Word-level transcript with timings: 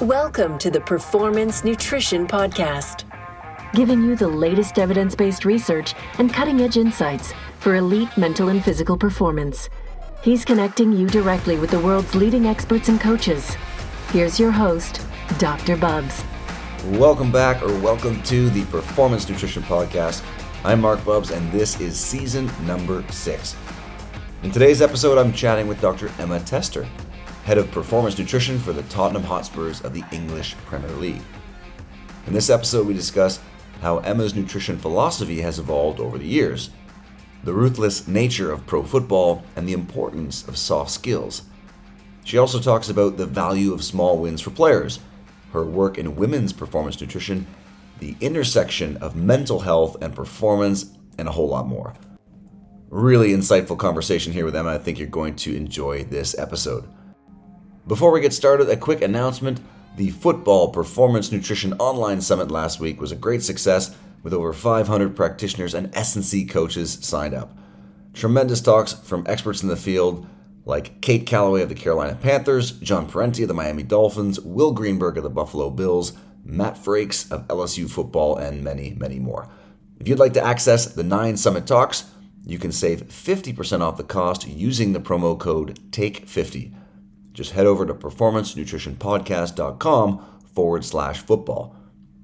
Welcome 0.00 0.58
to 0.58 0.72
the 0.72 0.80
Performance 0.80 1.62
Nutrition 1.62 2.26
Podcast, 2.26 3.04
giving 3.74 4.02
you 4.02 4.16
the 4.16 4.26
latest 4.26 4.76
evidence 4.76 5.14
based 5.14 5.44
research 5.44 5.94
and 6.18 6.34
cutting 6.34 6.62
edge 6.62 6.76
insights 6.76 7.32
for 7.60 7.76
elite 7.76 8.08
mental 8.16 8.48
and 8.48 8.62
physical 8.62 8.98
performance. 8.98 9.70
He's 10.20 10.44
connecting 10.44 10.90
you 10.90 11.06
directly 11.06 11.58
with 11.58 11.70
the 11.70 11.78
world's 11.78 12.16
leading 12.16 12.46
experts 12.46 12.88
and 12.88 13.00
coaches. 13.00 13.56
Here's 14.10 14.40
your 14.40 14.50
host, 14.50 15.00
Dr. 15.38 15.76
Bubbs. 15.76 16.24
Welcome 16.86 17.30
back, 17.30 17.62
or 17.62 17.78
welcome 17.78 18.20
to 18.24 18.50
the 18.50 18.64
Performance 18.64 19.28
Nutrition 19.28 19.62
Podcast. 19.62 20.24
I'm 20.64 20.80
Marc 20.80 21.04
Bubbs, 21.04 21.30
and 21.30 21.52
this 21.52 21.80
is 21.80 21.96
season 21.96 22.50
number 22.66 23.04
six. 23.10 23.54
In 24.42 24.50
today's 24.50 24.82
episode, 24.82 25.18
I'm 25.18 25.32
chatting 25.32 25.68
with 25.68 25.80
Dr. 25.80 26.10
Emma 26.18 26.40
Tester, 26.40 26.84
head 27.44 27.58
of 27.58 27.70
performance 27.70 28.18
nutrition 28.18 28.58
for 28.58 28.72
the 28.72 28.82
Tottenham 28.84 29.22
Hotspurs 29.22 29.82
of 29.82 29.92
the 29.92 30.02
English 30.12 30.56
Premier 30.64 30.90
League. 30.92 31.20
In 32.26 32.32
this 32.32 32.48
episode, 32.48 32.86
we 32.86 32.94
discuss 32.94 33.38
how 33.82 33.98
Emma's 33.98 34.34
nutrition 34.34 34.78
philosophy 34.78 35.42
has 35.42 35.58
evolved 35.58 36.00
over 36.00 36.16
the 36.16 36.26
years, 36.26 36.70
the 37.44 37.52
ruthless 37.52 38.08
nature 38.08 38.50
of 38.50 38.66
pro 38.66 38.82
football, 38.82 39.44
and 39.56 39.68
the 39.68 39.74
importance 39.74 40.48
of 40.48 40.56
soft 40.56 40.90
skills. 40.90 41.42
She 42.24 42.38
also 42.38 42.58
talks 42.60 42.88
about 42.88 43.18
the 43.18 43.26
value 43.26 43.74
of 43.74 43.84
small 43.84 44.16
wins 44.18 44.40
for 44.40 44.48
players, 44.48 45.00
her 45.52 45.64
work 45.64 45.98
in 45.98 46.16
women's 46.16 46.54
performance 46.54 46.98
nutrition, 46.98 47.46
the 47.98 48.16
intersection 48.22 48.96
of 48.96 49.16
mental 49.16 49.60
health 49.60 49.98
and 50.00 50.16
performance, 50.16 50.96
and 51.18 51.28
a 51.28 51.32
whole 51.32 51.48
lot 51.48 51.66
more. 51.66 51.92
Really 52.88 53.32
insightful 53.32 53.78
conversation 53.78 54.32
here 54.32 54.46
with 54.46 54.56
Emma. 54.56 54.70
I 54.70 54.78
think 54.78 54.98
you're 54.98 55.08
going 55.08 55.36
to 55.36 55.54
enjoy 55.54 56.04
this 56.04 56.38
episode. 56.38 56.88
Before 57.86 58.12
we 58.12 58.22
get 58.22 58.32
started, 58.32 58.70
a 58.70 58.78
quick 58.78 59.02
announcement. 59.02 59.60
The 59.96 60.08
Football 60.08 60.70
Performance 60.70 61.30
Nutrition 61.30 61.74
Online 61.74 62.22
Summit 62.22 62.50
last 62.50 62.80
week 62.80 62.98
was 62.98 63.12
a 63.12 63.16
great 63.16 63.42
success 63.42 63.94
with 64.22 64.32
over 64.32 64.54
500 64.54 65.14
practitioners 65.14 65.74
and 65.74 65.94
S&C 65.94 66.46
coaches 66.46 66.98
signed 67.02 67.34
up. 67.34 67.54
Tremendous 68.14 68.62
talks 68.62 68.94
from 68.94 69.26
experts 69.28 69.62
in 69.62 69.68
the 69.68 69.76
field 69.76 70.26
like 70.64 71.02
Kate 71.02 71.26
Calloway 71.26 71.60
of 71.60 71.68
the 71.68 71.74
Carolina 71.74 72.16
Panthers, 72.16 72.70
John 72.70 73.06
Parenti 73.06 73.42
of 73.42 73.48
the 73.48 73.54
Miami 73.54 73.82
Dolphins, 73.82 74.40
Will 74.40 74.72
Greenberg 74.72 75.18
of 75.18 75.22
the 75.22 75.28
Buffalo 75.28 75.68
Bills, 75.68 76.14
Matt 76.42 76.76
Frakes 76.76 77.30
of 77.30 77.46
LSU 77.48 77.90
football, 77.90 78.38
and 78.38 78.64
many, 78.64 78.94
many 78.94 79.18
more. 79.18 79.46
If 80.00 80.08
you'd 80.08 80.18
like 80.18 80.32
to 80.32 80.44
access 80.44 80.86
the 80.86 81.04
nine 81.04 81.36
summit 81.36 81.66
talks, 81.66 82.04
you 82.46 82.58
can 82.58 82.72
save 82.72 83.08
50% 83.08 83.82
off 83.82 83.98
the 83.98 84.04
cost 84.04 84.48
using 84.48 84.94
the 84.94 85.00
promo 85.00 85.38
code 85.38 85.78
TAKE50. 85.90 86.76
Just 87.34 87.52
head 87.52 87.66
over 87.66 87.84
to 87.84 87.92
performancenutritionpodcast.com 87.92 90.24
forward 90.54 90.84
slash 90.84 91.18
football. 91.18 91.76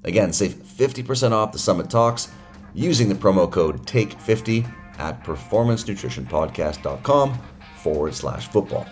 Again, 0.04 0.32
save 0.32 0.54
50% 0.54 1.32
off 1.32 1.50
the 1.52 1.58
summit 1.58 1.90
talks 1.90 2.28
using 2.72 3.08
the 3.08 3.16
promo 3.16 3.50
code 3.50 3.84
TAKE50 3.86 4.72
at 4.98 5.24
performancenutritionpodcast.com 5.24 7.38
forward 7.78 8.14
slash 8.14 8.46
football. 8.48 8.86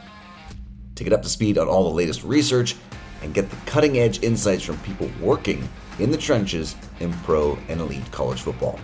To 0.97 1.05
get 1.05 1.13
up 1.13 1.23
to 1.23 1.29
speed 1.29 1.57
on 1.57 1.69
all 1.69 1.85
the 1.85 1.95
latest 1.95 2.25
research 2.25 2.75
and 3.23 3.33
get 3.33 3.49
the 3.49 3.55
cutting 3.67 3.99
edge 3.99 4.25
insights 4.25 4.65
from 4.65 4.77
people 4.79 5.09
working 5.21 5.69
in 6.01 6.11
the 6.11 6.19
trenches 6.19 6.75
in 6.99 7.13
pro 7.13 7.57
and 7.69 7.81
elite 7.81 8.11
college 8.11 8.41
football. 8.41 8.81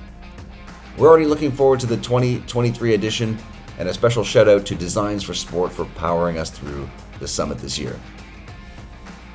We're 0.96 1.08
already 1.08 1.26
looking 1.26 1.50
forward 1.50 1.80
to 1.80 1.86
the 1.86 1.96
2023 1.96 2.94
edition, 2.94 3.36
and 3.78 3.88
a 3.88 3.94
special 3.94 4.22
shout 4.22 4.48
out 4.48 4.64
to 4.66 4.76
Designs 4.76 5.24
for 5.24 5.34
Sport 5.34 5.72
for 5.72 5.86
powering 5.86 6.38
us 6.38 6.50
through 6.50 6.88
the 7.20 7.28
summit 7.28 7.58
this 7.58 7.78
year. 7.78 7.98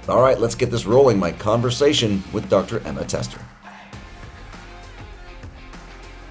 All 0.07 0.21
right, 0.21 0.39
let's 0.39 0.55
get 0.55 0.71
this 0.71 0.85
rolling. 0.85 1.19
My 1.19 1.31
conversation 1.31 2.23
with 2.33 2.49
Dr. 2.49 2.79
Emma 2.87 3.05
Tester. 3.05 3.39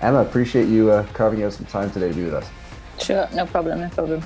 Emma, 0.01 0.19
appreciate 0.19 0.69
you 0.69 0.91
uh, 0.91 1.05
carving 1.13 1.43
out 1.45 1.53
some 1.53 1.67
time 1.67 1.91
today 1.91 2.09
to 2.09 2.15
be 2.15 2.25
with 2.25 2.35
us. 2.35 2.49
Sure, 2.99 3.29
no 3.33 3.47
problem, 3.47 3.81
no 3.81 3.89
problem. 3.91 4.23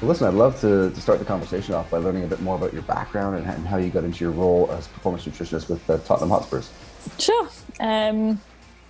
Well, 0.00 0.08
listen, 0.08 0.28
I'd 0.28 0.34
love 0.34 0.60
to, 0.60 0.90
to 0.90 1.00
start 1.00 1.18
the 1.18 1.24
conversation 1.24 1.74
off 1.74 1.90
by 1.90 1.98
learning 1.98 2.24
a 2.24 2.26
bit 2.26 2.40
more 2.40 2.56
about 2.56 2.72
your 2.72 2.82
background 2.82 3.36
and, 3.36 3.46
and 3.46 3.66
how 3.66 3.78
you 3.78 3.90
got 3.90 4.04
into 4.04 4.24
your 4.24 4.32
role 4.32 4.70
as 4.72 4.86
performance 4.86 5.26
nutritionist 5.26 5.68
with 5.68 5.88
uh, 5.90 5.98
Tottenham 5.98 6.30
Hotspurs. 6.30 6.70
Sure. 7.18 7.48
Um, 7.80 8.40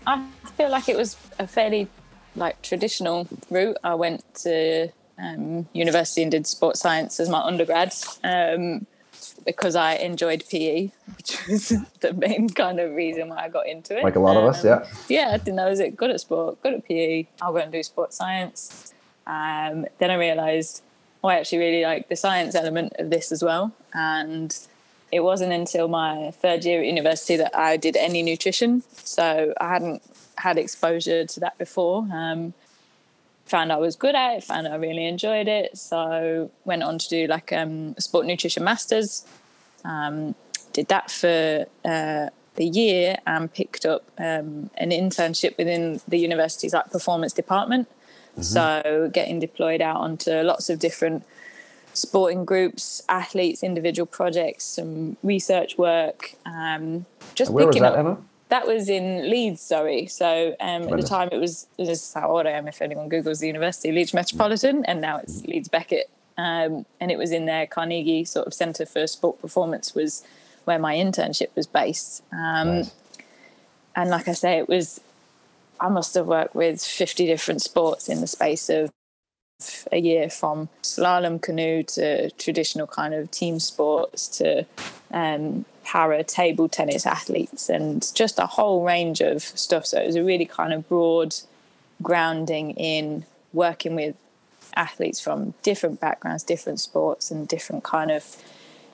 I 0.06 0.26
feel 0.56 0.70
like 0.70 0.88
it 0.88 0.96
was 0.96 1.16
a 1.38 1.46
fairly 1.46 1.88
like 2.36 2.60
traditional 2.62 3.26
route. 3.50 3.78
I 3.82 3.94
went 3.94 4.22
to 4.42 4.90
um, 5.18 5.68
university 5.72 6.22
and 6.22 6.30
did 6.30 6.46
sports 6.46 6.80
science 6.80 7.20
as 7.20 7.28
my 7.28 7.40
undergrad 7.40 7.94
um, 8.24 8.86
because 9.44 9.76
I 9.76 9.94
enjoyed 9.94 10.44
PE, 10.48 10.90
which 11.16 11.46
was 11.48 11.68
the 12.00 12.12
main 12.12 12.48
kind 12.50 12.80
of 12.80 12.94
reason 12.94 13.28
why 13.28 13.44
I 13.44 13.48
got 13.48 13.66
into 13.66 13.98
it. 13.98 14.04
Like 14.04 14.16
a 14.16 14.20
lot 14.20 14.36
of 14.36 14.44
us, 14.44 14.64
yeah. 14.64 14.76
Um, 14.76 14.82
yeah, 15.08 15.30
I 15.32 15.38
think 15.38 15.58
I 15.58 15.68
was 15.68 15.80
good 15.96 16.10
at 16.10 16.20
sport, 16.20 16.62
good 16.62 16.74
at 16.74 16.84
PE. 16.86 17.26
I'll 17.40 17.52
go 17.52 17.58
and 17.58 17.72
do 17.72 17.82
sports 17.82 18.16
science. 18.16 18.92
Um, 19.26 19.86
then 19.98 20.10
I 20.10 20.14
realised 20.14 20.82
oh, 21.22 21.28
I 21.28 21.36
actually 21.36 21.58
really 21.58 21.82
like 21.82 22.08
the 22.08 22.16
science 22.16 22.54
element 22.54 22.94
of 22.98 23.10
this 23.10 23.32
as 23.32 23.42
well, 23.42 23.72
and 23.92 24.56
it 25.10 25.20
wasn't 25.20 25.52
until 25.52 25.88
my 25.88 26.30
third 26.30 26.64
year 26.64 26.80
at 26.80 26.86
university 26.86 27.36
that 27.36 27.56
I 27.56 27.76
did 27.76 27.96
any 27.96 28.22
nutrition. 28.22 28.82
So 28.92 29.54
I 29.60 29.68
hadn't 29.68 30.02
had 30.36 30.58
exposure 30.58 31.24
to 31.24 31.40
that 31.40 31.58
before. 31.58 32.06
Um, 32.12 32.54
found 33.48 33.72
I 33.72 33.76
was 33.76 33.96
good 33.96 34.14
at 34.14 34.36
it, 34.36 34.44
found 34.44 34.68
I 34.68 34.76
really 34.76 35.06
enjoyed 35.06 35.48
it. 35.48 35.76
So 35.76 36.50
went 36.64 36.82
on 36.82 36.98
to 36.98 37.08
do 37.08 37.26
like 37.26 37.52
um, 37.52 37.96
sport 37.98 38.26
nutrition 38.26 38.64
masters. 38.64 39.26
Um, 39.84 40.34
did 40.72 40.88
that 40.88 41.10
for 41.10 41.66
uh, 41.84 42.28
a 42.58 42.64
year 42.64 43.16
and 43.26 43.52
picked 43.52 43.86
up 43.86 44.04
um, 44.18 44.70
an 44.76 44.90
internship 44.90 45.56
within 45.56 46.00
the 46.08 46.18
university's 46.18 46.74
like 46.74 46.90
performance 46.90 47.32
department. 47.32 47.88
Mm-hmm. 48.32 48.42
So 48.42 49.10
getting 49.12 49.40
deployed 49.40 49.80
out 49.80 49.96
onto 49.96 50.30
lots 50.42 50.68
of 50.70 50.78
different 50.78 51.24
sporting 51.94 52.44
groups, 52.44 53.02
athletes, 53.08 53.62
individual 53.62 54.06
projects, 54.06 54.64
some 54.64 55.16
research 55.22 55.78
work. 55.78 56.34
Um, 56.46 57.06
just 57.34 57.50
Where 57.50 57.66
picking 57.66 57.82
was 57.82 57.92
that, 57.92 57.98
up. 57.98 57.98
Emma? 57.98 58.18
That 58.48 58.66
was 58.66 58.88
in 58.88 59.28
Leeds, 59.30 59.60
sorry. 59.60 60.06
So 60.06 60.56
um, 60.60 60.88
at 60.88 60.96
the 61.00 61.06
time, 61.06 61.28
it 61.32 61.38
was 61.38 61.66
this 61.76 61.88
is 61.88 62.14
how 62.14 62.30
old 62.30 62.46
I 62.46 62.50
am. 62.52 62.66
If 62.66 62.80
anyone 62.80 63.10
googles 63.10 63.40
the 63.40 63.46
university, 63.46 63.92
Leeds 63.92 64.14
Metropolitan, 64.14 64.84
and 64.86 65.00
now 65.00 65.18
it's 65.18 65.44
Leeds 65.44 65.68
Beckett. 65.68 66.08
Um, 66.38 66.86
and 67.00 67.10
it 67.10 67.18
was 67.18 67.32
in 67.32 67.46
their 67.46 67.66
Carnegie 67.66 68.24
sort 68.24 68.46
of 68.46 68.54
Centre 68.54 68.86
for 68.86 69.06
Sport 69.06 69.40
Performance 69.40 69.94
was 69.94 70.24
where 70.64 70.78
my 70.78 70.94
internship 70.94 71.48
was 71.56 71.66
based. 71.66 72.22
Um, 72.32 72.68
Nice. 72.68 72.94
And 73.96 74.10
like 74.10 74.28
I 74.28 74.32
say, 74.32 74.58
it 74.58 74.68
was 74.68 75.00
I 75.80 75.88
must 75.88 76.14
have 76.14 76.26
worked 76.26 76.54
with 76.54 76.82
fifty 76.82 77.26
different 77.26 77.62
sports 77.62 78.08
in 78.08 78.20
the 78.20 78.28
space 78.28 78.70
of 78.70 78.90
a 79.90 79.98
year, 79.98 80.30
from 80.30 80.68
slalom 80.82 81.42
canoe 81.42 81.82
to 81.82 82.30
traditional 82.32 82.86
kind 82.86 83.12
of 83.12 83.28
team 83.30 83.58
sports 83.58 84.28
to 84.38 84.64
um, 85.10 85.64
para 85.88 86.22
table 86.22 86.68
tennis 86.68 87.06
athletes 87.06 87.70
and 87.70 88.14
just 88.14 88.38
a 88.38 88.44
whole 88.44 88.84
range 88.84 89.22
of 89.22 89.42
stuff. 89.42 89.86
So 89.86 89.98
it 89.98 90.06
was 90.06 90.16
a 90.16 90.22
really 90.22 90.44
kind 90.44 90.74
of 90.74 90.86
broad 90.86 91.34
grounding 92.02 92.72
in 92.72 93.24
working 93.54 93.94
with 93.94 94.14
athletes 94.76 95.18
from 95.18 95.54
different 95.62 95.98
backgrounds, 95.98 96.42
different 96.42 96.78
sports, 96.78 97.30
and 97.30 97.48
different 97.48 97.84
kind 97.84 98.10
of 98.10 98.36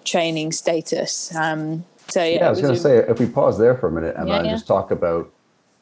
training 0.05 0.53
status. 0.53 1.34
Um, 1.34 1.84
so 2.06 2.22
yeah, 2.22 2.38
Yeah, 2.38 2.47
I 2.47 2.50
was 2.50 2.60
it 2.60 2.62
going 2.62 2.75
to 2.75 2.81
say, 2.81 2.99
if 2.99 3.19
we 3.19 3.26
pause 3.26 3.59
there 3.59 3.75
for 3.76 3.88
a 3.88 3.93
minute, 3.93 4.15
Emma, 4.16 4.28
Yeah, 4.28 4.37
and 4.37 4.47
yeah. 4.47 4.53
just 4.53 4.69
talk 4.69 4.93
about 4.93 5.28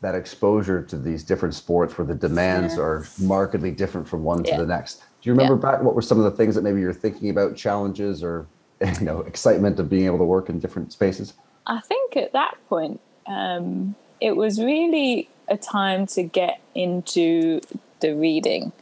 that 0.00 0.14
exposure 0.14 0.82
to 0.82 0.96
these 0.96 1.22
different 1.22 1.54
sports 1.54 1.98
where 1.98 2.06
the 2.06 2.14
demands 2.14 2.78
are 2.78 3.06
markedly 3.20 3.70
different 3.70 4.08
from 4.08 4.24
one 4.24 4.42
to 4.44 4.56
the 4.56 4.66
next. 4.66 5.02
Do 5.20 5.28
you 5.28 5.32
remember 5.32 5.56
back 5.56 5.82
what 5.82 5.94
were 5.94 6.02
some 6.02 6.18
of 6.18 6.24
the 6.24 6.30
things 6.30 6.54
that 6.54 6.62
maybe 6.62 6.80
you're 6.80 6.94
thinking 6.94 7.28
about, 7.28 7.54
challenges 7.54 8.24
or 8.24 8.46
you 9.00 9.04
know, 9.04 9.20
excitement 9.20 9.78
of 9.78 9.88
being 9.88 10.06
able 10.06 10.18
to 10.18 10.24
work 10.24 10.48
in 10.48 10.58
different 10.58 10.92
spaces? 10.92 11.34
I 11.66 11.80
think 11.80 12.16
at 12.16 12.32
that 12.32 12.56
point, 12.68 13.00
um, 13.26 13.94
it 14.20 14.36
was 14.36 14.60
really 14.60 15.28
a 15.48 15.56
time 15.56 16.06
to 16.06 16.22
get 16.22 16.60
into 16.74 17.60
the 18.00 18.14
reading. 18.14 18.72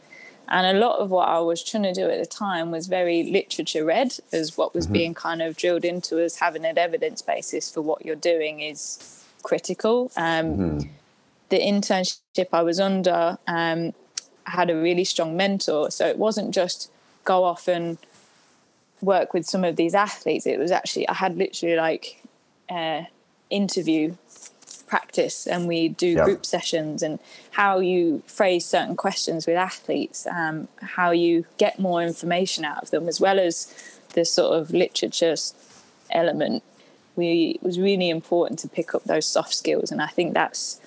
And 0.47 0.75
a 0.75 0.79
lot 0.79 0.99
of 0.99 1.09
what 1.09 1.29
I 1.29 1.39
was 1.39 1.63
trying 1.63 1.83
to 1.83 1.93
do 1.93 2.09
at 2.09 2.19
the 2.19 2.25
time 2.25 2.71
was 2.71 2.87
very 2.87 3.23
literature 3.23 3.85
read, 3.85 4.17
as 4.33 4.57
what 4.57 4.75
was 4.75 4.85
being 4.85 5.13
kind 5.13 5.41
of 5.41 5.55
drilled 5.55 5.85
into 5.85 6.23
us 6.23 6.35
having 6.37 6.65
an 6.65 6.77
evidence 6.77 7.21
basis 7.21 7.71
for 7.71 7.81
what 7.81 8.05
you're 8.05 8.17
doing 8.17 8.59
is 8.59 9.23
critical. 9.43 10.11
Um, 10.17 10.89
The 11.49 11.59
internship 11.59 12.47
I 12.53 12.63
was 12.63 12.79
under 12.79 13.37
um, 13.47 13.93
had 14.45 14.69
a 14.69 14.75
really 14.75 15.03
strong 15.05 15.37
mentor. 15.37 15.89
So 15.91 16.05
it 16.07 16.17
wasn't 16.17 16.53
just 16.53 16.91
go 17.23 17.43
off 17.43 17.67
and 17.67 17.97
work 19.01 19.33
with 19.33 19.45
some 19.45 19.63
of 19.63 19.75
these 19.75 19.95
athletes. 19.95 20.45
It 20.45 20.59
was 20.59 20.71
actually, 20.71 21.07
I 21.07 21.13
had 21.13 21.37
literally 21.37 21.75
like 21.75 22.23
uh, 22.69 23.03
interview 23.49 24.15
practice 24.87 25.47
and 25.47 25.67
we 25.67 25.89
do 25.89 26.07
Yeah. 26.07 26.25
group 26.25 26.45
sessions 26.45 27.01
and 27.01 27.19
how 27.51 27.79
you 27.79 28.23
phrase 28.27 28.65
certain 28.65 28.95
questions 28.95 29.47
with 29.47 29.55
athletes, 29.55 30.27
um, 30.27 30.67
how 30.81 31.11
you 31.11 31.45
get 31.57 31.79
more 31.79 32.03
information 32.03 32.65
out 32.65 32.83
of 32.83 32.91
them, 32.91 33.07
as 33.07 33.19
well 33.19 33.39
as 33.39 33.73
the 34.13 34.25
sort 34.25 34.57
of 34.57 34.71
literature 34.71 35.35
element, 36.09 36.63
we 37.15 37.51
it 37.55 37.63
was 37.63 37.79
really 37.79 38.09
important 38.09 38.59
to 38.59 38.67
pick 38.67 38.93
up 38.93 39.03
those 39.05 39.25
soft 39.25 39.53
skills, 39.53 39.91
and 39.91 40.01
I 40.01 40.07
think 40.07 40.33
that's 40.33 40.79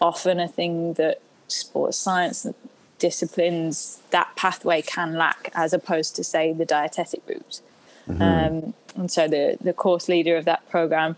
often 0.00 0.40
a 0.40 0.48
thing 0.48 0.94
that 0.94 1.20
sports 1.48 1.96
science 1.96 2.46
disciplines 2.98 4.00
that 4.10 4.34
pathway 4.36 4.82
can 4.82 5.14
lack, 5.14 5.50
as 5.54 5.72
opposed 5.72 6.16
to 6.16 6.24
say 6.24 6.52
the 6.52 6.64
dietetic 6.64 7.22
route. 7.26 7.60
Mm-hmm. 8.08 8.22
Um, 8.22 8.74
and 8.94 9.10
so 9.10 9.28
the 9.28 9.58
the 9.60 9.72
course 9.72 10.08
leader 10.08 10.36
of 10.36 10.44
that 10.44 10.68
program 10.70 11.16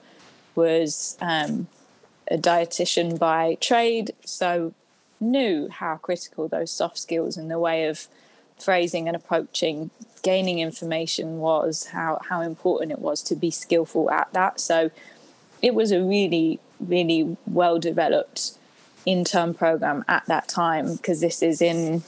was 0.54 1.16
um, 1.20 1.68
a 2.30 2.36
dietitian 2.36 3.18
by 3.18 3.56
trade, 3.60 4.12
so 4.24 4.72
knew 5.20 5.68
how 5.68 5.96
critical 5.96 6.48
those 6.48 6.70
soft 6.70 6.98
skills 6.98 7.36
in 7.36 7.48
the 7.48 7.58
way 7.58 7.86
of 7.86 8.06
phrasing 8.58 9.06
and 9.06 9.16
approaching 9.16 9.90
gaining 10.22 10.58
information 10.58 11.38
was 11.38 11.86
how 11.86 12.20
how 12.28 12.40
important 12.40 12.90
it 12.90 12.98
was 12.98 13.22
to 13.22 13.36
be 13.36 13.50
skillful 13.50 14.10
at 14.10 14.28
that 14.32 14.60
so 14.60 14.90
it 15.62 15.74
was 15.74 15.92
a 15.92 16.02
really 16.02 16.58
really 16.80 17.36
well 17.46 17.78
developed 17.78 18.57
intern 19.08 19.54
program 19.54 20.04
at 20.06 20.24
that 20.26 20.48
time 20.48 20.96
because 20.96 21.20
this 21.20 21.42
is 21.42 21.62
in 21.62 22.02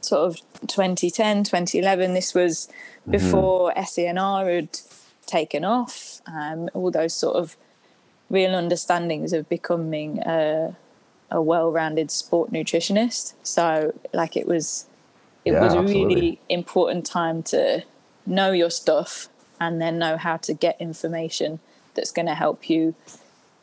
sort 0.00 0.26
of 0.26 0.36
2010 0.66 1.44
2011 1.44 2.14
this 2.14 2.34
was 2.34 2.66
mm-hmm. 3.02 3.10
before 3.10 3.70
mm-hmm. 3.70 3.80
SENR 3.80 4.54
had 4.54 4.80
taken 5.26 5.64
off 5.64 6.22
um, 6.26 6.70
all 6.72 6.90
those 6.90 7.12
sort 7.12 7.36
of 7.36 7.56
real 8.30 8.54
understandings 8.54 9.34
of 9.34 9.46
becoming 9.50 10.18
a, 10.20 10.74
a 11.30 11.42
well-rounded 11.42 12.10
sport 12.10 12.50
nutritionist 12.50 13.34
so 13.42 13.94
like 14.14 14.34
it 14.34 14.46
was 14.46 14.86
it 15.44 15.52
yeah, 15.52 15.60
was 15.62 15.74
a 15.74 15.78
absolutely. 15.78 16.14
really 16.14 16.40
important 16.48 17.04
time 17.04 17.42
to 17.42 17.82
know 18.24 18.50
your 18.52 18.70
stuff 18.70 19.28
and 19.60 19.80
then 19.80 19.98
know 19.98 20.16
how 20.16 20.38
to 20.38 20.54
get 20.54 20.80
information 20.80 21.60
that's 21.94 22.10
going 22.10 22.26
to 22.26 22.34
help 22.34 22.70
you 22.70 22.94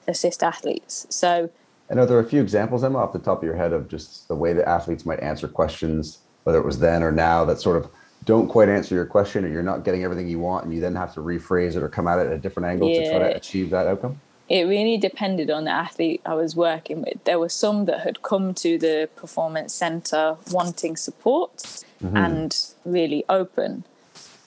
assist 0.08 0.44
athletes. 0.44 1.06
So, 1.10 1.50
and 1.90 2.00
are 2.00 2.06
there 2.06 2.20
a 2.20 2.26
few 2.26 2.42
examples, 2.42 2.84
Emma, 2.84 3.00
off 3.00 3.14
the 3.14 3.20
top 3.20 3.40
of 3.40 3.44
your 3.44 3.56
head 3.56 3.74
of 3.74 3.88
just 3.88 4.28
the 4.28 4.36
way 4.36 4.54
that 4.54 4.68
athletes 4.68 5.06
might 5.06 5.20
answer 5.20 5.48
questions, 5.48 6.20
whether 6.44 6.60
it 6.60 6.66
was 6.66 6.80
then 6.80 7.04
or 7.04 7.12
now, 7.12 7.46
that 7.46 7.60
sort 7.60 7.78
of 7.78 7.90
don't 8.26 8.48
quite 8.48 8.70
answer 8.70 8.96
your 8.96 9.06
question 9.06 9.46
or 9.46 9.48
you're 9.48 9.64
not 9.64 9.84
getting 9.84 10.04
everything 10.04 10.28
you 10.28 10.40
want 10.40 10.66
and 10.66 10.74
you 10.74 10.82
then 10.82 10.96
have 10.96 11.14
to 11.14 11.20
rephrase 11.22 11.76
it 11.76 11.84
or 11.84 11.90
come 11.90 12.08
at 12.08 12.20
it 12.20 12.28
at 12.28 12.34
a 12.34 12.38
different 12.38 12.68
angle 12.68 12.90
yeah. 12.90 13.04
to 13.04 13.10
try 13.10 13.20
to 13.20 13.36
achieve 13.36 13.70
that 13.70 13.88
outcome? 13.88 14.20
it 14.50 14.64
really 14.64 14.98
depended 14.98 15.52
on 15.52 15.64
the 15.66 15.72
athlete 15.72 16.22
I 16.26 16.34
was 16.34 16.56
working 16.56 17.02
with. 17.02 17.24
There 17.24 17.38
were 17.38 17.50
some 17.50 17.86
that 17.86 18.02
had 18.02 18.24
come 18.24 18.56
to 18.56 18.80
the 18.80 19.08
performance 19.16 19.74
center 19.76 20.38
wanting 20.52 20.98
support 20.98 21.58
mm-hmm. 22.04 22.18
and 22.18 22.58
really 22.84 23.24
open 23.30 23.84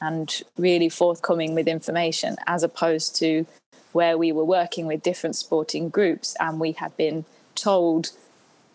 and 0.01 0.43
really 0.59 0.89
forthcoming 0.89 1.55
with 1.55 1.69
information, 1.69 2.35
as 2.49 2.65
opposed 2.65 3.15
to 3.17 3.47
where 3.93 4.17
we 4.19 4.33
were 4.33 4.45
working 4.45 4.87
with 4.87 5.03
different 5.03 5.37
sporting 5.37 5.89
groups 5.89 6.35
and 6.41 6.59
we 6.59 6.73
had 6.73 6.97
been 6.97 7.25
told 7.55 8.11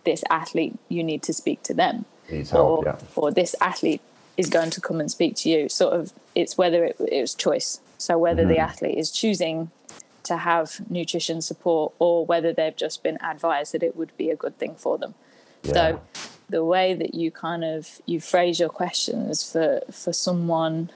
this 0.03 0.23
athlete, 0.29 0.75
you 0.89 1.03
need 1.03 1.21
to 1.23 1.33
speak 1.33 1.63
to 1.63 1.73
them. 1.73 2.05
Help, 2.29 2.55
or, 2.55 2.83
yeah. 2.85 2.99
or 3.15 3.31
this 3.31 3.55
athlete 3.61 4.01
is 4.35 4.49
going 4.49 4.69
to 4.69 4.81
come 4.81 4.99
and 4.99 5.09
speak 5.09 5.35
to 5.35 5.49
you. 5.49 5.69
Sort 5.69 5.93
of, 5.93 6.13
it's 6.35 6.57
whether 6.57 6.85
it, 6.85 6.97
it 6.99 7.21
was 7.21 7.33
choice. 7.33 7.79
So 7.97 8.17
whether 8.17 8.43
mm-hmm. 8.43 8.51
the 8.51 8.59
athlete 8.59 8.97
is 8.97 9.11
choosing 9.11 9.71
to 10.23 10.37
have 10.37 10.81
nutrition 10.89 11.41
support 11.41 11.93
or 11.99 12.25
whether 12.25 12.53
they've 12.53 12.75
just 12.75 13.01
been 13.01 13.17
advised 13.23 13.73
that 13.73 13.81
it 13.81 13.95
would 13.95 14.15
be 14.17 14.29
a 14.29 14.35
good 14.35 14.57
thing 14.57 14.75
for 14.75 14.97
them. 14.97 15.15
Yeah. 15.63 15.73
So 15.73 16.01
the 16.49 16.63
way 16.63 16.93
that 16.93 17.15
you 17.15 17.31
kind 17.31 17.63
of 17.63 18.01
you 18.05 18.19
phrase 18.21 18.59
your 18.59 18.69
questions 18.69 19.49
for 19.49 19.81
for 19.91 20.13
someone 20.13 20.91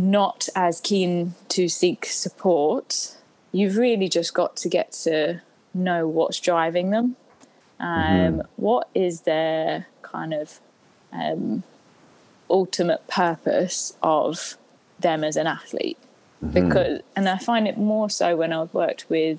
not 0.00 0.48
as 0.56 0.80
keen 0.80 1.34
to 1.48 1.68
seek 1.68 2.06
support, 2.06 3.16
you've 3.52 3.76
really 3.76 4.08
just 4.08 4.34
got 4.34 4.56
to 4.56 4.68
get 4.68 4.92
to 4.92 5.42
know 5.74 6.08
what's 6.08 6.40
driving 6.40 6.90
them. 6.90 7.16
Um, 7.78 7.88
mm-hmm. 7.88 8.40
what 8.56 8.88
is 8.94 9.22
their 9.22 9.86
kind 10.02 10.34
of 10.34 10.60
um, 11.12 11.62
ultimate 12.48 13.06
purpose 13.08 13.96
of 14.02 14.56
them 14.98 15.24
as 15.24 15.36
an 15.36 15.46
athlete? 15.46 15.98
mm-hmm. 16.42 16.68
because 16.68 17.00
and 17.16 17.28
I 17.28 17.38
find 17.38 17.68
it 17.68 17.76
more 17.76 18.10
so 18.10 18.36
when 18.36 18.52
I've 18.52 18.72
worked 18.74 19.08
with 19.08 19.38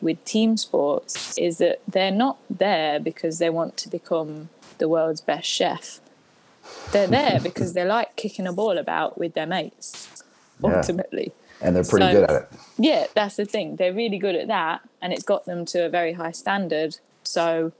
with 0.00 0.22
team 0.24 0.56
sports 0.56 1.36
is 1.38 1.58
that 1.58 1.80
they're 1.88 2.10
not 2.10 2.38
there 2.50 3.00
because 3.00 3.38
they 3.38 3.48
want 3.48 3.76
to 3.78 3.88
become 3.88 4.50
the 4.78 4.88
world's 4.88 5.22
best 5.22 5.48
chef. 5.48 6.00
They're 6.92 7.06
there 7.06 7.40
because 7.42 7.72
they 7.72 7.84
like 7.84 8.16
kicking 8.16 8.46
a 8.46 8.52
ball 8.52 8.78
about 8.78 9.18
with 9.18 9.34
their 9.34 9.46
mates 9.46 10.22
ultimately. 10.62 11.32
Yeah. 11.60 11.66
And 11.66 11.76
they're 11.76 11.84
pretty 11.84 12.06
so, 12.06 12.12
good 12.12 12.30
at 12.30 12.42
it. 12.42 12.48
Yeah, 12.78 13.06
that's 13.14 13.36
the 13.36 13.44
thing. 13.44 13.76
They're 13.76 13.92
really 13.92 14.18
good 14.18 14.34
at 14.34 14.48
that 14.48 14.82
and 15.00 15.12
it's 15.12 15.22
got 15.22 15.46
them 15.46 15.64
to 15.66 15.86
a 15.86 15.88
very 15.88 16.12
high 16.12 16.32
standard. 16.32 16.98
So 17.24 17.72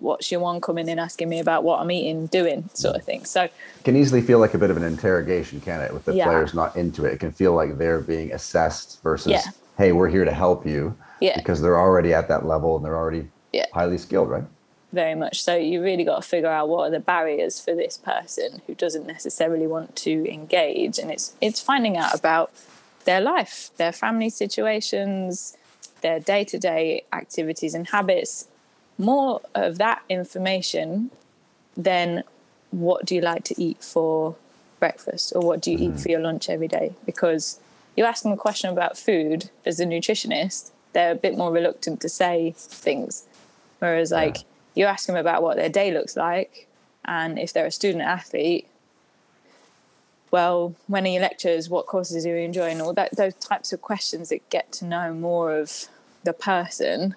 what's 0.00 0.30
your 0.32 0.40
one 0.40 0.60
coming 0.60 0.88
in 0.88 0.98
asking 0.98 1.28
me 1.28 1.38
about 1.38 1.62
what 1.62 1.80
I'm 1.80 1.90
eating, 1.90 2.26
doing, 2.26 2.68
sort 2.74 2.96
of 2.96 3.04
thing. 3.04 3.24
So 3.24 3.48
can 3.84 3.96
easily 3.96 4.22
feel 4.22 4.38
like 4.38 4.54
a 4.54 4.58
bit 4.58 4.70
of 4.70 4.76
an 4.76 4.82
interrogation, 4.82 5.60
can 5.60 5.80
it? 5.82 5.92
With 5.92 6.06
the 6.06 6.14
yeah. 6.14 6.24
players 6.24 6.54
not 6.54 6.74
into 6.76 7.04
it, 7.04 7.14
it 7.14 7.20
can 7.20 7.32
feel 7.32 7.54
like 7.54 7.76
they're 7.78 8.00
being 8.00 8.32
assessed 8.32 9.02
versus, 9.02 9.32
yeah. 9.32 9.42
hey, 9.76 9.92
we're 9.92 10.08
here 10.08 10.24
to 10.24 10.32
help 10.32 10.66
you. 10.66 10.96
Yeah. 11.20 11.36
Because 11.36 11.60
they're 11.60 11.78
already 11.78 12.14
at 12.14 12.28
that 12.28 12.46
level 12.46 12.76
and 12.76 12.84
they're 12.84 12.96
already 12.96 13.28
highly 13.74 13.98
skilled, 13.98 14.30
right? 14.30 14.44
Very 14.92 15.14
much. 15.14 15.42
So 15.42 15.54
you 15.54 15.82
really 15.82 16.02
got 16.02 16.22
to 16.22 16.28
figure 16.28 16.48
out 16.48 16.68
what 16.68 16.88
are 16.88 16.90
the 16.90 17.00
barriers 17.00 17.60
for 17.60 17.74
this 17.74 17.96
person 17.96 18.60
who 18.66 18.74
doesn't 18.74 19.06
necessarily 19.06 19.66
want 19.66 19.94
to 19.96 20.28
engage, 20.32 20.98
and 20.98 21.10
it's 21.10 21.34
it's 21.40 21.60
finding 21.60 21.96
out 21.96 22.12
about 22.12 22.50
their 23.04 23.20
life, 23.20 23.70
their 23.76 23.92
family 23.92 24.30
situations, 24.30 25.56
their 26.00 26.18
day 26.18 26.44
to 26.44 26.58
day 26.58 27.04
activities 27.12 27.74
and 27.74 27.88
habits, 27.90 28.48
more 28.98 29.40
of 29.54 29.78
that 29.78 30.02
information 30.08 31.10
than 31.76 32.22
what 32.70 33.04
do 33.04 33.14
you 33.14 33.20
like 33.20 33.44
to 33.44 33.60
eat 33.60 33.82
for 33.82 34.36
breakfast 34.78 35.32
or 35.34 35.42
what 35.42 35.60
do 35.60 35.70
you 35.70 35.78
mm. 35.78 35.80
eat 35.82 35.88
mm-hmm. 35.90 35.98
for 35.98 36.08
your 36.08 36.20
lunch 36.20 36.48
every 36.48 36.68
day 36.68 36.94
because 37.04 37.58
you 37.96 38.04
ask 38.04 38.22
them 38.22 38.32
a 38.32 38.36
question 38.36 38.70
about 38.70 38.96
food 38.96 39.50
as 39.64 39.80
a 39.80 39.84
nutritionist 39.84 40.70
they're 40.92 41.12
a 41.12 41.16
bit 41.16 41.36
more 41.36 41.52
reluctant 41.52 42.00
to 42.00 42.08
say 42.08 42.54
things 42.56 43.26
whereas 43.78 44.10
like 44.10 44.38
yeah. 44.38 44.42
You 44.74 44.84
ask 44.84 45.06
them 45.06 45.16
about 45.16 45.42
what 45.42 45.56
their 45.56 45.68
day 45.68 45.92
looks 45.92 46.16
like 46.16 46.68
and 47.04 47.38
if 47.38 47.52
they're 47.52 47.66
a 47.66 47.70
student 47.70 48.02
athlete 48.02 48.66
well 50.30 50.74
when 50.86 51.04
are 51.04 51.10
your 51.10 51.22
lectures 51.22 51.68
what 51.68 51.86
courses 51.86 52.24
are 52.24 52.30
you 52.30 52.36
enjoying 52.36 52.80
all 52.80 52.92
that 52.92 53.14
those 53.16 53.34
types 53.34 53.72
of 53.72 53.80
questions 53.80 54.28
that 54.28 54.48
get 54.50 54.70
to 54.72 54.84
know 54.84 55.12
more 55.12 55.56
of 55.56 55.88
the 56.24 56.32
person 56.32 57.14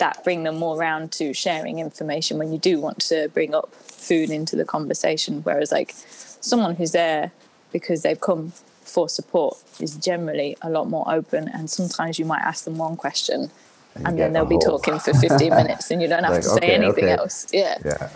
that 0.00 0.24
bring 0.24 0.42
them 0.42 0.56
more 0.56 0.76
round 0.76 1.12
to 1.12 1.32
sharing 1.32 1.78
information 1.78 2.38
when 2.38 2.52
you 2.52 2.58
do 2.58 2.80
want 2.80 2.98
to 2.98 3.28
bring 3.28 3.54
up 3.54 3.72
food 3.74 4.30
into 4.30 4.56
the 4.56 4.64
conversation. 4.64 5.42
Whereas, 5.42 5.70
like 5.70 5.92
someone 5.94 6.74
who's 6.74 6.92
there 6.92 7.30
because 7.70 8.02
they've 8.02 8.20
come 8.20 8.52
for 8.82 9.08
support 9.08 9.58
is 9.78 9.94
generally 9.94 10.56
a 10.62 10.70
lot 10.70 10.88
more 10.88 11.04
open. 11.06 11.48
And 11.48 11.70
sometimes 11.70 12.18
you 12.18 12.24
might 12.24 12.40
ask 12.40 12.64
them 12.64 12.78
one 12.78 12.96
question 12.96 13.50
and, 13.94 14.06
and 14.06 14.18
then 14.18 14.32
they'll 14.32 14.44
be 14.44 14.58
talking 14.58 14.98
for 14.98 15.12
15 15.12 15.50
minutes 15.54 15.90
and 15.90 16.00
you 16.00 16.08
don't 16.08 16.22
have 16.22 16.32
like, 16.32 16.42
to 16.42 16.48
say 16.48 16.56
okay, 16.56 16.74
anything 16.74 17.04
okay. 17.04 17.12
else. 17.12 17.46
Yeah. 17.52 17.78
Yeah. 17.84 18.10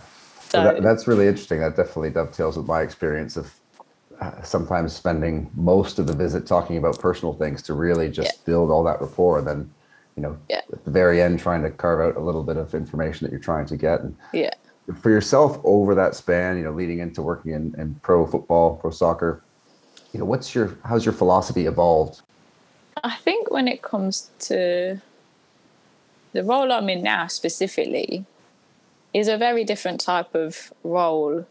So, 0.48 0.62
that, 0.62 0.82
that's 0.82 1.08
really 1.08 1.26
interesting. 1.26 1.60
That 1.60 1.76
definitely 1.76 2.10
dovetails 2.10 2.56
with 2.56 2.66
my 2.66 2.82
experience 2.82 3.36
of 3.36 3.52
uh, 4.20 4.40
sometimes 4.42 4.94
spending 4.94 5.50
most 5.54 5.98
of 5.98 6.06
the 6.06 6.14
visit 6.14 6.46
talking 6.46 6.76
about 6.76 6.98
personal 7.00 7.34
things 7.34 7.60
to 7.62 7.74
really 7.74 8.08
just 8.08 8.32
yeah. 8.36 8.42
build 8.46 8.70
all 8.70 8.84
that 8.84 9.00
rapport. 9.00 9.38
And 9.38 9.46
then 9.46 9.70
you 10.16 10.22
know, 10.22 10.38
yeah. 10.48 10.60
at 10.72 10.84
the 10.84 10.90
very 10.90 11.20
end, 11.20 11.38
trying 11.40 11.62
to 11.62 11.70
carve 11.70 12.00
out 12.00 12.20
a 12.20 12.24
little 12.24 12.42
bit 12.42 12.56
of 12.56 12.74
information 12.74 13.24
that 13.24 13.32
you're 13.32 13.40
trying 13.40 13.66
to 13.66 13.76
get. 13.76 14.00
And 14.00 14.16
yeah. 14.32 14.50
for 15.00 15.10
yourself 15.10 15.60
over 15.64 15.94
that 15.94 16.14
span, 16.14 16.56
you 16.56 16.64
know, 16.64 16.72
leading 16.72 17.00
into 17.00 17.22
working 17.22 17.52
in, 17.52 17.74
in 17.78 17.94
pro 17.96 18.26
football, 18.26 18.76
pro 18.76 18.90
soccer, 18.90 19.42
you 20.12 20.20
know, 20.20 20.26
what's 20.26 20.54
your, 20.54 20.78
how's 20.84 21.04
your 21.04 21.14
philosophy 21.14 21.66
evolved? 21.66 22.22
I 23.02 23.16
think 23.16 23.50
when 23.50 23.66
it 23.66 23.82
comes 23.82 24.30
to 24.40 25.00
the 26.34 26.44
role 26.44 26.70
I'm 26.70 26.90
in 26.90 27.02
now 27.02 27.28
specifically 27.28 28.26
is 29.14 29.28
a 29.28 29.38
very 29.38 29.64
different 29.64 30.00
type 30.00 30.34
of 30.34 30.72
role 30.82 31.46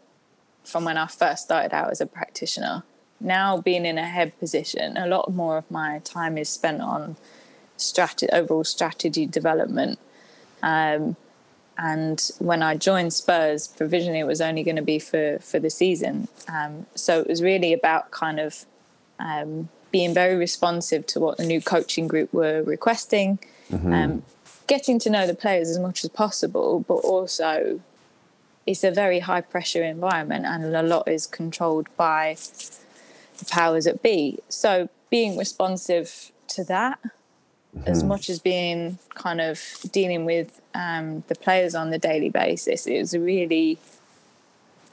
from 0.64 0.86
when 0.86 0.98
I 0.98 1.08
first 1.08 1.46
started 1.46 1.74
out 1.74 1.90
as 1.90 2.02
a 2.02 2.06
practitioner. 2.06 2.84
Now 3.20 3.58
being 3.58 3.86
in 3.86 3.98
a 3.98 4.06
head 4.06 4.38
position, 4.38 4.98
a 4.98 5.08
lot 5.08 5.34
more 5.34 5.58
of 5.58 5.72
my 5.72 6.00
time 6.00 6.38
is 6.38 6.50
spent 6.50 6.82
on 6.82 7.16
strategy, 7.78 8.30
overall 8.32 8.66
strategy 8.66 9.26
development. 9.26 9.98
Um, 10.62 11.16
and 11.78 12.30
when 12.40 12.62
I 12.62 12.76
joined 12.76 13.14
Spurs, 13.14 13.68
provisionally 13.68 14.20
it 14.20 14.28
was 14.28 14.42
only 14.42 14.64
going 14.64 14.76
to 14.76 14.84
be 14.84 15.00
for 15.00 15.40
for 15.40 15.60
the 15.60 15.70
season. 15.70 16.28
Um, 16.48 16.86
so 16.94 17.22
it 17.22 17.28
was 17.28 17.42
really 17.42 17.74
about 17.74 18.12
kind 18.12 18.40
of 18.40 18.66
um, 19.18 19.70
being 19.92 20.14
very 20.14 20.36
responsive 20.36 21.06
to 21.08 21.20
what 21.20 21.38
the 21.38 21.46
new 21.46 21.62
coaching 21.62 22.08
group 22.08 22.34
were 22.34 22.62
requesting, 22.64 23.40
mm-hmm. 23.72 23.94
um, 23.94 24.24
getting 24.68 25.00
to 25.00 25.10
know 25.10 25.28
the 25.28 25.34
players 25.34 25.70
as 25.70 25.80
much 25.80 26.04
as 26.04 26.10
possible, 26.10 26.86
but 26.88 26.96
also 26.96 27.82
it's 28.66 28.84
a 28.84 28.92
very 28.92 29.20
high 29.20 29.42
pressure 29.42 29.84
environment 29.84 30.46
and 30.46 30.76
a 30.76 30.84
lot 30.84 31.08
is 31.08 31.28
controlled 31.28 31.88
by 31.98 32.38
the 33.40 33.46
powers 33.46 33.86
that 33.86 34.02
be. 34.02 34.40
So 34.50 34.90
being 35.10 35.38
responsive 35.38 36.32
to 36.50 36.64
that, 36.66 37.00
mm-hmm. 37.04 37.88
as 37.88 38.04
much 38.04 38.30
as 38.30 38.40
being 38.40 39.00
kind 39.16 39.42
of 39.42 39.60
dealing 39.92 40.26
with 40.26 40.62
um, 40.74 41.24
the 41.28 41.36
players 41.36 41.76
on 41.76 41.90
the 41.90 42.00
daily 42.00 42.30
basis, 42.30 42.88
it 42.88 43.00
was 43.00 43.14
a 43.14 43.20
really 43.20 43.78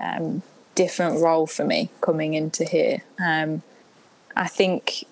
um, 0.01 0.43
different 0.75 1.23
role 1.23 1.47
for 1.47 1.65
me 1.65 1.91
coming 2.01 2.35
into 2.35 2.65
here. 2.65 3.03
Um, 3.25 3.63
I 4.35 4.49
think 4.49 5.05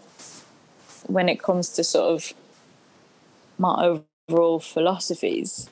when 1.07 1.29
it 1.29 1.43
comes 1.43 1.71
to 1.71 1.85
sort 1.85 2.12
of 2.12 2.35
my 3.59 4.00
overall 4.28 4.61
philosophies 4.61 5.70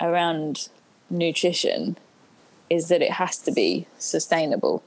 around 0.00 0.68
nutrition 1.10 1.96
is 2.70 2.88
that 2.88 3.02
it 3.02 3.12
has 3.12 3.38
to 3.38 3.52
be 3.52 3.86
sustainable. 3.98 4.82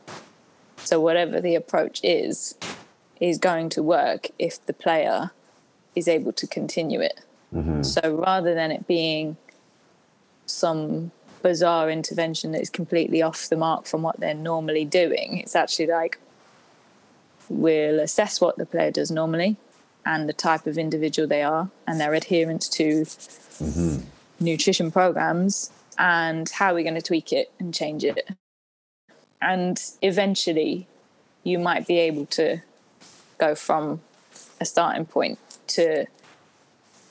So 0.78 1.00
whatever 1.00 1.40
the 1.40 1.56
approach 1.56 2.00
is, 2.04 2.56
is 3.22 3.38
going 3.38 3.70
to 3.70 3.84
work 3.84 4.28
if 4.40 4.64
the 4.66 4.74
player 4.74 5.32
is 5.96 6.08
able 6.08 6.34
to 6.34 6.48
continue 6.48 7.00
it. 7.00 7.22
Mm-hmm. 7.54 7.84
So 7.84 8.24
rather 8.26 8.54
than 8.56 8.72
it 8.72 8.88
being 8.88 9.38
some 10.46 11.12
bizarre 11.44 11.90
intervention 11.92 12.52
that 12.54 12.62
is 12.62 12.72
completely 12.72 13.22
off 13.22 13.50
the 13.50 13.56
mark 13.56 13.86
from 13.86 14.02
what 14.02 14.20
they're 14.20 14.34
normally 14.34 14.84
doing, 14.84 15.38
it's 15.38 15.56
actually 15.56 15.88
like 15.88 16.18
we'll 17.50 18.00
assess 18.00 18.42
what 18.42 18.58
the 18.58 18.66
player 18.66 18.90
does 18.90 19.12
normally 19.12 19.58
and 20.06 20.30
the 20.30 20.34
type 20.34 20.68
of 20.68 20.78
individual 20.78 21.28
they 21.28 21.42
are 21.42 21.70
and 21.88 22.00
their 22.00 22.14
adherence 22.14 22.70
to 22.70 23.02
mm-hmm. 23.02 23.98
nutrition 24.40 24.92
programs 24.92 25.72
and 25.98 26.50
how 26.50 26.74
we're 26.74 26.84
going 26.84 26.96
to 26.96 27.02
tweak 27.02 27.34
it 27.34 27.52
and 27.60 27.74
change 27.74 28.04
it. 28.04 28.30
And 29.42 29.82
eventually, 30.02 30.88
you 31.44 31.60
might 31.60 31.88
be 31.88 31.98
able 32.00 32.26
to 32.28 32.62
go 33.38 33.56
from 33.56 34.02
a 34.60 34.66
starting 34.66 35.06
point 35.06 35.40
to 35.68 36.06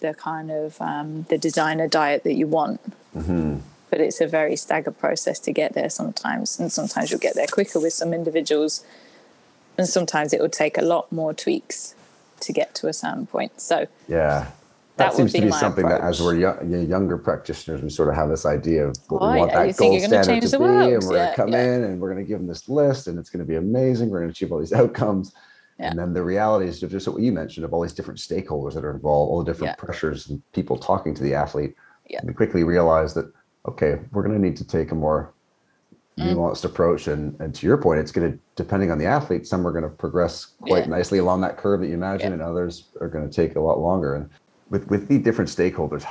the 0.01 0.15
kind 0.15 0.51
of 0.51 0.81
um, 0.81 1.25
the 1.25 1.39
designer 1.39 1.89
diet 1.89 2.25
that 2.25 2.35
you 2.35 2.47
want. 2.47 2.81
Mm-hmm. 3.17 3.59
But 3.91 4.01
it's 4.01 4.21
a 4.21 4.27
very 4.27 4.57
staggered 4.57 4.99
process 4.99 5.39
to 5.41 5.53
get 5.53 5.75
there 5.75 5.89
sometimes, 5.89 6.59
and 6.59 6.73
sometimes 6.73 7.11
you'll 7.11 7.21
get 7.21 7.35
there 7.35 7.47
quicker 7.47 7.79
with 7.79 7.93
some 7.93 8.13
individuals, 8.13 8.85
and 9.79 9.87
sometimes 9.87 10.33
it 10.33 10.41
will 10.41 10.49
take 10.49 10.77
a 10.77 10.83
lot 10.83 11.13
more 11.13 11.33
tweaks 11.33 11.94
to 12.45 12.53
get 12.53 12.75
to 12.77 12.89
a 12.89 12.93
certain 12.93 13.27
point. 13.27 13.61
So 13.61 13.87
yeah, 14.09 14.51
that, 14.97 15.11
that 15.11 15.15
seems 15.15 15.33
to 15.33 15.43
be 15.43 15.51
something 15.51 15.85
approach. 15.85 16.01
that 16.01 16.07
as 16.07 16.23
we're 16.23 16.37
young, 16.37 16.89
younger 16.89 17.19
practitioners, 17.19 17.83
we 17.83 17.91
sort 17.91 18.09
of 18.09 18.15
have 18.15 18.29
this 18.29 18.47
idea 18.47 18.89
of 18.89 18.97
what 19.09 19.23
oh, 19.23 19.33
we 19.33 19.39
want 19.41 19.51
yeah, 19.51 19.67
that 19.67 19.77
gold 19.77 20.01
standard 20.01 20.43
to 20.43 20.59
be, 20.59 20.65
world. 20.65 20.93
and 20.93 21.03
we're 21.05 21.17
yeah, 21.17 21.25
going 21.25 21.31
to 21.31 21.37
come 21.37 21.49
yeah. 21.53 21.75
in 21.75 21.85
and 21.85 22.01
we're 22.01 22.13
going 22.13 22.25
to 22.25 22.29
give 22.29 22.39
them 22.39 22.47
this 22.47 22.69
list, 22.69 23.09
and 23.09 23.19
it's 23.19 23.31
going 23.31 23.45
to 23.45 23.49
be 23.49 23.57
amazing. 23.57 24.11
We're 24.11 24.21
going 24.21 24.33
to 24.33 24.37
achieve 24.37 24.53
all 24.53 24.61
these 24.61 24.73
outcomes. 24.83 25.33
And 25.81 25.99
then 25.99 26.13
the 26.13 26.23
reality 26.23 26.69
is 26.69 26.79
just 26.79 27.09
what 27.09 27.21
you 27.21 27.33
mentioned 27.33 27.65
of 27.65 27.75
all 27.75 27.83
these 27.83 27.93
different 27.93 28.21
stakeholders 28.21 28.75
that 28.75 28.85
are 28.85 28.93
involved, 28.93 29.31
all 29.31 29.43
the 29.43 29.53
different 29.53 29.77
pressures 29.77 30.29
and 30.29 30.41
people 30.53 30.79
talking 30.79 31.15
to 31.15 31.23
the 31.23 31.35
athlete. 31.35 31.75
Yeah. 32.09 32.21
We 32.23 32.33
quickly 32.33 32.63
realize 32.63 33.13
that, 33.15 33.33
okay, 33.67 33.99
we're 34.13 34.23
going 34.23 34.37
to 34.37 34.41
need 34.41 34.57
to 34.59 34.67
take 34.67 34.93
a 34.93 34.95
more. 34.95 35.34
Nuanced 36.19 36.65
approach. 36.65 37.09
And, 37.09 37.39
and 37.41 37.55
to 37.55 37.67
your 37.67 37.77
point, 37.77 38.01
it's 38.01 38.13
going 38.13 38.33
to, 38.33 38.39
depending 38.57 38.91
on 38.91 38.99
the 38.99 39.07
athlete, 39.07 39.47
some 39.47 39.67
are 39.67 39.73
going 39.73 39.85
to 39.85 39.91
progress 39.91 40.47
quite 40.61 40.89
nicely 40.89 41.19
along 41.19 41.41
that 41.43 41.57
curve 41.57 41.81
that 41.81 41.89
you 41.89 41.95
imagine, 41.95 42.33
and 42.33 42.43
others 42.43 42.85
are 43.01 43.09
going 43.09 43.29
to 43.29 43.35
take 43.35 43.57
a 43.57 43.61
lot 43.61 43.79
longer. 43.79 44.15
And 44.15 44.31
with 44.71 44.89
with 44.89 45.09
the 45.09 45.19
different 45.19 45.51
stakeholders 45.51 46.07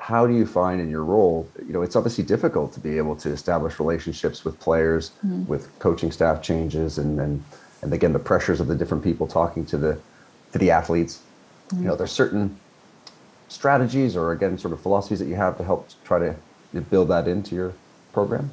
how 0.00 0.26
do 0.26 0.34
you 0.34 0.46
find 0.46 0.80
in 0.80 0.90
your 0.90 1.04
role 1.04 1.48
you 1.66 1.72
know 1.72 1.82
it's 1.82 1.94
obviously 1.94 2.24
difficult 2.24 2.72
to 2.72 2.80
be 2.80 2.96
able 2.96 3.14
to 3.14 3.30
establish 3.30 3.78
relationships 3.78 4.44
with 4.44 4.58
players 4.58 5.12
mm. 5.24 5.46
with 5.46 5.76
coaching 5.78 6.10
staff 6.10 6.42
changes 6.42 6.98
and 6.98 7.18
then 7.18 7.42
and 7.82 7.92
again 7.92 8.12
the 8.12 8.18
pressures 8.18 8.60
of 8.60 8.66
the 8.66 8.74
different 8.74 9.04
people 9.04 9.26
talking 9.26 9.64
to 9.64 9.76
the 9.76 9.98
to 10.52 10.58
the 10.58 10.70
athletes 10.70 11.22
mm. 11.68 11.80
you 11.80 11.84
know 11.84 11.96
there's 11.96 12.12
certain 12.12 12.58
strategies 13.48 14.16
or 14.16 14.32
again 14.32 14.56
sort 14.56 14.72
of 14.72 14.80
philosophies 14.80 15.18
that 15.18 15.26
you 15.26 15.34
have 15.34 15.56
to 15.56 15.64
help 15.64 15.88
try 16.04 16.18
to 16.18 16.34
build 16.90 17.08
that 17.08 17.28
into 17.28 17.54
your 17.54 17.72
program 18.12 18.50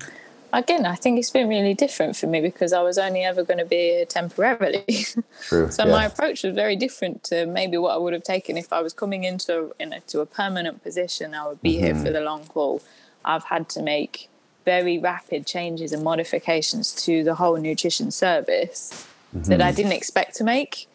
again, 0.54 0.86
I 0.86 0.96
think 0.96 1.20
it's 1.20 1.30
been 1.30 1.48
really 1.48 1.74
different 1.74 2.16
for 2.16 2.28
me 2.28 2.42
because 2.42 2.74
I 2.74 2.82
was 2.82 2.98
only 2.98 3.24
ever 3.24 3.44
going 3.44 3.60
to 3.60 3.66
be 3.66 3.76
here 3.76 4.06
temporarily. 4.06 4.86
True, 5.42 5.72
so 5.72 5.86
yeah. 5.86 5.92
my 5.92 6.06
approach 6.06 6.44
was 6.44 6.56
very 6.56 6.76
different 6.76 7.24
to 7.26 7.46
maybe 7.46 7.78
what 7.78 7.94
I 7.94 7.98
would 7.98 8.14
have 8.14 8.24
taken 8.24 8.58
if 8.58 8.72
I 8.72 8.82
was 8.82 8.94
coming 8.94 9.24
into 9.24 9.74
into 9.80 10.20
a 10.20 10.26
permanent 10.26 10.84
position. 10.84 11.34
I 11.34 11.48
would 11.48 11.62
be 11.62 11.76
mm-hmm. 11.76 11.86
here 11.86 11.96
for 11.96 12.12
the 12.12 12.22
long 12.22 12.46
haul. 12.48 12.82
I've 13.26 13.46
had 13.46 13.70
to 13.70 13.82
make 13.82 14.30
very 14.66 14.98
rapid 14.98 15.46
changes 15.46 15.94
and 15.94 16.04
modifications 16.04 16.94
to 17.06 17.24
the 17.24 17.36
whole 17.36 17.58
nutrition 17.58 18.12
service 18.12 19.08
mm-hmm. 19.36 19.50
that 19.50 19.62
I 19.62 19.72
didn't 19.72 19.94
expect 19.94 20.36
to 20.36 20.44
make 20.44 20.88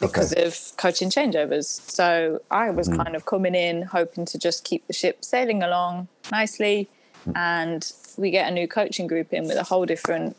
because 0.00 0.32
okay. 0.32 0.46
of 0.46 0.56
coaching 0.78 1.10
changeovers. 1.10 1.66
So 1.66 2.40
I 2.50 2.70
was 2.70 2.88
mm-hmm. 2.88 3.02
kind 3.02 3.16
of 3.16 3.26
coming 3.26 3.54
in 3.54 3.82
hoping 3.82 4.24
to 4.26 4.38
just 4.38 4.64
keep 4.64 4.86
the 4.86 4.94
ship 4.94 5.24
sailing 5.24 5.62
along 5.62 6.08
nicely 6.32 6.88
and 7.34 7.92
we 8.16 8.30
get 8.30 8.50
a 8.50 8.54
new 8.54 8.68
coaching 8.68 9.06
group 9.06 9.32
in 9.32 9.46
with 9.46 9.56
a 9.56 9.64
whole 9.64 9.86
different 9.86 10.36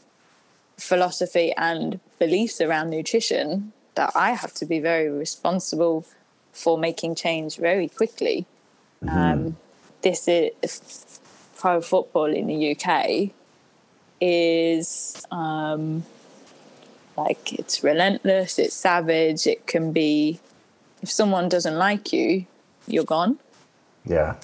philosophy 0.78 1.54
and 1.58 2.00
beliefs 2.20 2.60
around 2.60 2.90
nutrition 2.90 3.72
that 3.96 4.12
I 4.16 4.32
have 4.32 4.54
to 4.56 4.66
be 4.66 4.80
very 4.80 5.10
responsible 5.10 6.06
for 6.54 6.78
making 6.78 7.16
change 7.16 7.58
very 7.58 7.88
quickly. 7.88 8.46
Mm-hmm. 9.04 9.18
Um, 9.18 9.58
this 10.02 10.28
is 10.28 11.20
pro 11.58 11.82
football 11.82 12.26
in 12.26 12.48
the 12.48 12.76
UK 12.76 13.32
is 14.20 15.26
um, 15.32 16.04
like 17.18 17.54
it's 17.54 17.84
relentless, 17.84 18.60
it's 18.60 18.76
savage, 18.76 19.48
it 19.48 19.68
can 19.68 19.92
be 19.92 20.40
if 21.02 21.10
someone 21.10 21.50
doesn't 21.50 21.78
like 21.78 22.14
you, 22.14 22.46
you're 22.88 23.04
gone. 23.04 23.40
Yeah. 24.06 24.36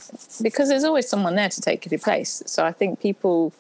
Because 0.42 0.70
there's 0.70 0.84
always 0.84 1.08
someone 1.10 1.36
there 1.36 1.50
to 1.50 1.62
take 1.62 1.90
your 1.90 2.00
place. 2.00 2.44
So 2.46 2.66
I 2.66 2.72
think 2.72 3.00
people, 3.00 3.54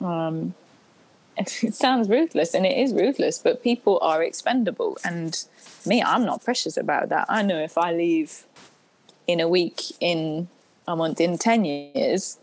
um, 0.00 0.54
it 1.36 1.74
sounds 1.74 2.08
ruthless 2.08 2.54
and 2.54 2.64
it 2.66 2.76
is 2.76 2.92
ruthless, 2.92 3.38
but 3.38 3.62
people 3.62 3.98
are 4.00 4.22
expendable. 4.22 4.98
And 5.04 5.44
me, 5.86 6.02
I'm 6.02 6.24
not 6.24 6.44
precious 6.44 6.76
about 6.76 7.08
that. 7.10 7.26
I 7.28 7.42
know 7.42 7.58
if 7.58 7.76
I 7.76 7.92
leave 7.92 8.44
in 9.26 9.40
a 9.40 9.48
week, 9.48 9.82
in 10.00 10.48
a 10.86 10.96
month, 10.96 11.20
in 11.20 11.36
10 11.36 11.64
years, 11.64 12.38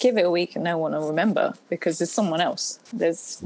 give 0.00 0.16
it 0.16 0.26
a 0.26 0.30
week 0.30 0.56
and 0.56 0.64
no 0.64 0.76
one 0.76 0.92
will 0.92 1.06
remember 1.06 1.54
because 1.70 1.98
there's 1.98 2.10
someone 2.10 2.40
else. 2.40 2.80
There's, 2.92 3.36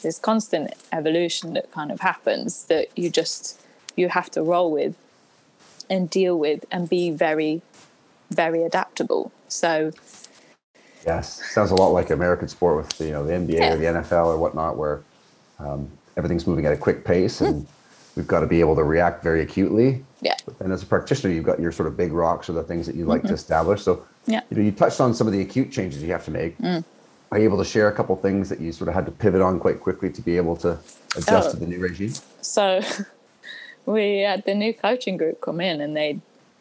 there's 0.00 0.20
constant 0.20 0.72
evolution 0.92 1.54
that 1.54 1.72
kind 1.72 1.90
of 1.90 2.00
happens 2.00 2.64
that 2.66 2.96
you 2.96 3.10
just, 3.10 3.60
you 3.96 4.08
have 4.08 4.30
to 4.30 4.42
roll 4.42 4.70
with 4.70 4.94
and 5.90 6.08
deal 6.10 6.38
with 6.38 6.64
and 6.70 6.88
be 6.88 7.10
very, 7.10 7.62
very 8.30 8.62
adaptable. 8.62 9.32
So, 9.48 9.92
yes, 11.06 11.42
sounds 11.50 11.70
a 11.70 11.74
lot 11.74 11.88
like 11.88 12.10
American 12.10 12.48
sport 12.48 12.76
with 12.76 13.00
you 13.00 13.12
know 13.12 13.24
the 13.24 13.32
NBA 13.32 13.58
yeah. 13.58 13.74
or 13.74 13.76
the 13.76 13.86
NFL 13.86 14.26
or 14.26 14.38
whatnot, 14.38 14.76
where 14.76 15.02
um, 15.58 15.90
everything's 16.16 16.46
moving 16.46 16.66
at 16.66 16.72
a 16.72 16.78
quick 16.78 17.04
pace 17.04 17.40
and. 17.40 17.64
Mm. 17.64 17.68
We've 18.16 18.26
got 18.26 18.40
to 18.40 18.46
be 18.46 18.60
able 18.60 18.76
to 18.76 18.84
react 18.84 19.22
very 19.24 19.42
acutely. 19.42 20.04
Yeah. 20.20 20.36
And 20.60 20.72
as 20.72 20.82
a 20.82 20.86
practitioner, 20.86 21.32
you've 21.32 21.44
got 21.44 21.58
your 21.58 21.72
sort 21.72 21.88
of 21.88 21.96
big 21.96 22.12
rocks 22.12 22.48
or 22.48 22.52
the 22.52 22.62
things 22.62 22.86
that 22.86 22.94
you 22.94 23.06
like 23.06 23.20
mm-hmm. 23.20 23.28
to 23.28 23.34
establish. 23.34 23.82
So, 23.82 24.04
yeah. 24.26 24.40
you 24.50 24.56
know, 24.56 24.62
you 24.62 24.70
touched 24.70 25.00
on 25.00 25.14
some 25.14 25.26
of 25.26 25.32
the 25.32 25.40
acute 25.40 25.72
changes 25.72 26.02
you 26.02 26.12
have 26.12 26.24
to 26.26 26.30
make. 26.30 26.56
Mm. 26.58 26.84
Are 27.32 27.38
you 27.38 27.44
able 27.44 27.58
to 27.58 27.64
share 27.64 27.88
a 27.88 27.92
couple 27.92 28.14
things 28.16 28.48
that 28.48 28.60
you 28.60 28.70
sort 28.70 28.88
of 28.88 28.94
had 28.94 29.06
to 29.06 29.12
pivot 29.12 29.42
on 29.42 29.58
quite 29.58 29.80
quickly 29.80 30.10
to 30.10 30.22
be 30.22 30.36
able 30.36 30.54
to 30.58 30.78
adjust 31.16 31.48
oh. 31.48 31.50
to 31.52 31.56
the 31.56 31.66
new 31.66 31.80
regime? 31.80 32.12
So, 32.40 32.80
we 33.86 34.20
had 34.20 34.44
the 34.44 34.54
new 34.54 34.72
coaching 34.72 35.16
group 35.16 35.40
come 35.40 35.60
in 35.60 35.80
and 35.80 35.96
they 35.96 36.20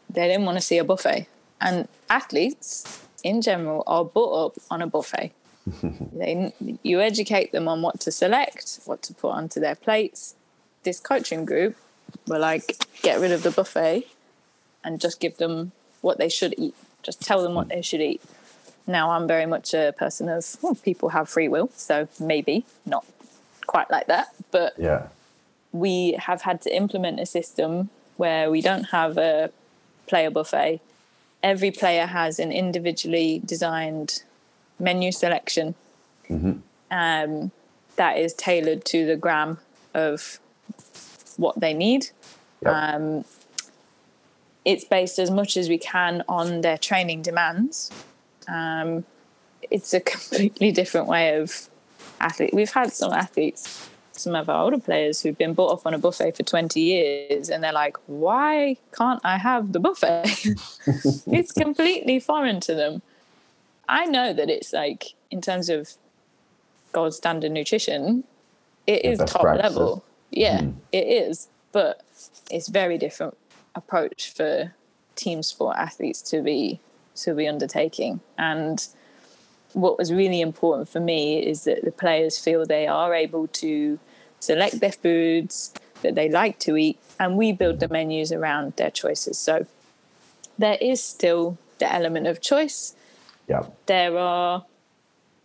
they 0.10 0.28
didn't 0.28 0.46
want 0.46 0.58
to 0.58 0.64
see 0.64 0.78
a 0.78 0.84
buffet. 0.84 1.28
And 1.60 1.88
athletes 2.10 3.08
in 3.24 3.42
general 3.42 3.84
are 3.88 4.06
brought 4.06 4.46
up 4.46 4.54
on 4.70 4.82
a 4.82 4.88
buffet. 4.88 5.32
they, 6.14 6.54
you 6.84 7.00
educate 7.00 7.52
them 7.52 7.68
on 7.68 7.82
what 7.82 8.00
to 8.02 8.12
select, 8.12 8.80
what 8.86 9.02
to 9.04 9.14
put 9.14 9.30
onto 9.30 9.60
their 9.60 9.76
plates. 9.76 10.36
This 10.84 11.00
coaching 11.00 11.46
group 11.46 11.78
were 12.28 12.38
like, 12.38 12.86
get 13.02 13.20
rid 13.20 13.32
of 13.32 13.44
the 13.44 13.52
buffet 13.52 14.08
and 14.84 15.00
just 15.00 15.20
give 15.20 15.38
them 15.38 15.72
what 16.02 16.18
they 16.18 16.30
should 16.30 16.54
eat. 16.58 16.76
Just 17.02 17.22
tell 17.22 17.42
them 17.42 17.54
what 17.54 17.70
they 17.70 17.82
should 17.82 18.02
eat. 18.02 18.22
Now, 18.86 19.12
I'm 19.12 19.28
very 19.28 19.46
much 19.46 19.74
a 19.74 19.94
person 19.98 20.28
of 20.28 20.58
well, 20.62 20.76
people 20.76 21.10
have 21.10 21.30
free 21.30 21.48
will, 21.48 21.70
so 21.76 22.10
maybe 22.20 22.66
not 22.86 23.06
quite 23.66 23.90
like 23.90 24.08
that, 24.08 24.28
but 24.52 24.74
yeah 24.78 25.08
we 25.74 26.14
have 26.20 26.44
had 26.44 26.62
to 26.62 26.74
implement 26.74 27.20
a 27.20 27.26
system 27.26 27.90
where 28.16 28.50
we 28.50 28.62
don't 28.62 28.86
have 28.86 29.18
a 29.18 29.52
player 30.08 30.30
buffet. 30.30 30.80
Every 31.42 31.72
player 31.72 32.06
has 32.06 32.40
an 32.40 32.52
individually 32.52 33.42
designed 33.44 34.24
menu 34.80 35.12
selection 35.12 35.76
mm-hmm. 36.30 36.60
um, 36.92 37.52
that 37.96 38.18
is 38.18 38.34
tailored 38.34 38.86
to 38.86 39.06
the 39.06 39.16
gram 39.16 39.58
of 39.94 40.40
what 41.38 41.60
they 41.60 41.74
need. 41.74 42.10
Yep. 42.62 42.74
Um, 42.74 43.26
it's 44.64 44.86
based 44.86 45.20
as 45.20 45.30
much 45.30 45.58
as 45.58 45.68
we 45.68 45.78
can 45.78 46.24
on 46.30 46.62
their 46.62 46.78
training 46.78 47.24
demands. 47.24 47.92
Um, 48.48 49.04
it's 49.70 49.94
a 49.94 50.00
completely 50.14 50.72
different 50.72 51.08
way 51.08 51.36
of 51.36 51.68
athlete. 52.20 52.54
We've 52.54 52.72
had 52.72 52.94
some 52.94 53.12
athletes 53.12 53.90
some 54.14 54.36
of 54.36 54.50
our 54.50 54.64
older 54.64 54.80
players 54.80 55.22
who've 55.22 55.38
been 55.38 55.54
bought 55.54 55.72
off 55.72 55.86
on 55.86 55.94
a 55.94 55.98
buffet 55.98 56.38
for 56.38 56.44
20 56.44 56.80
years 56.80 57.50
and 57.50 57.64
they're 57.64 57.74
like, 57.74 57.98
why 58.06 58.78
can't 58.92 59.20
I 59.24 59.38
have 59.38 59.72
the 59.72 59.80
buffet? 59.80 60.26
it's 61.28 61.52
completely 61.52 62.20
foreign 62.20 62.60
to 62.62 62.76
them. 62.76 63.02
I 63.90 64.06
know 64.06 64.34
that 64.34 64.50
it's 64.50 64.72
like, 64.72 65.14
in 65.32 65.42
terms 65.42 65.70
of 65.70 65.94
gold 66.92 67.14
standard 67.14 67.52
nutrition, 67.52 68.24
it 68.88 69.04
is 69.04 69.20
top 69.20 69.42
practices. 69.42 69.76
level. 69.76 70.06
Yeah, 70.32 70.62
mm. 70.62 70.76
it 70.92 71.08
is. 71.08 71.50
But 71.72 72.02
it's 72.52 72.68
very 72.68 72.98
different 72.98 73.38
approach 73.76 74.32
for 74.34 74.74
team 75.16 75.44
sport 75.44 75.78
athletes 75.78 76.22
to 76.22 76.42
be 76.42 76.80
to 77.16 77.34
be 77.34 77.48
undertaking. 77.48 78.22
And 78.38 78.86
what 79.74 79.98
was 79.98 80.14
really 80.14 80.42
important 80.42 80.88
for 80.90 81.00
me 81.00 81.44
is 81.46 81.64
that 81.64 81.84
the 81.84 81.92
players 81.92 82.38
feel 82.38 82.66
they 82.66 82.88
are 82.88 83.14
able 83.14 83.48
to 83.48 84.00
select 84.40 84.80
their 84.80 84.92
foods 84.92 85.74
that 86.02 86.16
they 86.16 86.30
like 86.30 86.60
to 86.60 86.78
eat, 86.78 87.00
and 87.20 87.38
we 87.38 87.52
build 87.52 87.80
the 87.80 87.88
menus 87.88 88.32
around 88.32 88.76
their 88.76 88.92
choices. 88.92 89.38
So 89.38 89.66
there 90.58 90.78
is 90.80 91.04
still 91.04 91.58
the 91.80 91.92
element 91.92 92.28
of 92.28 92.42
choice. 92.42 92.94
Yeah. 93.48 93.66
There 93.86 94.18
are, 94.18 94.66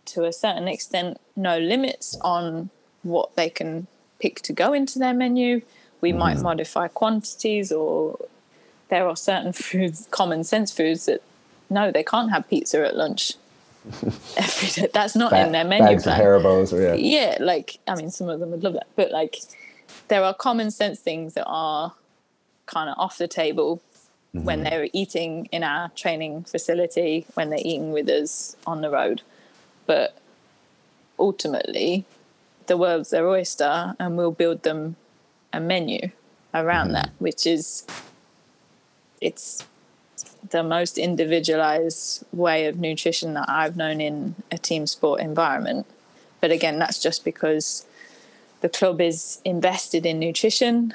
to 0.05 0.25
a 0.25 0.33
certain 0.33 0.67
extent, 0.67 1.19
no 1.35 1.57
limits 1.57 2.17
on 2.21 2.69
what 3.03 3.35
they 3.35 3.49
can 3.49 3.87
pick 4.19 4.41
to 4.41 4.53
go 4.53 4.73
into 4.73 4.99
their 4.99 5.13
menu. 5.13 5.61
We 6.01 6.11
mm. 6.11 6.17
might 6.17 6.41
modify 6.41 6.89
quantities, 6.89 7.71
or 7.71 8.19
there 8.89 9.07
are 9.07 9.15
certain 9.15 9.53
foods, 9.67 10.07
common 10.11 10.43
sense 10.43 10.71
foods, 10.71 11.05
that 11.05 11.23
no, 11.69 11.91
they 11.91 12.03
can't 12.03 12.31
have 12.31 12.49
pizza 12.49 12.85
at 12.85 12.95
lunch 12.95 13.33
every 14.37 14.69
day. 14.69 14.89
That's 14.93 15.15
not 15.15 15.33
in 15.33 15.51
their 15.51 15.65
menu 15.65 15.87
bags 15.87 16.03
plan. 16.03 16.19
Of 16.19 16.25
Haribo's, 16.25 16.73
or 16.73 16.81
yeah. 16.81 16.93
yeah, 16.93 17.37
like 17.39 17.79
I 17.87 17.95
mean, 17.95 18.11
some 18.11 18.29
of 18.29 18.39
them 18.39 18.51
would 18.51 18.63
love 18.63 18.73
that, 18.73 18.87
but 18.95 19.11
like 19.11 19.37
there 20.07 20.23
are 20.23 20.33
common 20.33 20.71
sense 20.71 20.99
things 20.99 21.33
that 21.35 21.45
are 21.45 21.93
kind 22.65 22.89
of 22.89 22.95
off 22.97 23.17
the 23.17 23.27
table 23.27 23.81
mm-hmm. 24.35 24.45
when 24.45 24.63
they're 24.63 24.89
eating 24.93 25.47
in 25.51 25.63
our 25.63 25.89
training 25.89 26.43
facility, 26.43 27.25
when 27.33 27.49
they're 27.49 27.59
eating 27.61 27.91
with 27.91 28.09
us 28.09 28.55
on 28.67 28.81
the 28.81 28.89
road. 28.89 29.21
But 29.85 30.17
ultimately, 31.17 32.05
the 32.67 32.77
world's 32.77 33.09
their 33.09 33.27
oyster, 33.27 33.95
and 33.99 34.17
we'll 34.17 34.31
build 34.31 34.63
them 34.63 34.95
a 35.53 35.59
menu 35.59 36.11
around 36.53 36.87
mm-hmm. 36.87 36.93
that, 36.95 37.11
which 37.19 37.47
is 37.47 37.85
it's 39.21 39.65
the 40.47 40.63
most 40.63 40.97
individualized 40.97 42.23
way 42.31 42.65
of 42.65 42.79
nutrition 42.79 43.33
that 43.33 43.49
I've 43.49 43.75
known 43.75 44.01
in 44.01 44.35
a 44.51 44.57
team 44.57 44.87
sport 44.87 45.21
environment. 45.21 45.85
But 46.41 46.51
again, 46.51 46.79
that's 46.79 47.01
just 47.01 47.25
because 47.25 47.85
the 48.61 48.69
club 48.69 49.01
is 49.01 49.41
invested 49.45 50.05
in 50.05 50.19
nutrition, 50.19 50.93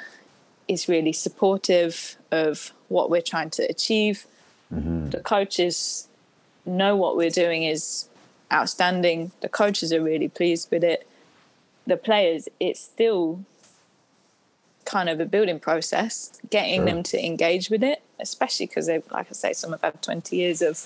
is 0.67 0.87
really 0.87 1.13
supportive 1.13 2.15
of 2.31 2.71
what 2.87 3.09
we're 3.09 3.21
trying 3.21 3.51
to 3.51 3.63
achieve. 3.63 4.25
Mm-hmm. 4.73 5.09
The 5.09 5.19
coaches 5.19 6.07
know 6.65 6.95
what 6.95 7.15
we're 7.15 7.29
doing 7.29 7.63
is 7.63 8.09
outstanding. 8.51 9.31
The 9.41 9.49
coaches 9.49 9.93
are 9.93 10.01
really 10.01 10.27
pleased 10.27 10.71
with 10.71 10.83
it. 10.83 11.07
The 11.85 11.97
players, 11.97 12.49
it's 12.59 12.79
still 12.79 13.45
kind 14.85 15.09
of 15.09 15.19
a 15.19 15.25
building 15.25 15.59
process, 15.59 16.39
getting 16.49 16.79
sure. 16.79 16.85
them 16.85 17.03
to 17.03 17.23
engage 17.23 17.69
with 17.69 17.83
it, 17.83 18.01
especially 18.19 18.67
because 18.67 18.87
they've, 18.87 19.03
like 19.11 19.27
I 19.29 19.33
say, 19.33 19.53
some 19.53 19.71
have 19.71 19.81
had 19.81 20.01
20 20.01 20.35
years 20.35 20.61
of 20.61 20.85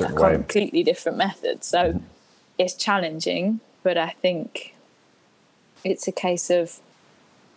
a 0.00 0.12
completely 0.12 0.82
different 0.82 1.18
methods. 1.18 1.66
So 1.66 1.78
mm-hmm. 1.78 2.04
it's 2.58 2.74
challenging, 2.74 3.60
but 3.82 3.96
I 3.98 4.10
think 4.10 4.74
it's 5.84 6.08
a 6.08 6.12
case 6.12 6.50
of 6.50 6.80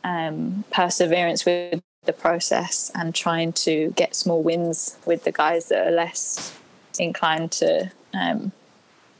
um, 0.03 0.63
perseverance 0.72 1.46
with 1.46 1.82
the 2.06 2.13
process 2.13 2.91
and 2.95 3.13
trying 3.13 3.54
to 3.54 3.91
get 3.95 4.15
small 4.15 4.41
wins 4.41 4.97
with 5.06 5.24
the 5.24 5.32
guys 5.32 5.69
that 5.69 5.88
are 5.88 5.91
less 5.91 6.58
inclined 6.97 7.52
to, 7.52 7.91
um, 8.13 8.52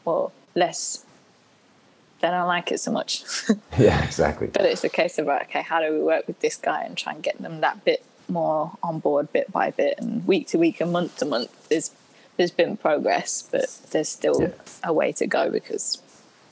well, 0.06 0.32
less 0.56 1.06
they 2.22 2.28
don't 2.30 2.48
like 2.48 2.72
it 2.72 2.80
so 2.80 2.92
much. 2.92 3.24
yeah, 3.78 4.04
exactly. 4.04 4.48
but 4.48 4.66
it's 4.66 4.84
a 4.84 4.90
case 4.90 5.18
of 5.18 5.28
okay, 5.28 5.62
how 5.62 5.80
do 5.80 5.94
we 5.94 6.02
work 6.02 6.28
with 6.28 6.40
this 6.42 6.58
guy 6.58 6.84
and 6.84 6.98
try 6.98 7.14
and 7.14 7.24
get 7.24 7.42
them 7.42 7.62
that 7.62 7.86
bit 7.86 8.04
more 8.30 8.72
on 8.84 9.00
board, 9.00 9.32
bit 9.34 9.52
by 9.52 9.72
bit, 9.72 9.96
and 9.98 10.26
week 10.28 10.48
to 10.48 10.58
week 10.58 10.82
and 10.82 10.92
month 10.92 11.18
to 11.18 11.26
month. 11.26 11.70
There's 11.70 11.92
there's 12.38 12.52
been 12.52 12.78
progress, 12.78 13.48
but 13.52 13.66
there's 13.92 14.10
still 14.10 14.42
yeah. 14.42 14.50
a 14.84 14.94
way 14.94 15.12
to 15.14 15.28
go 15.28 15.50
because 15.50 16.02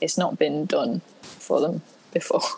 it's 0.00 0.18
not 0.18 0.38
been 0.38 0.66
done 0.66 1.00
for 1.22 1.60
them 1.60 1.82
before. 2.12 2.42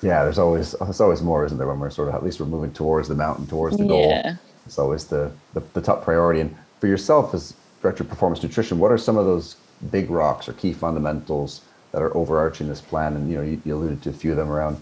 Yeah, 0.00 0.22
there's 0.22 0.38
always 0.38 0.76
there's 0.80 1.00
always 1.00 1.22
more, 1.22 1.44
isn't 1.44 1.58
there? 1.58 1.66
When 1.66 1.80
we're 1.80 1.90
sort 1.90 2.08
of 2.08 2.14
at 2.14 2.22
least 2.22 2.38
we're 2.38 2.46
moving 2.46 2.72
towards 2.72 3.08
the 3.08 3.16
mountain, 3.16 3.48
towards 3.48 3.76
the 3.76 3.84
goal. 3.84 4.08
Yeah. 4.08 4.36
It's 4.64 4.78
always 4.78 5.06
the, 5.06 5.32
the 5.54 5.60
the 5.72 5.80
top 5.80 6.04
priority. 6.04 6.40
And 6.40 6.56
for 6.78 6.86
yourself 6.86 7.34
as 7.34 7.52
director 7.82 8.04
of 8.04 8.08
performance 8.08 8.40
nutrition, 8.40 8.78
what 8.78 8.92
are 8.92 8.98
some 8.98 9.16
of 9.16 9.26
those 9.26 9.56
big 9.90 10.10
rocks 10.10 10.48
or 10.48 10.52
key 10.52 10.72
fundamentals 10.72 11.62
that 11.92 12.02
are 12.02 12.14
overarching 12.16 12.68
this 12.68 12.80
plan. 12.80 13.16
And 13.16 13.30
you 13.30 13.36
know, 13.36 13.42
you, 13.42 13.62
you 13.64 13.74
alluded 13.74 14.02
to 14.02 14.10
a 14.10 14.12
few 14.12 14.30
of 14.30 14.36
them 14.36 14.50
around, 14.50 14.80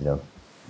you 0.00 0.06
know, 0.06 0.20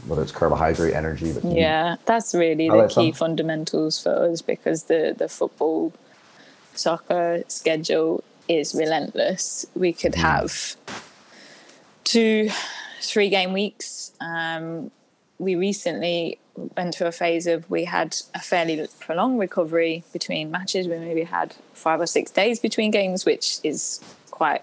whether 0.06 0.22
it's 0.22 0.32
carbohydrate, 0.32 0.94
energy. 0.94 1.32
But 1.32 1.44
yeah, 1.44 1.96
that's 2.04 2.34
really 2.34 2.68
the 2.68 2.88
key 2.88 3.12
fundamentals 3.12 4.02
for 4.02 4.30
us 4.30 4.42
because 4.42 4.84
the 4.84 5.14
the 5.16 5.28
football, 5.28 5.92
soccer 6.74 7.42
schedule 7.48 8.22
is 8.48 8.74
relentless. 8.74 9.66
We 9.74 9.92
could 9.92 10.12
mm. 10.12 10.22
have 10.22 10.76
two, 12.04 12.50
three 13.00 13.28
game 13.28 13.52
weeks. 13.52 14.12
Um, 14.20 14.90
we 15.38 15.54
recently 15.54 16.38
went 16.76 16.94
through 16.94 17.08
a 17.08 17.12
phase 17.12 17.46
of 17.46 17.68
we 17.70 17.84
had 17.84 18.16
a 18.34 18.40
fairly 18.40 18.86
prolonged 19.00 19.38
recovery 19.38 20.04
between 20.12 20.50
matches. 20.50 20.88
We 20.88 20.98
maybe 20.98 21.24
had 21.24 21.54
five 21.74 22.00
or 22.00 22.06
six 22.06 22.30
days 22.30 22.60
between 22.60 22.90
games, 22.90 23.26
which 23.26 23.58
is 23.62 24.00
quite 24.30 24.62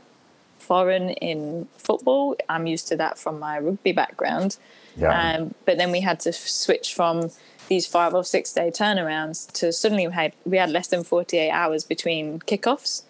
foreign 0.57 1.09
in 1.09 1.67
football. 1.77 2.35
I'm 2.49 2.65
used 2.65 2.87
to 2.87 2.95
that 2.97 3.17
from 3.17 3.39
my 3.39 3.59
rugby 3.59 3.91
background. 3.91 4.57
Yeah. 4.95 5.37
Um, 5.37 5.55
but 5.65 5.77
then 5.77 5.91
we 5.91 6.01
had 6.01 6.19
to 6.21 6.33
switch 6.33 6.93
from 6.93 7.31
these 7.69 7.87
five 7.87 8.13
or 8.13 8.23
six 8.23 8.53
day 8.53 8.69
turnarounds 8.69 9.51
to 9.53 9.71
suddenly 9.71 10.07
we 10.07 10.13
had 10.13 10.33
we 10.45 10.57
had 10.57 10.69
less 10.69 10.87
than 10.87 11.03
48 11.03 11.49
hours 11.49 11.83
between 11.83 12.39
kickoffs, 12.39 13.03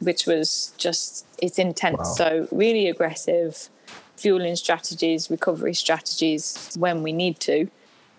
which 0.00 0.26
was 0.26 0.72
just 0.76 1.26
it's 1.38 1.58
intense. 1.58 1.98
Wow. 1.98 2.04
So 2.04 2.48
really 2.50 2.88
aggressive 2.88 3.68
fueling 4.16 4.56
strategies, 4.56 5.30
recovery 5.30 5.74
strategies 5.74 6.74
when 6.78 7.02
we 7.02 7.12
need 7.12 7.40
to. 7.40 7.68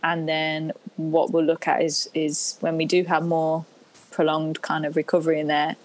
And 0.04 0.28
then 0.28 0.72
what 0.98 1.32
we'll 1.32 1.46
look 1.46 1.68
at 1.68 1.82
is 1.82 2.10
is 2.14 2.58
when 2.60 2.78
we 2.78 2.86
do 2.86 3.04
have 3.04 3.24
more 3.24 3.66
prolonged 4.10 4.62
kind 4.62 4.86
of 4.86 4.96
recovery 4.96 5.40
in 5.40 5.48
there, 5.48 5.76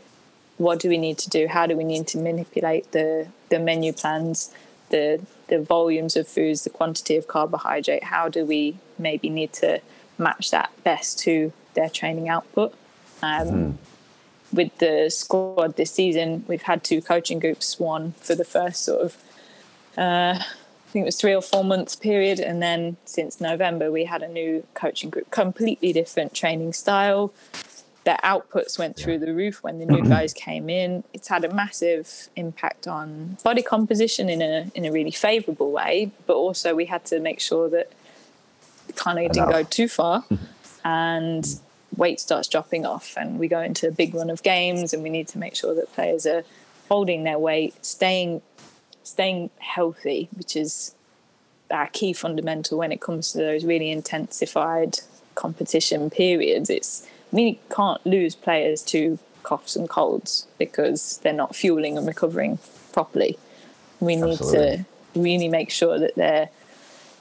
what 0.59 0.79
do 0.81 0.89
we 0.89 0.99
need 0.99 1.19
to 1.19 1.31
do? 1.31 1.47
How 1.47 1.67
do 1.67 1.77
we 1.77 1.85
need 1.85 2.07
to 2.09 2.19
manipulate 2.19 2.93
the 2.93 3.29
the 3.51 3.59
menu 3.59 3.93
plans, 3.93 4.53
the 4.91 5.21
the 5.49 5.61
volumes 5.61 6.17
of 6.17 6.27
foods, 6.27 6.65
the 6.65 6.71
quantity 6.71 7.17
of 7.17 7.29
carbohydrate? 7.29 8.05
How 8.05 8.29
do 8.29 8.45
we 8.45 8.79
maybe 8.99 9.29
need 9.29 9.53
to 9.55 9.81
match 10.19 10.51
that 10.51 10.71
best 10.85 11.19
to 11.21 11.53
their 11.75 11.89
training 11.89 12.29
output? 12.29 12.75
Um, 13.23 13.49
mm. 13.49 13.75
With 14.53 14.79
the 14.79 15.11
squad 15.11 15.77
this 15.77 15.91
season, 15.91 16.45
we've 16.47 16.63
had 16.63 16.85
two 16.85 17.03
coaching 17.03 17.39
groups. 17.39 17.79
One 17.79 18.13
for 18.19 18.35
the 18.35 18.45
first 18.45 18.85
sort 18.85 19.03
of, 19.03 19.17
uh, 19.99 20.39
I 20.39 20.91
think 20.93 21.03
it 21.03 21.07
was 21.07 21.21
three 21.21 21.35
or 21.35 21.43
four 21.43 21.65
months 21.65 21.97
period, 21.97 22.39
and 22.39 22.63
then 22.63 22.97
since 23.05 23.41
November 23.41 23.91
we 23.91 24.05
had 24.05 24.23
a 24.23 24.29
new 24.29 24.67
coaching 24.75 25.11
group, 25.11 25.31
completely 25.31 25.93
different 25.93 26.33
training 26.33 26.73
style, 26.73 27.33
their 28.07 28.19
outputs 28.23 28.79
went 28.79 28.97
through 28.97 29.19
the 29.19 29.35
roof 29.35 29.65
when 29.65 29.81
the 29.81 29.85
new 29.85 30.01
guys 30.09 30.33
came 30.33 30.71
in. 30.71 31.03
It's 31.13 31.27
had 31.27 31.45
a 31.45 31.53
massive 31.53 32.29
impact 32.37 32.87
on 32.87 33.37
body 33.43 33.63
composition 33.63 34.29
in 34.29 34.41
a 34.41 34.71
in 34.77 34.85
a 34.85 34.93
really 34.93 35.11
favourable 35.11 35.73
way, 35.73 36.13
but 36.25 36.35
also 36.35 36.73
we 36.73 36.85
had 36.85 37.05
to 37.07 37.19
make 37.19 37.41
sure 37.41 37.69
that 37.71 37.91
kind 38.95 39.19
of 39.19 39.33
didn't 39.33 39.51
go 39.51 39.65
too 39.65 39.89
far, 39.89 40.25
and 40.85 41.59
weight 41.97 42.21
starts 42.21 42.47
dropping 42.47 42.87
off, 42.87 43.17
and 43.17 43.41
we 43.41 43.49
go 43.49 43.61
into 43.61 43.89
a 43.89 43.91
big 43.91 44.15
run 44.15 44.31
of 44.31 44.41
games, 44.45 44.95
and 44.95 45.03
we 45.03 45.11
need 45.11 45.27
to 45.27 45.39
make 45.39 45.57
sure 45.57 45.75
that 45.75 45.93
players 45.93 46.27
are 46.27 46.45
holding 46.89 47.25
their 47.25 47.41
weight, 47.41 47.85
staying 47.85 48.41
staying 49.03 49.51
healthy, 49.59 50.29
which 50.37 50.55
is 50.55 50.95
our 51.73 51.89
key 51.89 52.13
fundamental 52.13 52.79
when 52.79 52.93
it 52.93 53.01
comes 53.01 53.33
to 53.33 53.39
those 53.39 53.65
really 53.65 53.91
intensified 53.91 55.01
competition 55.35 56.09
periods. 56.09 56.71
It's 56.71 57.05
we 57.33 57.59
can't 57.71 58.05
lose 58.07 58.35
players 58.35 58.83
to 58.83 59.19
coughs 59.43 59.77
and 59.77 59.89
colds 59.89 60.47
because 60.59 61.19
they're 61.23 61.33
not 61.33 61.55
fueling 61.55 61.97
and 61.97 62.07
recovering 62.07 62.59
properly. 62.93 63.39
We 64.01 64.17
need 64.17 64.41
Absolutely. 64.41 64.85
to 65.15 65.21
really 65.21 65.49
make 65.49 65.71
sure 65.71 65.99
that 65.99 66.17
they're 66.17 66.49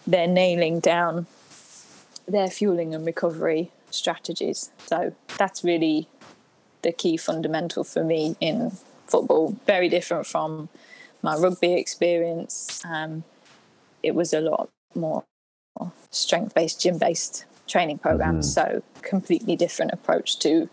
they're 0.08 0.28
nailing 0.28 0.80
down 0.80 1.26
their 2.28 2.50
fueling 2.50 2.94
and 2.94 3.06
recovery 3.06 3.72
strategies. 3.90 4.72
So 4.86 5.16
that's 5.38 5.64
really 5.64 6.08
the 6.82 6.92
key 6.92 7.18
fundamental 7.18 7.84
for 7.84 8.04
me 8.04 8.36
in 8.40 8.72
football. 9.08 9.58
Very 9.66 9.90
different 9.90 10.28
from 10.28 10.70
my 11.22 11.36
rugby 11.36 11.74
experience. 11.74 12.84
Um, 12.86 13.24
it 14.04 14.14
was 14.14 14.34
a 14.34 14.42
lot 14.42 14.70
more 14.94 15.24
strength 16.12 16.54
based, 16.54 16.82
gym 16.82 16.98
based 16.98 17.46
training 17.68 18.00
programs. 18.00 18.56
Mm-hmm. 18.56 18.78
So 18.78 18.84
completely 19.02 19.56
different 19.56 19.92
approach 19.92 20.40
to 20.40 20.70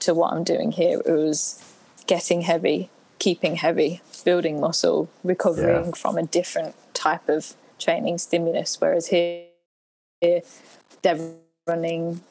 to 0.00 0.14
what 0.14 0.32
I'm 0.32 0.44
doing 0.44 0.72
here. 0.72 1.00
It 1.04 1.10
was 1.10 1.62
getting 2.06 2.42
heavy, 2.42 2.88
keeping 3.18 3.56
heavy, 3.56 4.00
building 4.24 4.60
muscle, 4.60 5.08
recovering 5.24 5.86
Yeah. 5.86 5.92
from 5.92 6.16
a 6.16 6.22
different 6.22 6.74
type 6.94 7.28
of 7.28 7.54
training 7.78 8.18
stimulus. 8.18 8.80
Whereas 8.80 9.08
here, 9.08 9.46
here 10.20 10.42
they're 11.02 11.18
running 11.66 12.22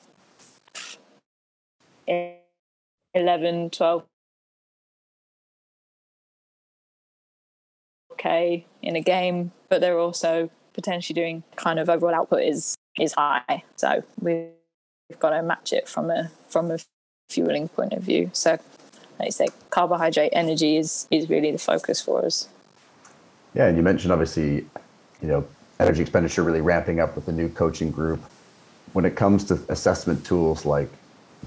11, 3.14 3.70
12 3.72 4.04
K 8.18 8.66
in 8.82 8.96
a 8.96 9.02
game, 9.02 9.52
but 9.70 9.82
they're 9.82 10.00
also 10.00 10.50
potentially 10.74 11.14
doing 11.14 11.44
kind 11.56 11.80
of 11.80 11.90
overall 11.90 12.14
output 12.16 12.44
is 12.44 12.76
is 13.00 13.14
high. 13.14 13.64
So 13.76 14.04
we've 14.20 14.50
got 15.20 15.32
to 15.32 15.42
match 15.42 15.74
it 15.74 15.88
from 15.88 16.10
a 16.10 16.32
from 16.50 16.72
a 16.72 16.80
fueling 17.30 17.68
point 17.68 17.94
of 17.94 18.04
view. 18.04 18.30
So 18.34 18.58
like 19.20 19.28
you 19.28 19.32
say, 19.32 19.48
carbohydrate 19.70 20.32
energy 20.34 20.78
is 20.78 21.08
is 21.12 21.30
really 21.30 21.52
the 21.52 21.58
focus 21.58 22.02
for 22.02 22.26
us. 22.26 22.48
Yeah, 23.54 23.68
and 23.68 23.78
you 23.78 23.84
mentioned 23.84 24.12
obviously, 24.12 24.66
you 25.22 25.28
know, 25.28 25.48
energy 25.80 26.02
expenditure 26.02 26.44
really 26.44 26.62
ramping 26.62 27.00
up 27.00 27.16
with 27.16 27.26
the 27.26 27.32
new 27.32 27.50
coaching 27.50 27.92
group. 27.92 28.20
When 28.94 29.06
it 29.06 29.16
comes 29.16 29.44
to 29.46 29.60
assessment 29.70 30.26
tools 30.26 30.66
like 30.66 30.90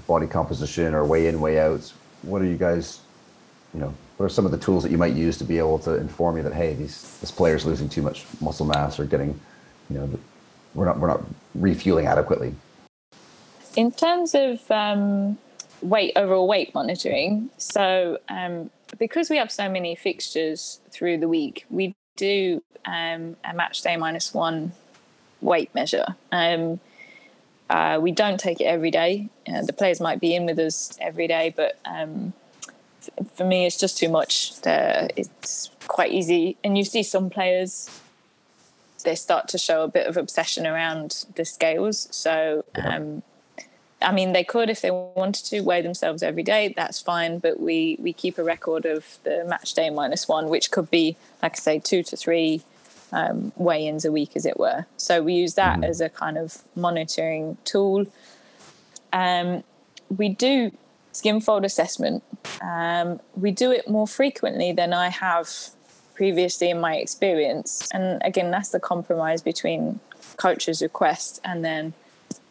body 0.07 0.27
composition 0.27 0.93
or 0.93 1.05
weigh 1.05 1.27
in, 1.27 1.41
weigh 1.41 1.59
outs, 1.59 1.93
what 2.21 2.41
are 2.41 2.45
you 2.45 2.57
guys, 2.57 3.01
you 3.73 3.79
know, 3.79 3.93
what 4.17 4.25
are 4.25 4.29
some 4.29 4.45
of 4.45 4.51
the 4.51 4.57
tools 4.57 4.83
that 4.83 4.91
you 4.91 4.97
might 4.97 5.13
use 5.13 5.37
to 5.39 5.43
be 5.43 5.57
able 5.57 5.79
to 5.79 5.95
inform 5.95 6.37
you 6.37 6.43
that 6.43 6.53
hey, 6.53 6.73
these 6.73 7.17
this 7.19 7.31
player's 7.31 7.65
losing 7.65 7.89
too 7.89 8.01
much 8.01 8.25
muscle 8.39 8.65
mass 8.65 8.99
or 8.99 9.05
getting, 9.05 9.39
you 9.89 9.97
know, 9.97 10.09
we're 10.73 10.85
not 10.85 10.99
we're 10.99 11.07
not 11.07 11.23
refueling 11.55 12.07
adequately. 12.07 12.55
In 13.75 13.91
terms 13.91 14.35
of 14.35 14.69
um, 14.69 15.37
weight, 15.81 16.13
overall 16.15 16.47
weight 16.47 16.73
monitoring, 16.73 17.49
so 17.57 18.17
um, 18.29 18.69
because 18.97 19.29
we 19.29 19.37
have 19.37 19.51
so 19.51 19.69
many 19.69 19.95
fixtures 19.95 20.79
through 20.89 21.17
the 21.17 21.27
week, 21.27 21.65
we 21.69 21.93
do 22.17 22.61
um, 22.85 23.37
a 23.45 23.53
match 23.53 23.81
day 23.81 23.95
minus 23.95 24.33
one 24.33 24.73
weight 25.39 25.73
measure. 25.73 26.15
Um, 26.31 26.79
uh, 27.69 27.99
we 28.01 28.11
don't 28.11 28.39
take 28.39 28.59
it 28.59 28.65
every 28.65 28.91
day. 28.91 29.29
Uh, 29.47 29.61
the 29.61 29.71
players 29.71 30.01
might 30.01 30.19
be 30.19 30.35
in 30.35 30.45
with 30.45 30.59
us 30.59 30.97
every 30.99 31.27
day, 31.27 31.53
but 31.55 31.79
um, 31.85 32.33
for 33.33 33.45
me, 33.45 33.65
it's 33.65 33.79
just 33.79 33.97
too 33.97 34.09
much. 34.09 34.53
Uh, 34.65 35.07
it's 35.15 35.69
quite 35.87 36.11
easy, 36.11 36.57
and 36.63 36.77
you 36.77 36.83
see 36.83 37.03
some 37.03 37.29
players 37.29 37.89
they 39.03 39.15
start 39.15 39.47
to 39.49 39.57
show 39.57 39.83
a 39.83 39.87
bit 39.87 40.07
of 40.07 40.17
obsession 40.17 40.65
around 40.67 41.25
the 41.35 41.45
scales. 41.45 42.07
So, 42.11 42.65
um, 42.75 43.23
I 44.01 44.11
mean, 44.11 44.33
they 44.33 44.43
could 44.43 44.69
if 44.69 44.81
they 44.81 44.91
wanted 44.91 45.45
to 45.45 45.61
weigh 45.61 45.81
themselves 45.81 46.23
every 46.23 46.43
day. 46.43 46.73
That's 46.75 46.99
fine, 46.99 47.39
but 47.39 47.59
we 47.59 47.97
we 47.99 48.13
keep 48.13 48.37
a 48.37 48.43
record 48.43 48.85
of 48.85 49.19
the 49.23 49.45
match 49.45 49.73
day 49.73 49.89
minus 49.89 50.27
one, 50.27 50.49
which 50.49 50.71
could 50.71 50.89
be, 50.89 51.15
like 51.43 51.53
I 51.53 51.59
say, 51.59 51.79
two 51.79 52.03
to 52.03 52.17
three 52.17 52.63
um, 53.11 53.51
weigh-ins 53.57 54.05
a 54.05 54.11
week, 54.11 54.31
as 54.35 54.45
it 54.45 54.57
were. 54.57 54.85
So 54.97 55.21
we 55.21 55.33
use 55.33 55.55
that 55.55 55.83
as 55.83 56.01
a 56.01 56.09
kind 56.09 56.37
of 56.37 56.59
monitoring 56.75 57.57
tool. 57.65 58.05
Um, 59.13 59.63
we 60.15 60.29
do 60.29 60.71
skin 61.11 61.41
fold 61.41 61.65
assessment. 61.65 62.23
Um, 62.61 63.19
we 63.35 63.51
do 63.51 63.71
it 63.71 63.89
more 63.89 64.07
frequently 64.07 64.71
than 64.71 64.93
I 64.93 65.09
have 65.09 65.49
previously 66.21 66.69
in 66.69 66.79
my 66.79 66.97
experience. 66.97 67.89
And 67.91 68.21
again, 68.23 68.51
that's 68.51 68.69
the 68.69 68.79
compromise 68.79 69.41
between 69.41 69.99
coach's 70.37 70.79
request 70.79 71.41
and 71.43 71.65
then 71.65 71.93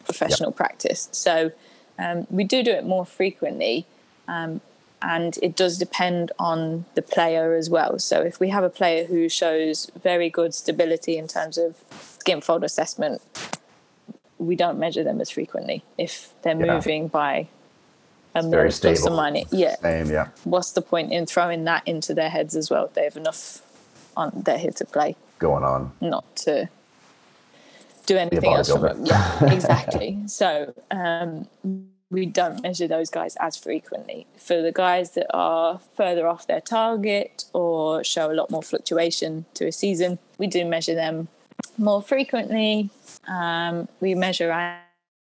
professional 0.03 0.51
practice. 0.51 1.07
So 1.13 1.53
um, 1.97 2.27
we 2.29 2.43
do 2.43 2.63
do 2.63 2.71
it 2.71 2.85
more 2.85 3.05
frequently. 3.05 3.85
Um, 4.27 4.59
and 5.01 5.39
it 5.41 5.55
does 5.55 5.77
depend 5.77 6.33
on 6.37 6.83
the 6.95 7.01
player 7.01 7.55
as 7.55 7.69
well. 7.69 7.97
So 7.97 8.19
if 8.21 8.41
we 8.41 8.49
have 8.49 8.65
a 8.65 8.69
player 8.69 9.05
who 9.05 9.29
shows 9.29 9.89
very 10.03 10.29
good 10.29 10.53
stability 10.53 11.15
in 11.17 11.29
terms 11.29 11.57
of 11.57 11.81
skin 12.19 12.41
fold 12.41 12.65
assessment, 12.65 13.21
we 14.37 14.57
don't 14.57 14.77
measure 14.77 15.05
them 15.05 15.21
as 15.21 15.29
frequently. 15.29 15.81
If 15.97 16.33
they're 16.41 16.59
Yeah. 16.59 16.73
moving 16.73 17.07
by 17.07 17.47
a 18.35 18.41
mil 18.41 18.51
Very 18.51 18.69
plus 18.69 18.85
or 18.85 18.95
stable. 18.95 19.15
minus, 19.17 19.51
yeah, 19.51 19.75
Same, 19.77 20.09
yeah. 20.09 20.27
what's 20.43 20.71
the 20.71 20.81
point 20.81 21.11
in 21.11 21.25
throwing 21.25 21.63
that 21.65 21.87
into 21.87 22.13
their 22.13 22.29
heads 22.29 22.55
as 22.55 22.69
well? 22.69 22.89
They 22.93 23.03
have 23.03 23.17
enough 23.17 23.61
on 24.15 24.31
their 24.45 24.57
head 24.57 24.75
to 24.77 24.85
play, 24.85 25.15
Going 25.39 25.63
on. 25.63 25.91
not 26.01 26.35
to 26.37 26.69
do 28.05 28.17
anything 28.17 28.53
else 28.53 28.71
from 28.71 28.85
it. 28.85 28.97
Yeah, 29.03 29.45
exactly. 29.53 30.17
so 30.27 30.73
um, 30.91 31.47
we 32.09 32.25
don't 32.25 32.61
measure 32.61 32.87
those 32.87 33.09
guys 33.09 33.35
as 33.39 33.55
frequently. 33.57 34.27
For 34.37 34.61
the 34.61 34.71
guys 34.71 35.11
that 35.11 35.27
are 35.33 35.79
further 35.95 36.27
off 36.27 36.47
their 36.47 36.61
target 36.61 37.45
or 37.53 38.03
show 38.03 38.31
a 38.31 38.33
lot 38.33 38.49
more 38.51 38.63
fluctuation 38.63 39.45
to 39.55 39.67
a 39.67 39.71
season, 39.71 40.19
we 40.37 40.47
do 40.47 40.65
measure 40.65 40.95
them 40.95 41.27
more 41.77 42.01
frequently. 42.01 42.89
Um, 43.27 43.87
we 44.01 44.15
measure 44.15 44.51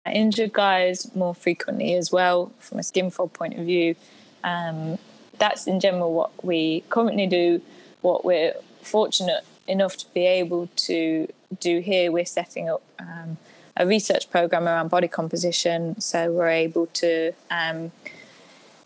injured 0.06 0.52
guys 0.52 1.14
more 1.14 1.34
frequently 1.34 1.94
as 1.94 2.10
well 2.10 2.52
from 2.58 2.78
a 2.78 2.82
skin 2.82 3.10
fold 3.10 3.32
point 3.32 3.58
of 3.58 3.66
view. 3.66 3.94
Um, 4.42 4.98
that's 5.38 5.66
in 5.66 5.80
general 5.80 6.12
what 6.14 6.44
we 6.44 6.84
currently 6.88 7.26
do. 7.26 7.60
What 8.00 8.24
we're 8.24 8.54
fortunate 8.82 9.44
enough 9.66 9.96
to 9.98 10.06
be 10.14 10.26
able 10.26 10.68
to 10.76 11.28
do 11.58 11.80
here, 11.80 12.10
we're 12.10 12.24
setting 12.24 12.68
up 12.68 12.82
um, 12.98 13.36
a 13.76 13.86
research 13.86 14.30
program 14.30 14.66
around 14.66 14.88
body 14.88 15.08
composition. 15.08 16.00
So 16.00 16.32
we're 16.32 16.48
able 16.48 16.86
to, 16.86 17.32
um, 17.50 17.92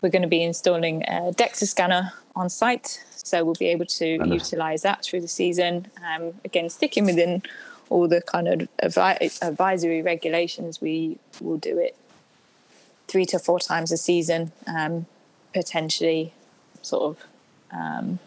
we're 0.01 0.09
going 0.09 0.21
to 0.21 0.27
be 0.27 0.43
installing 0.43 1.03
a 1.03 1.31
DEXA 1.31 1.67
scanner 1.67 2.13
on 2.35 2.49
site. 2.49 3.03
So 3.11 3.43
we'll 3.43 3.55
be 3.55 3.67
able 3.67 3.85
to 3.85 4.05
utilize 4.27 4.83
that 4.83 5.03
through 5.03 5.21
the 5.21 5.27
season. 5.27 5.87
Um, 6.05 6.33
again, 6.43 6.69
sticking 6.69 7.05
within 7.05 7.41
all 7.89 8.07
the 8.07 8.21
kind 8.21 8.47
of 8.47 8.67
advi- 8.83 9.41
advisory 9.41 10.01
regulations, 10.01 10.81
we 10.81 11.17
will 11.39 11.57
do 11.57 11.77
it 11.77 11.95
three 13.07 13.25
to 13.25 13.39
four 13.39 13.59
times 13.59 13.91
a 13.91 13.97
season, 13.97 14.51
um, 14.67 15.05
potentially 15.53 16.33
sort 16.81 17.03
of 17.03 17.25
um, 17.71 18.19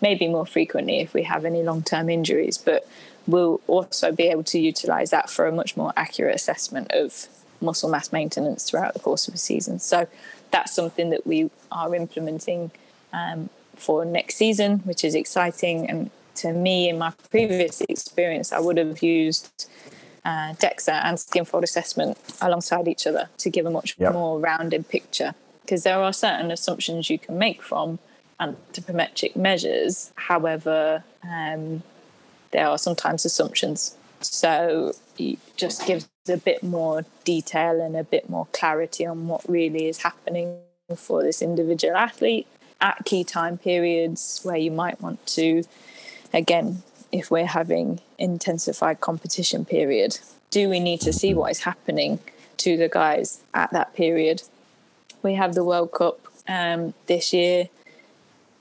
maybe 0.00 0.28
more 0.28 0.46
frequently 0.46 1.00
if 1.00 1.14
we 1.14 1.22
have 1.22 1.44
any 1.44 1.62
long 1.62 1.82
term 1.82 2.08
injuries. 2.08 2.58
But 2.58 2.88
we'll 3.26 3.60
also 3.66 4.12
be 4.12 4.24
able 4.24 4.44
to 4.44 4.58
utilize 4.58 5.10
that 5.10 5.30
for 5.30 5.46
a 5.46 5.52
much 5.52 5.76
more 5.76 5.92
accurate 5.96 6.34
assessment 6.34 6.90
of 6.92 7.26
muscle 7.60 7.88
mass 7.88 8.12
maintenance 8.12 8.64
throughout 8.68 8.94
the 8.94 9.00
course 9.00 9.28
of 9.28 9.34
a 9.34 9.38
season. 9.38 9.78
So 9.78 10.06
that's 10.50 10.72
something 10.72 11.10
that 11.10 11.26
we 11.26 11.50
are 11.72 11.94
implementing 11.94 12.70
um, 13.12 13.48
for 13.76 14.04
next 14.04 14.36
season, 14.36 14.80
which 14.80 15.04
is 15.04 15.14
exciting. 15.14 15.88
And 15.88 16.10
to 16.36 16.52
me, 16.52 16.88
in 16.88 16.98
my 16.98 17.12
previous 17.30 17.80
experience, 17.82 18.52
I 18.52 18.60
would 18.60 18.78
have 18.78 19.02
used 19.02 19.68
uh, 20.24 20.54
DEXA 20.54 21.04
and 21.04 21.18
skin 21.20 21.44
fold 21.44 21.64
assessment 21.64 22.18
alongside 22.40 22.88
each 22.88 23.06
other 23.06 23.28
to 23.38 23.50
give 23.50 23.66
a 23.66 23.70
much 23.70 23.96
Yep. 23.98 24.12
more 24.12 24.38
rounded 24.38 24.88
picture. 24.88 25.34
Because 25.62 25.82
there 25.84 25.98
are 25.98 26.12
certain 26.12 26.50
assumptions 26.50 27.08
you 27.08 27.18
can 27.18 27.38
make 27.38 27.62
from 27.62 27.98
anthropometric 28.40 29.36
measures. 29.36 30.12
However, 30.16 31.04
um, 31.22 31.82
there 32.50 32.68
are 32.68 32.78
sometimes 32.78 33.24
assumptions. 33.24 33.96
So 34.20 34.92
it 35.18 35.38
just 35.56 35.86
gives 35.86 36.08
a 36.28 36.36
bit 36.36 36.62
more 36.62 37.04
detail 37.24 37.80
and 37.80 37.96
a 37.96 38.04
bit 38.04 38.28
more 38.28 38.46
clarity 38.52 39.04
on 39.06 39.28
what 39.28 39.48
really 39.48 39.88
is 39.88 39.98
happening 39.98 40.58
for 40.96 41.22
this 41.22 41.42
individual 41.42 41.96
athlete 41.96 42.46
at 42.80 43.04
key 43.04 43.24
time 43.24 43.56
periods 43.58 44.40
where 44.42 44.56
you 44.56 44.70
might 44.70 45.00
want 45.00 45.24
to, 45.26 45.64
again, 46.34 46.82
if 47.12 47.30
we're 47.30 47.46
having 47.46 48.00
intensified 48.18 49.00
competition 49.00 49.64
period, 49.64 50.18
do 50.50 50.68
we 50.68 50.80
need 50.80 51.00
to 51.00 51.12
see 51.12 51.32
what 51.32 51.50
is 51.50 51.60
happening 51.60 52.18
to 52.58 52.76
the 52.76 52.88
guys 52.88 53.40
at 53.54 53.70
that 53.72 53.94
period? 53.94 54.42
We 55.22 55.34
have 55.34 55.54
the 55.54 55.64
World 55.64 55.92
Cup 55.92 56.20
um, 56.48 56.92
this 57.06 57.32
year. 57.32 57.68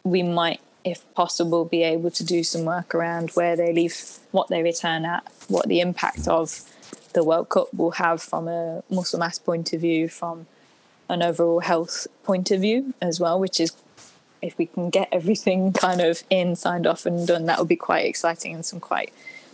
We 0.03 0.23
might, 0.23 0.61
if 0.85 1.03
possible, 1.15 1.65
be 1.65 1.83
able 1.83 2.11
to 2.11 2.23
do 2.23 2.43
some 2.43 2.63
work 2.63 2.93
around 2.93 3.31
where 3.31 3.55
they 3.55 3.73
leave, 3.73 3.95
what 4.31 4.49
they 4.49 4.61
return 4.61 5.03
at, 5.03 5.29
what 5.47 5.67
the 5.67 5.81
impact 5.81 6.27
of 6.27 6.61
the 7.13 7.23
World 7.23 7.49
Cup 7.49 7.73
will 7.73 7.91
have 7.91 8.21
from 8.21 8.47
a 8.47 8.83
muscle 8.89 9.19
mass 9.19 9.39
point 9.39 9.73
of 9.73 9.81
view, 9.81 10.07
from 10.07 10.45
an 11.09 11.21
overall 11.21 11.59
health 11.59 12.07
point 12.23 12.51
of 12.51 12.61
view 12.61 12.93
as 13.01 13.19
well, 13.19 13.39
which 13.39 13.59
is 13.59 13.71
if 14.43 14.57
we 14.57 14.65
can 14.67 14.89
get 14.89 15.09
everything 15.11 15.73
kind 15.85 16.01
of 16.01 16.23
in, 16.29 16.55
signed 16.55 16.87
off, 16.87 17.05
and 17.05 17.27
done, 17.27 17.45
that 17.45 17.59
would 17.59 17.67
be 17.67 17.75
quite 17.75 18.05
exciting 18.05 18.53
and 18.53 18.65
some 18.65 18.79
quite 18.79 19.13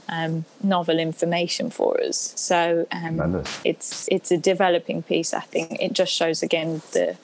um, 0.10 0.46
novel 0.64 1.00
information 1.00 1.70
for 1.70 2.02
us. 2.02 2.34
So 2.36 2.88
um, 2.92 3.44
it's 3.64 4.08
it's 4.12 4.32
a 4.32 4.38
developing 4.38 5.04
piece. 5.04 5.34
I 5.34 5.42
think 5.42 5.78
it 5.80 5.94
just 5.94 6.14
shows 6.14 6.44
again 6.44 6.82
the 6.94 7.18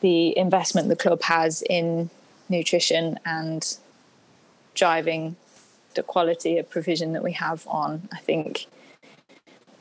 the 0.00 0.36
investment 0.38 0.88
the 0.88 0.96
club 0.96 1.22
has 1.22 1.62
in 1.68 2.10
nutrition 2.48 3.18
and 3.24 3.76
driving 4.74 5.36
the 5.94 6.02
quality 6.02 6.58
of 6.58 6.70
provision 6.70 7.12
that 7.14 7.24
we 7.24 7.32
have 7.32 7.66
on. 7.66 8.08
I 8.12 8.18
think 8.18 8.66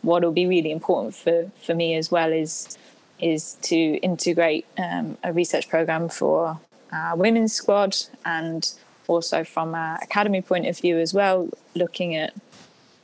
what 0.01 0.23
will 0.23 0.31
be 0.31 0.45
really 0.45 0.71
important 0.71 1.15
for, 1.15 1.51
for 1.61 1.75
me 1.75 1.95
as 1.95 2.09
well 2.09 2.31
is 2.31 2.77
is 3.19 3.53
to 3.61 3.75
integrate 3.75 4.65
um, 4.77 5.17
a 5.23 5.31
research 5.31 5.69
program 5.69 6.09
for 6.09 6.59
our 6.95 7.15
women's 7.15 7.53
squad 7.53 7.97
and 8.23 8.71
also 9.07 9.43
from 9.43 9.75
our 9.75 9.99
academy 10.01 10.41
point 10.41 10.65
of 10.67 10.77
view 10.79 10.97
as 10.97 11.13
well, 11.13 11.49
looking 11.75 12.15
at 12.15 12.33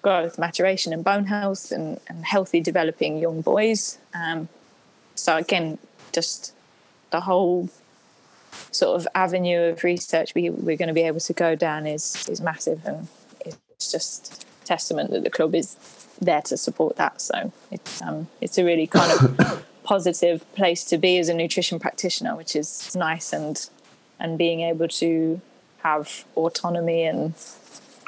growth, 0.02 0.40
maturation, 0.40 0.94
and 0.94 1.04
bone 1.04 1.26
health 1.26 1.72
and, 1.72 2.00
and 2.08 2.26
healthy 2.26 2.60
developing 2.60 3.20
young 3.20 3.42
boys. 3.42 3.98
Um, 4.14 4.50
so 5.16 5.38
again, 5.38 5.78
just 6.12 6.54
the 7.12 7.22
whole 7.22 7.70
sort 8.72 9.00
of 9.00 9.08
avenue 9.16 9.62
of 9.62 9.84
research 9.84 10.34
we, 10.36 10.50
we're 10.50 10.78
going 10.78 10.88
to 10.88 10.94
be 10.94 11.02
able 11.02 11.20
to 11.20 11.34
go 11.34 11.56
down 11.56 11.86
is 11.86 12.28
is 12.28 12.42
massive, 12.42 12.86
and 12.86 13.08
it's 13.46 13.92
just 13.92 14.46
testament 14.66 15.12
that 15.12 15.24
the 15.24 15.30
club 15.30 15.54
is 15.56 15.76
there 16.22 16.42
to 16.42 16.58
support 16.58 16.96
that. 16.98 17.22
So 17.22 17.52
it's 17.72 18.02
um, 18.02 18.28
it's 18.40 18.58
a 18.58 18.64
really 18.64 18.88
kind 18.88 19.12
of 19.12 19.66
positive 19.84 20.50
place 20.54 20.84
to 20.86 20.98
be 20.98 21.18
as 21.18 21.30
a 21.30 21.34
nutrition 21.34 21.80
practitioner, 21.80 22.36
which 22.36 22.56
is 22.56 22.96
nice, 22.96 23.34
and 23.34 23.70
and 24.22 24.38
being 24.38 24.62
able 24.62 24.88
to 24.88 25.42
have 25.84 26.26
autonomy 26.36 27.04
and 27.04 27.34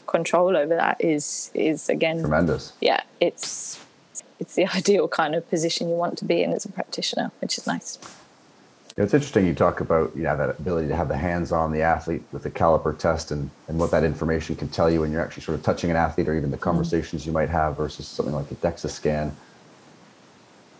control 0.06 0.56
over 0.56 0.76
that 0.76 1.04
is 1.04 1.52
is 1.54 1.89
again 1.89 2.19
tremendous. 2.19 2.73
Yeah, 2.80 3.02
it's 3.19 3.80
it's 4.39 4.56
the 4.56 4.67
ideal 4.76 5.08
kind 5.08 5.36
of 5.36 5.49
position 5.49 5.89
you 5.89 5.95
want 5.95 6.17
to 6.19 6.26
be 6.26 6.43
in 6.43 6.54
as 6.54 6.65
a 6.65 6.71
practitioner, 6.71 7.32
which 7.41 7.58
is 7.58 7.67
nice. 7.67 7.99
It's 8.95 9.15
interesting 9.15 9.47
you 9.47 9.56
talk 9.56 9.82
about 9.82 10.15
you 10.15 10.23
know 10.23 10.38
that 10.38 10.60
ability 10.60 10.88
to 10.89 10.95
have 10.95 11.08
the 11.08 11.17
hands 11.17 11.52
on 11.52 11.71
the 11.71 11.82
athlete 11.82 12.21
with 12.32 12.43
the 12.43 12.52
caliper 12.52 12.95
test 12.95 13.32
and, 13.32 13.49
and 13.67 13.80
what 13.80 13.89
that 13.89 14.04
information 14.04 14.56
can 14.56 14.67
tell 14.67 14.89
you 14.89 15.02
when 15.02 15.12
you're 15.12 15.21
actually 15.21 15.41
sort 15.41 15.58
of 15.58 15.63
touching 15.63 15.89
an 15.89 15.97
athlete 15.97 16.28
or 16.28 16.36
even 16.36 16.52
the 16.52 16.58
mm-hmm. 16.58 16.63
conversations 16.63 17.23
mm. 17.23 17.28
you 17.28 17.32
might 17.32 17.49
have 17.49 17.76
versus 17.76 18.08
something 18.08 18.36
like 18.36 18.52
a 18.52 18.56
DEXA 18.56 18.89
scan. 18.89 19.36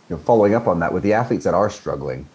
You 0.09 0.17
know, 0.17 0.21
following 0.21 0.53
up 0.53 0.67
on 0.67 0.79
that 0.81 0.93
with 0.93 1.01
the 1.01 1.13
athletes 1.13 1.43
that 1.45 1.55
are 1.55 1.71
struggling 1.71 2.27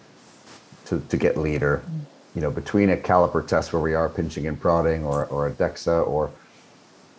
to, 0.86 1.00
to 1.10 1.16
get 1.16 1.36
leader, 1.36 1.84
mm. 1.86 2.00
You 2.34 2.40
know, 2.40 2.50
between 2.50 2.90
a 2.90 2.96
caliper 2.96 3.46
test 3.46 3.72
where 3.72 3.82
we 3.82 3.94
are 3.94 4.08
pinching 4.08 4.46
and 4.46 4.60
prodding 4.60 5.04
or, 5.04 5.26
or 5.26 5.46
a 5.46 5.52
DEXA 5.52 6.06
or 6.06 6.30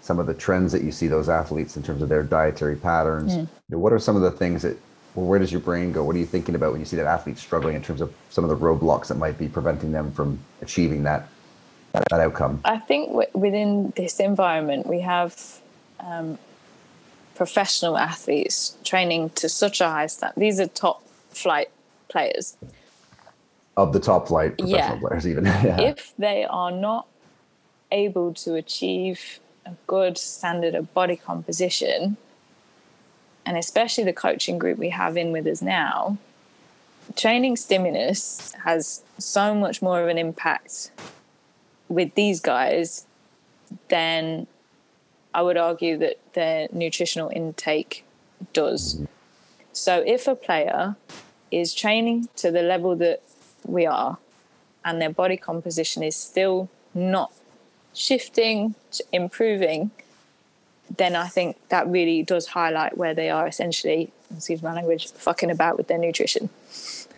some 0.02 0.20
of 0.20 0.28
the 0.28 0.34
trends 0.34 0.72
that 0.72 0.84
you 0.84 0.92
see 0.92 1.08
those 1.08 1.30
athletes 1.30 1.78
in 1.78 1.84
terms 1.84 2.02
of 2.02 2.10
their 2.10 2.24
dietary 2.24 2.76
patterns, 2.76 3.34
mm. 3.34 3.42
you 3.42 3.48
know, 3.70 3.78
what 3.78 3.94
are 3.94 4.00
some 4.00 4.16
of 4.16 4.22
the 4.22 4.32
things 4.32 4.62
that 4.62 4.78
well, 5.16 5.26
where 5.26 5.40
does 5.40 5.52
your 5.52 5.62
brain 5.62 5.92
go? 5.92 6.04
What 6.04 6.16
are 6.16 6.20
you 6.20 6.26
thinking 6.26 6.56
about 6.56 6.72
when 6.72 6.80
you 6.80 6.86
see 6.86 6.96
that 6.96 7.08
athlete 7.08 7.38
struggling 7.38 7.76
in 7.76 7.82
terms 7.82 8.00
of 8.00 8.14
some 8.30 8.44
of 8.44 8.50
the 8.50 8.56
roadblocks 8.56 9.08
that 9.08 9.18
might 9.18 9.38
be 9.38 9.48
preventing 9.48 9.92
them 9.92 10.12
from 10.12 10.40
achieving 10.62 11.04
that 11.04 11.28
that, 11.94 12.20
outcome? 12.20 12.62
I 12.64 12.78
think 12.78 13.10
w- 13.10 13.30
within 13.34 13.92
this 13.96 14.20
environment, 14.20 14.86
we 14.86 15.02
have 15.02 15.60
um, 16.00 16.38
professional 17.36 17.98
athletes 17.98 18.78
training 18.84 19.32
to 19.32 19.50
such 19.50 19.82
a 19.82 19.90
high 19.90 20.08
standard. 20.08 20.40
These 20.40 20.60
are 20.60 20.68
top 20.68 21.04
flight 21.32 21.70
players. 22.08 22.56
Of 23.78 23.94
the 23.94 24.00
top 24.00 24.28
flight 24.28 24.58
professional 24.58 24.98
yeah. 24.98 25.00
players, 25.00 25.28
even. 25.28 25.46
yeah. 25.46 25.80
If 25.80 26.14
they 26.18 26.46
are 26.46 26.72
not 26.72 27.08
able 27.92 28.34
to 28.34 28.56
achieve 28.56 29.40
a 29.66 29.72
good 29.88 30.18
standard 30.18 30.76
of 30.76 30.94
body 30.94 31.16
composition, 31.16 32.18
and 33.46 33.58
especially 33.58 34.04
the 34.04 34.14
coaching 34.14 34.60
group 34.60 34.78
we 34.78 34.90
have 34.90 35.18
in 35.18 35.32
with 35.32 35.48
us 35.48 35.62
now, 35.62 36.18
training 37.16 37.56
stimulus 37.56 38.54
has 38.64 39.02
so 39.18 39.56
much 39.56 39.82
more 39.82 40.02
of 40.02 40.08
an 40.08 40.18
impact 40.18 40.92
with 41.88 42.14
these 42.16 42.40
guys 42.40 43.06
than 43.88 44.46
I 45.34 45.42
would 45.42 45.58
argue 45.58 45.98
that 45.98 46.20
their 46.34 46.68
nutritional 46.72 47.30
intake 47.30 48.04
does. 48.54 48.96
Mm-hmm. 48.96 49.06
So 49.74 50.04
if 50.06 50.28
a 50.28 50.36
player 50.36 50.96
is 51.52 51.74
training 51.74 52.30
to 52.38 52.52
the 52.52 52.62
level 52.62 52.96
that 52.98 53.22
we 53.66 53.86
are 53.86 54.18
and 54.86 55.02
their 55.02 55.10
body 55.10 55.38
composition 55.38 56.04
is 56.04 56.16
still 56.16 56.70
not 56.94 57.32
shifting, 57.94 58.76
improving, 59.12 59.92
then 60.96 61.16
I 61.16 61.28
think 61.28 61.58
that 61.70 61.88
really 61.88 62.24
does 62.24 62.48
highlight 62.48 62.98
where 62.98 63.14
they 63.14 63.30
are 63.30 63.48
essentially, 63.48 64.12
excuse 64.36 64.64
my 64.64 64.74
language, 64.74 65.12
fucking 65.12 65.52
about 65.52 65.78
with 65.78 65.88
their 65.88 65.98
nutrition. 65.98 66.50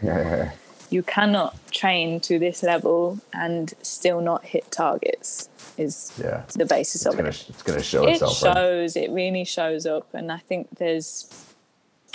Yeah. 0.04 0.54
You 0.90 1.04
cannot 1.04 1.56
train 1.72 2.20
to 2.22 2.40
this 2.40 2.64
level 2.64 3.20
and 3.32 3.72
still 3.84 4.20
not 4.20 4.44
hit 4.44 4.72
targets. 4.72 5.48
Is 5.78 6.12
yeah. 6.20 6.42
the 6.56 6.66
basis 6.66 6.96
it's 6.96 7.06
of 7.06 7.18
gonna, 7.18 7.30
it. 7.30 7.46
It's 7.50 7.62
going 7.62 7.78
to 7.78 7.86
show 7.86 8.08
it 8.08 8.14
itself. 8.14 8.32
It 8.32 8.36
shows. 8.40 8.96
Right? 8.96 9.06
It 9.06 9.12
really 9.12 9.46
shows 9.46 9.86
up, 9.86 10.12
and 10.16 10.32
I 10.32 10.40
think 10.40 10.70
there's. 10.80 11.30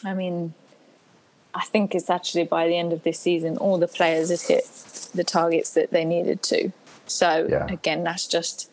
I 0.04 0.14
mean, 0.14 0.52
I 1.56 1.64
think 1.64 1.94
it's 1.94 2.10
actually 2.10 2.44
by 2.44 2.68
the 2.68 2.76
end 2.76 2.92
of 2.92 3.02
this 3.02 3.18
season, 3.18 3.56
all 3.56 3.78
the 3.78 3.88
players 3.88 4.30
have 4.30 4.42
hit 4.42 4.64
the 5.14 5.24
targets 5.24 5.70
that 5.72 5.90
they 5.90 6.04
needed 6.04 6.42
to. 6.44 6.70
So 7.06 7.46
yeah. 7.48 7.66
again, 7.72 8.04
that's 8.04 8.26
just 8.26 8.70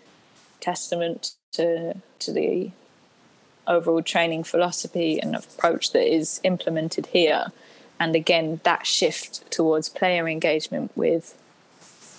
testament 0.59 1.35
to 1.53 1.95
to 2.19 2.33
the 2.33 2.71
overall 3.67 4.01
training 4.01 4.43
philosophy 4.43 5.17
and 5.17 5.33
approach 5.33 5.93
that 5.93 6.13
is 6.13 6.41
implemented 6.43 7.05
here. 7.07 7.47
And 8.01 8.15
again, 8.17 8.59
that 8.63 8.85
shift 8.85 9.49
towards 9.49 9.87
player 9.87 10.27
engagement 10.27 10.91
with 10.95 11.37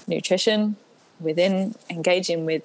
nutrition, 0.07 0.77
within 1.21 1.75
engaging 1.91 2.47
with 2.47 2.63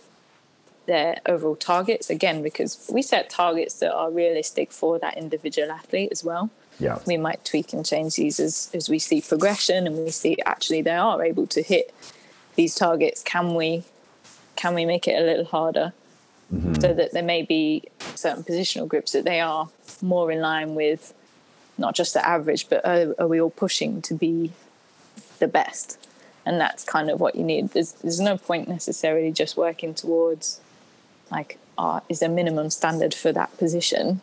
their 0.85 1.19
overall 1.25 1.57
targets 1.57 2.09
again 2.09 2.41
because 2.41 2.89
we 2.91 3.01
set 3.01 3.29
targets 3.29 3.77
that 3.79 3.93
are 3.93 4.09
realistic 4.09 4.71
for 4.71 4.97
that 4.97 5.17
individual 5.17 5.69
athlete 5.69 6.09
as 6.11 6.23
well 6.23 6.49
yeah 6.79 6.99
we 7.05 7.17
might 7.17 7.43
tweak 7.45 7.73
and 7.73 7.85
change 7.85 8.15
these 8.15 8.39
as 8.39 8.69
as 8.73 8.89
we 8.89 8.99
see 8.99 9.21
progression 9.21 9.87
and 9.87 9.97
we 9.97 10.11
see 10.11 10.37
actually 10.45 10.81
they 10.81 10.95
are 10.95 11.23
able 11.23 11.45
to 11.47 11.61
hit 11.61 11.93
these 12.55 12.75
targets 12.75 13.21
can 13.23 13.55
we 13.55 13.83
can 14.55 14.73
we 14.73 14.85
make 14.85 15.07
it 15.07 15.21
a 15.21 15.25
little 15.25 15.45
harder 15.45 15.93
mm-hmm. 16.53 16.75
so 16.75 16.93
that 16.93 17.13
there 17.13 17.23
may 17.23 17.41
be 17.41 17.83
certain 18.15 18.43
positional 18.43 18.87
groups 18.87 19.11
that 19.11 19.23
they 19.23 19.39
are 19.39 19.69
more 20.01 20.31
in 20.31 20.41
line 20.41 20.75
with 20.75 21.13
not 21.79 21.95
just 21.95 22.13
the 22.13 22.27
average, 22.27 22.69
but 22.69 22.85
are, 22.85 23.15
are 23.17 23.27
we 23.27 23.39
all 23.41 23.49
pushing 23.49 24.01
to 24.03 24.13
be 24.13 24.51
the 25.39 25.47
best? 25.47 25.97
And 26.45 26.59
that's 26.59 26.83
kind 26.83 27.09
of 27.09 27.19
what 27.19 27.35
you 27.35 27.43
need. 27.43 27.69
There's 27.69 27.93
there's 27.93 28.19
no 28.19 28.37
point 28.37 28.67
necessarily 28.67 29.31
just 29.31 29.55
working 29.55 29.93
towards 29.93 30.59
like 31.31 31.57
uh, 31.77 32.01
is 32.09 32.21
a 32.21 32.29
minimum 32.29 32.69
standard 32.69 33.13
for 33.13 33.31
that 33.31 33.55
position. 33.57 34.21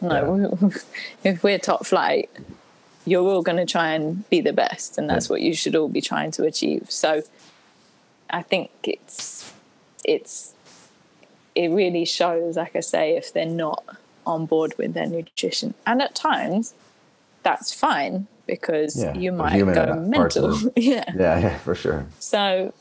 No, 0.00 0.58
yeah. 0.60 0.78
if 1.24 1.42
we're 1.42 1.58
top 1.58 1.86
flight, 1.86 2.30
you're 3.04 3.22
all 3.22 3.42
going 3.42 3.58
to 3.58 3.66
try 3.66 3.92
and 3.92 4.28
be 4.30 4.40
the 4.40 4.52
best, 4.52 4.98
and 4.98 5.08
that's 5.08 5.26
yeah. 5.26 5.34
what 5.34 5.42
you 5.42 5.54
should 5.54 5.74
all 5.74 5.88
be 5.88 6.00
trying 6.00 6.30
to 6.32 6.44
achieve. 6.44 6.90
So, 6.90 7.22
I 8.30 8.42
think 8.42 8.70
it's 8.84 9.52
it's 10.04 10.54
it 11.54 11.68
really 11.68 12.04
shows, 12.04 12.56
like 12.56 12.76
I 12.76 12.80
say, 12.80 13.16
if 13.16 13.32
they're 13.32 13.46
not 13.46 13.84
on 14.28 14.46
board 14.46 14.74
with 14.78 14.94
their 14.94 15.06
nutrition. 15.06 15.74
And 15.86 16.00
at 16.00 16.14
times, 16.14 16.74
that's 17.42 17.72
fine 17.72 18.28
because 18.46 19.02
yeah, 19.02 19.14
you 19.14 19.32
might 19.32 19.58
go 19.58 19.94
mental. 19.94 20.56
yeah. 20.76 21.04
yeah, 21.16 21.38
yeah, 21.38 21.58
for 21.58 21.74
sure. 21.74 22.06
So 22.20 22.72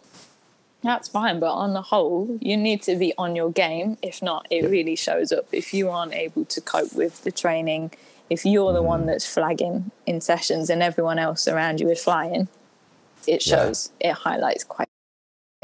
that's 0.83 1.07
fine. 1.07 1.39
But 1.39 1.53
on 1.53 1.73
the 1.73 1.81
whole, 1.81 2.37
you 2.41 2.55
need 2.55 2.81
to 2.83 2.95
be 2.95 3.13
on 3.17 3.35
your 3.35 3.51
game. 3.51 3.97
If 4.01 4.21
not, 4.21 4.47
it 4.49 4.69
really 4.69 4.95
shows 4.95 5.31
up. 5.31 5.47
If 5.51 5.73
you 5.73 5.89
aren't 5.89 6.13
able 6.13 6.45
to 6.45 6.61
cope 6.61 6.93
with 6.93 7.23
the 7.23 7.31
training, 7.31 7.91
if 8.29 8.45
you're 8.45 8.73
the 8.73 8.83
one 8.83 9.05
that's 9.05 9.31
flagging 9.31 9.91
in 10.05 10.21
sessions 10.21 10.69
and 10.69 10.83
everyone 10.83 11.19
else 11.19 11.47
around 11.47 11.79
you 11.79 11.89
is 11.89 12.03
flying, 12.03 12.47
it 13.25 13.41
shows. 13.41 13.91
Yeah. 14.01 14.11
It 14.11 14.13
highlights 14.13 14.63
quite 14.63 14.89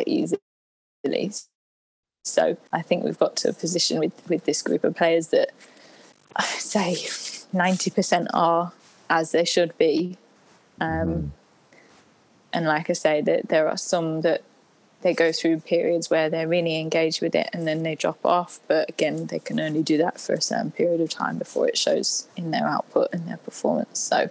easily. 0.05 0.39
So 2.25 2.57
I 2.71 2.81
think 2.81 3.03
we've 3.03 3.19
got 3.19 3.35
to 3.37 3.49
a 3.49 3.53
position 3.53 3.99
with, 3.99 4.29
with 4.29 4.45
this 4.45 4.61
group 4.61 4.83
of 4.83 4.95
players 4.95 5.27
that 5.27 5.49
I 6.35 6.45
say 6.45 6.93
90% 7.53 8.27
are 8.33 8.73
as 9.09 9.31
they 9.31 9.45
should 9.45 9.77
be. 9.77 10.17
Um, 10.79 10.89
mm. 10.89 11.29
And 12.53 12.65
like 12.65 12.89
I 12.89 12.93
say, 12.93 13.21
that 13.21 13.49
there 13.49 13.67
are 13.67 13.77
some 13.77 14.21
that 14.21 14.43
they 15.03 15.13
go 15.13 15.31
through 15.31 15.59
periods 15.59 16.09
where 16.09 16.29
they're 16.29 16.47
really 16.47 16.79
engaged 16.79 17.21
with 17.21 17.35
it 17.35 17.49
and 17.53 17.67
then 17.67 17.83
they 17.83 17.95
drop 17.95 18.25
off. 18.25 18.59
But 18.67 18.89
again, 18.89 19.27
they 19.27 19.39
can 19.39 19.59
only 19.59 19.83
do 19.83 19.97
that 19.97 20.19
for 20.19 20.33
a 20.33 20.41
certain 20.41 20.71
period 20.71 21.01
of 21.01 21.09
time 21.09 21.37
before 21.37 21.67
it 21.67 21.77
shows 21.77 22.27
in 22.35 22.51
their 22.51 22.67
output 22.67 23.09
and 23.13 23.27
their 23.27 23.37
performance. 23.37 23.99
So, 23.99 24.29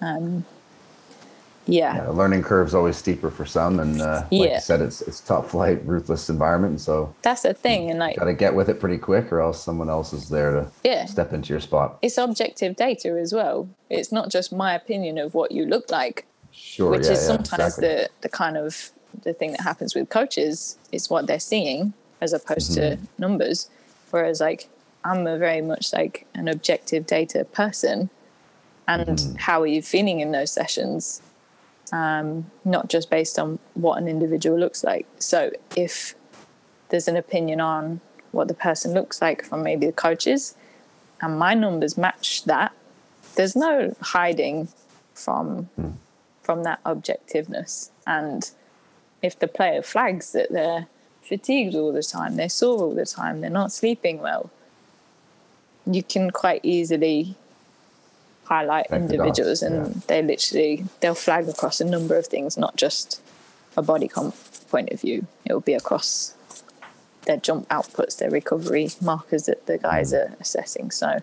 um, 0.00 0.44
yeah. 1.66 1.96
yeah. 1.96 2.08
learning 2.08 2.42
curve's 2.42 2.74
always 2.74 2.96
steeper 2.96 3.30
for 3.30 3.46
some, 3.46 3.78
and 3.78 4.00
uh, 4.00 4.22
like 4.22 4.26
yeah. 4.30 4.54
you 4.54 4.60
said, 4.60 4.80
it's 4.80 5.02
it's 5.02 5.20
top 5.20 5.46
flight, 5.46 5.80
ruthless 5.84 6.28
environment, 6.28 6.72
and 6.72 6.80
so 6.80 7.14
that's 7.22 7.42
the 7.42 7.54
thing, 7.54 7.90
and 7.90 7.98
like 7.98 8.16
got 8.16 8.24
to 8.24 8.34
get 8.34 8.54
with 8.54 8.68
it 8.68 8.80
pretty 8.80 8.98
quick, 8.98 9.30
or 9.30 9.40
else 9.40 9.62
someone 9.62 9.88
else 9.88 10.12
is 10.12 10.28
there 10.28 10.52
to 10.52 10.70
yeah. 10.82 11.04
step 11.04 11.32
into 11.32 11.52
your 11.52 11.60
spot. 11.60 11.98
It's 12.02 12.18
objective 12.18 12.76
data 12.76 13.10
as 13.10 13.32
well. 13.32 13.68
It's 13.88 14.10
not 14.10 14.30
just 14.30 14.52
my 14.52 14.74
opinion 14.74 15.18
of 15.18 15.34
what 15.34 15.52
you 15.52 15.66
look 15.66 15.90
like, 15.90 16.26
sure, 16.50 16.90
which 16.90 17.04
yeah, 17.04 17.12
is 17.12 17.24
sometimes 17.24 17.78
exactly. 17.78 17.88
the 17.88 18.08
the 18.22 18.28
kind 18.30 18.56
of 18.56 18.90
the 19.22 19.32
thing 19.32 19.52
that 19.52 19.60
happens 19.60 19.94
with 19.94 20.08
coaches 20.08 20.78
is 20.92 21.10
what 21.10 21.26
they're 21.26 21.40
seeing, 21.40 21.92
as 22.20 22.32
opposed 22.32 22.74
to 22.74 22.80
mm-hmm. 22.80 23.04
numbers. 23.18 23.68
Whereas 24.10 24.40
like 24.40 24.68
I'm 25.04 25.26
a 25.26 25.38
very 25.38 25.62
much 25.62 25.92
like 25.92 26.26
an 26.34 26.48
objective 26.48 27.06
data 27.06 27.44
person, 27.44 28.10
and 28.86 29.18
mm-hmm. 29.18 29.36
how 29.36 29.62
are 29.62 29.66
you 29.66 29.82
feeling 29.82 30.20
in 30.20 30.32
those 30.32 30.52
sessions? 30.52 31.22
Um, 31.92 32.50
not 32.64 32.88
just 32.88 33.10
based 33.10 33.38
on 33.38 33.58
what 33.74 33.98
an 33.98 34.06
individual 34.06 34.56
looks 34.56 34.84
like. 34.84 35.06
So 35.18 35.50
if 35.74 36.14
there's 36.90 37.08
an 37.08 37.16
opinion 37.16 37.60
on 37.60 38.00
what 38.30 38.46
the 38.46 38.54
person 38.54 38.94
looks 38.94 39.20
like 39.20 39.44
from 39.44 39.64
maybe 39.64 39.86
the 39.86 39.92
coaches, 39.92 40.54
and 41.20 41.38
my 41.38 41.54
numbers 41.54 41.98
match 41.98 42.44
that, 42.44 42.72
there's 43.34 43.56
no 43.56 43.94
hiding 44.00 44.68
from 45.14 45.68
mm. 45.80 45.94
from 46.42 46.62
that 46.64 46.82
objectiveness. 46.84 47.90
And 48.06 48.50
if 49.22 49.38
the 49.38 49.48
player 49.48 49.82
flags 49.82 50.32
that 50.32 50.50
they're 50.50 50.86
fatigued 51.22 51.74
all 51.74 51.92
the 51.92 52.02
time, 52.02 52.36
they're 52.36 52.48
sore 52.48 52.80
all 52.80 52.94
the 52.94 53.06
time, 53.06 53.40
they're 53.40 53.50
not 53.50 53.72
sleeping 53.72 54.20
well, 54.20 54.50
you 55.86 56.02
can 56.02 56.30
quite 56.30 56.60
easily 56.64 57.36
highlight 58.44 58.88
the 58.88 58.96
individuals 58.96 59.62
and 59.62 59.86
yeah. 59.86 60.00
they 60.08 60.22
literally 60.22 60.84
they'll 61.00 61.14
flag 61.14 61.48
across 61.48 61.80
a 61.80 61.84
number 61.84 62.16
of 62.16 62.26
things, 62.26 62.56
not 62.56 62.76
just 62.76 63.20
a 63.76 63.82
body 63.82 64.08
comp 64.08 64.34
point 64.70 64.90
of 64.90 65.00
view. 65.00 65.26
It 65.44 65.52
will 65.52 65.60
be 65.60 65.74
across 65.74 66.34
their 67.26 67.36
jump 67.36 67.68
outputs, 67.68 68.18
their 68.18 68.30
recovery 68.30 68.90
markers 69.00 69.46
that 69.46 69.66
the 69.66 69.78
guys 69.78 70.12
Mm. 70.12 70.18
are 70.18 70.36
assessing. 70.40 70.90
So 70.90 71.20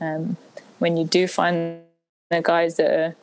um, 0.00 0.36
when 0.78 0.96
you 0.96 1.04
do 1.04 1.26
find 1.26 1.80
the 2.30 2.42
guys 2.42 2.76
that 2.76 2.90
are, 2.90 3.16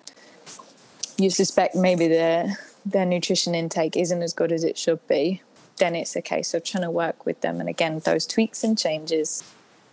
you 1.18 1.30
suspect 1.30 1.76
maybe 1.76 2.08
their 2.08 2.58
their 2.86 3.06
nutrition 3.06 3.56
intake 3.56 3.96
isn't 3.96 4.22
as 4.22 4.34
good 4.34 4.52
as 4.52 4.64
it 4.64 4.78
should 4.78 5.06
be, 5.08 5.42
then 5.78 5.96
it's 5.96 6.16
a 6.16 6.22
case 6.22 6.54
of 6.54 6.64
trying 6.64 6.84
to 6.84 6.92
work 6.92 7.26
with 7.26 7.42
them. 7.42 7.60
And 7.60 7.70
again, 7.70 8.00
those 8.00 8.26
tweaks 8.26 8.64
and 8.64 8.78
changes. 8.78 9.44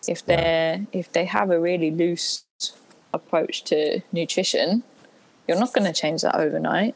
If 0.07 0.25
they're 0.25 0.87
if 0.93 1.13
they 1.13 1.25
have 1.25 1.51
a 1.51 1.61
really 1.61 1.91
loose 1.91 2.45
approach 3.13 3.65
to 3.65 4.01
nutrition, 4.13 4.83
you're 5.47 5.59
not 5.59 5.73
going 5.73 5.87
to 5.87 5.99
change 5.99 6.23
that 6.23 6.37
overnight. 6.37 6.95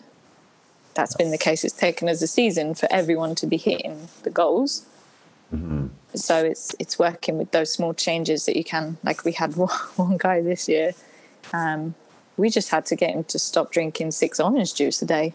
That's 0.95 1.17
been 1.17 1.31
the 1.31 1.39
case. 1.39 1.65
It's 1.65 1.75
taken 1.75 2.09
as 2.09 2.21
a 2.23 2.27
season 2.27 2.75
for 2.75 2.87
everyone 2.93 3.35
to 3.37 3.47
be 3.47 3.57
hitting 3.57 4.09
the 4.23 4.31
goals. 4.31 4.87
So 6.15 6.45
it's 6.45 6.75
it's 6.79 6.99
working 6.99 7.39
with 7.39 7.51
those 7.51 7.73
small 7.73 7.95
changes 7.95 8.47
that 8.47 8.57
you 8.57 8.65
can. 8.65 8.99
Like 9.03 9.25
we 9.25 9.33
had 9.33 9.57
one, 9.57 9.69
one 9.97 10.17
guy 10.17 10.43
this 10.43 10.69
year, 10.69 10.93
um, 11.53 11.95
we 12.37 12.51
just 12.51 12.71
had 12.71 12.87
to 12.87 12.97
get 12.97 13.11
him 13.11 13.25
to 13.25 13.39
stop 13.39 13.73
drinking 13.73 14.11
six 14.13 14.39
orange 14.41 14.75
juice 14.75 15.03
a 15.03 15.07
day. 15.07 15.35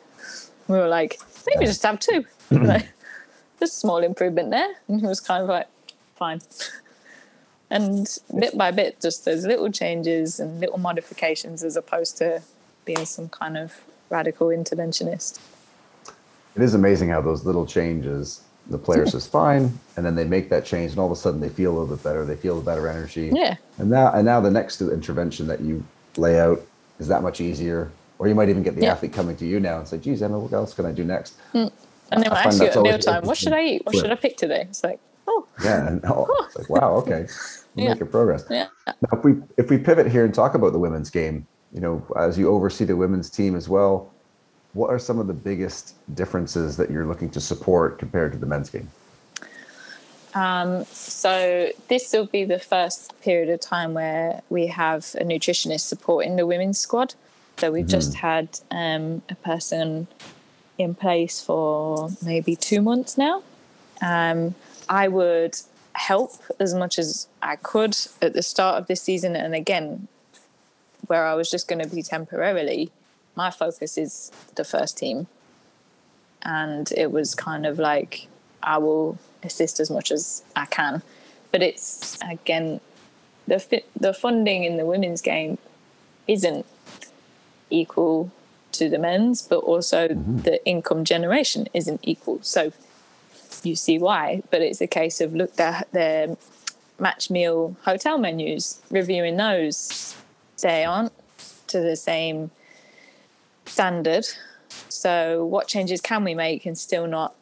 We 0.67 0.77
were 0.77 0.87
like, 0.87 1.19
maybe 1.47 1.65
just 1.65 1.83
have 1.83 1.99
two. 1.99 2.25
like, 2.51 2.89
there's 3.59 3.71
a 3.71 3.75
small 3.75 3.99
improvement 3.99 4.51
there, 4.51 4.75
and 4.87 4.99
he 4.99 5.07
was 5.07 5.19
kind 5.19 5.43
of 5.43 5.49
like, 5.49 5.67
fine. 6.15 6.41
And 7.69 8.07
bit 8.39 8.57
by 8.57 8.71
bit, 8.71 9.01
just 9.01 9.25
those 9.25 9.45
little 9.45 9.71
changes 9.71 10.39
and 10.39 10.59
little 10.59 10.77
modifications, 10.77 11.63
as 11.63 11.75
opposed 11.75 12.17
to 12.17 12.41
being 12.85 13.05
some 13.05 13.29
kind 13.29 13.57
of 13.57 13.81
radical 14.09 14.47
interventionist. 14.47 15.39
It 16.55 16.61
is 16.61 16.73
amazing 16.73 17.09
how 17.09 17.21
those 17.21 17.45
little 17.45 17.65
changes, 17.65 18.41
the 18.69 18.77
player 18.77 19.05
says 19.05 19.27
fine, 19.27 19.77
and 19.95 20.05
then 20.05 20.15
they 20.15 20.23
make 20.23 20.49
that 20.49 20.65
change, 20.65 20.91
and 20.91 20.99
all 20.99 21.05
of 21.05 21.11
a 21.11 21.15
sudden 21.15 21.39
they 21.39 21.49
feel 21.49 21.71
a 21.71 21.75
little 21.77 21.95
bit 21.95 22.03
better. 22.03 22.25
They 22.25 22.35
feel 22.35 22.57
a 22.57 22.61
better 22.61 22.87
energy. 22.87 23.29
Yeah. 23.33 23.57
And 23.77 23.89
now, 23.89 24.13
and 24.13 24.25
now 24.25 24.39
the 24.39 24.51
next 24.51 24.81
intervention 24.81 25.47
that 25.47 25.61
you 25.61 25.83
lay 26.15 26.39
out 26.39 26.61
is 26.99 27.07
that 27.09 27.21
much 27.21 27.41
easier. 27.41 27.91
Or 28.19 28.27
you 28.27 28.35
might 28.35 28.49
even 28.49 28.63
get 28.63 28.75
the 28.75 28.83
Yeah. 28.83 28.93
athlete 28.93 29.13
coming 29.13 29.35
to 29.37 29.45
you 29.45 29.59
now 29.59 29.77
and 29.79 29.87
say, 29.87 29.97
"Geez, 29.97 30.21
Emma, 30.21 30.39
what 30.39 30.53
else 30.53 30.73
can 30.73 30.85
I 30.85 30.91
do 30.91 31.03
next?" 31.03 31.35
And 31.53 32.23
they 32.23 32.29
I 32.29 32.43
ask 32.43 32.61
you 32.61 32.67
at 32.67 32.77
always 32.77 33.05
mealtime, 33.05 33.25
what 33.25 33.37
should 33.37 33.53
I 33.53 33.63
eat? 33.63 33.85
What 33.85 33.95
should 33.95 34.11
I 34.11 34.15
pick 34.15 34.37
today? 34.37 34.65
It's 34.69 34.83
like, 34.83 34.99
oh, 35.27 35.45
Yeah, 35.63 35.87
and 35.87 36.05
oh, 36.05 36.27
it's 36.47 36.57
like, 36.57 36.69
wow, 36.69 36.93
okay, 36.95 37.25
we're 37.75 37.83
Yeah. 37.83 37.93
making 37.93 38.07
progress. 38.07 38.45
yeah. 38.49 38.67
Now, 38.85 39.19
if 39.19 39.23
we 39.23 39.35
if 39.57 39.69
we 39.69 39.77
pivot 39.77 40.07
here 40.07 40.25
and 40.25 40.33
talk 40.33 40.55
about 40.55 40.73
the 40.73 40.79
women's 40.79 41.09
game, 41.09 41.45
you 41.71 41.81
know, 41.81 42.05
as 42.17 42.37
you 42.37 42.49
oversee 42.49 42.85
the 42.85 42.95
women's 42.95 43.29
team 43.29 43.55
as 43.55 43.69
well, 43.69 44.11
what 44.73 44.89
are 44.89 44.99
some 44.99 45.19
of 45.19 45.27
the 45.27 45.33
biggest 45.33 45.93
differences 46.15 46.77
that 46.77 46.89
you're 46.89 47.05
looking 47.05 47.29
to 47.31 47.41
support 47.41 47.99
compared 47.99 48.31
to 48.31 48.37
the 48.39 48.45
men's 48.45 48.69
game? 48.69 48.89
Um, 50.33 50.85
so 50.85 51.69
this 51.87 52.13
will 52.13 52.25
be 52.27 52.43
the 52.45 52.59
first 52.59 53.19
period 53.21 53.49
of 53.49 53.59
time 53.59 53.93
where 53.93 54.41
we 54.49 54.67
have 54.67 54.99
a 55.19 55.23
nutritionist 55.23 55.81
supporting 55.81 56.35
the 56.35 56.45
women's 56.45 56.77
squad. 56.77 57.15
So 57.57 57.71
we've 57.71 57.87
just 57.87 58.13
had 58.13 58.59
um, 58.69 59.23
a 59.29 59.35
person 59.35 60.07
in 60.77 60.93
place 60.93 61.41
for 61.41 62.09
maybe 62.23 62.55
two 62.55 62.83
months 62.83 63.17
now. 63.17 63.41
Um, 63.99 64.53
I 64.87 65.07
would 65.07 65.57
help 65.93 66.33
as 66.59 66.75
much 66.75 66.99
as 66.99 67.27
I 67.41 67.55
could 67.55 67.97
at 68.21 68.33
the 68.33 68.43
start 68.43 68.77
of 68.77 68.85
this 68.85 69.01
season, 69.01 69.35
and 69.35 69.55
again, 69.55 70.07
where 71.07 71.25
I 71.25 71.33
was 71.33 71.49
just 71.49 71.67
going 71.67 71.81
to 71.81 71.89
be 71.93 72.03
temporarily. 72.03 72.91
My 73.35 73.49
focus 73.49 73.97
is 73.97 74.31
the 74.53 74.63
first 74.63 74.95
team, 74.99 75.25
and 76.43 76.91
it 76.91 77.11
was 77.11 77.33
kind 77.33 77.65
of 77.65 77.79
like 77.79 78.27
I 78.61 78.77
will 78.77 79.17
assist 79.41 79.79
as 79.79 79.89
much 79.89 80.11
as 80.11 80.43
I 80.55 80.65
can. 80.67 81.01
But 81.51 81.63
it's 81.63 82.19
again 82.21 82.81
the 83.47 83.59
fi- 83.59 83.85
the 83.99 84.13
funding 84.13 84.63
in 84.63 84.77
the 84.77 84.85
women's 84.85 85.21
game 85.21 85.57
isn't 86.27 86.67
equal 87.69 88.31
to 88.73 88.89
the 88.89 88.97
men's, 88.97 89.41
but 89.41 89.57
also 89.57 90.09
mm-hmm. 90.09 90.39
the 90.39 90.65
income 90.65 91.03
generation 91.03 91.67
isn't 91.73 91.99
equal. 92.03 92.39
So 92.41 92.71
you 93.63 93.75
see 93.75 93.97
why. 93.97 94.43
But 94.51 94.61
it's 94.61 94.81
a 94.81 94.87
case 94.87 95.21
of 95.21 95.33
look 95.33 95.59
at 95.59 95.91
their 95.91 96.37
match 96.99 97.29
meal 97.29 97.75
hotel 97.83 98.17
menus, 98.17 98.81
reviewing 98.89 99.37
those. 99.37 100.15
They 100.61 100.85
aren't 100.85 101.13
to 101.67 101.79
the 101.79 101.95
same 101.95 102.51
standard. 103.65 104.25
So 104.89 105.45
what 105.45 105.67
changes 105.67 106.01
can 106.01 106.23
we 106.23 106.33
make 106.33 106.65
and 106.65 106.77
still 106.77 107.07
not 107.07 107.35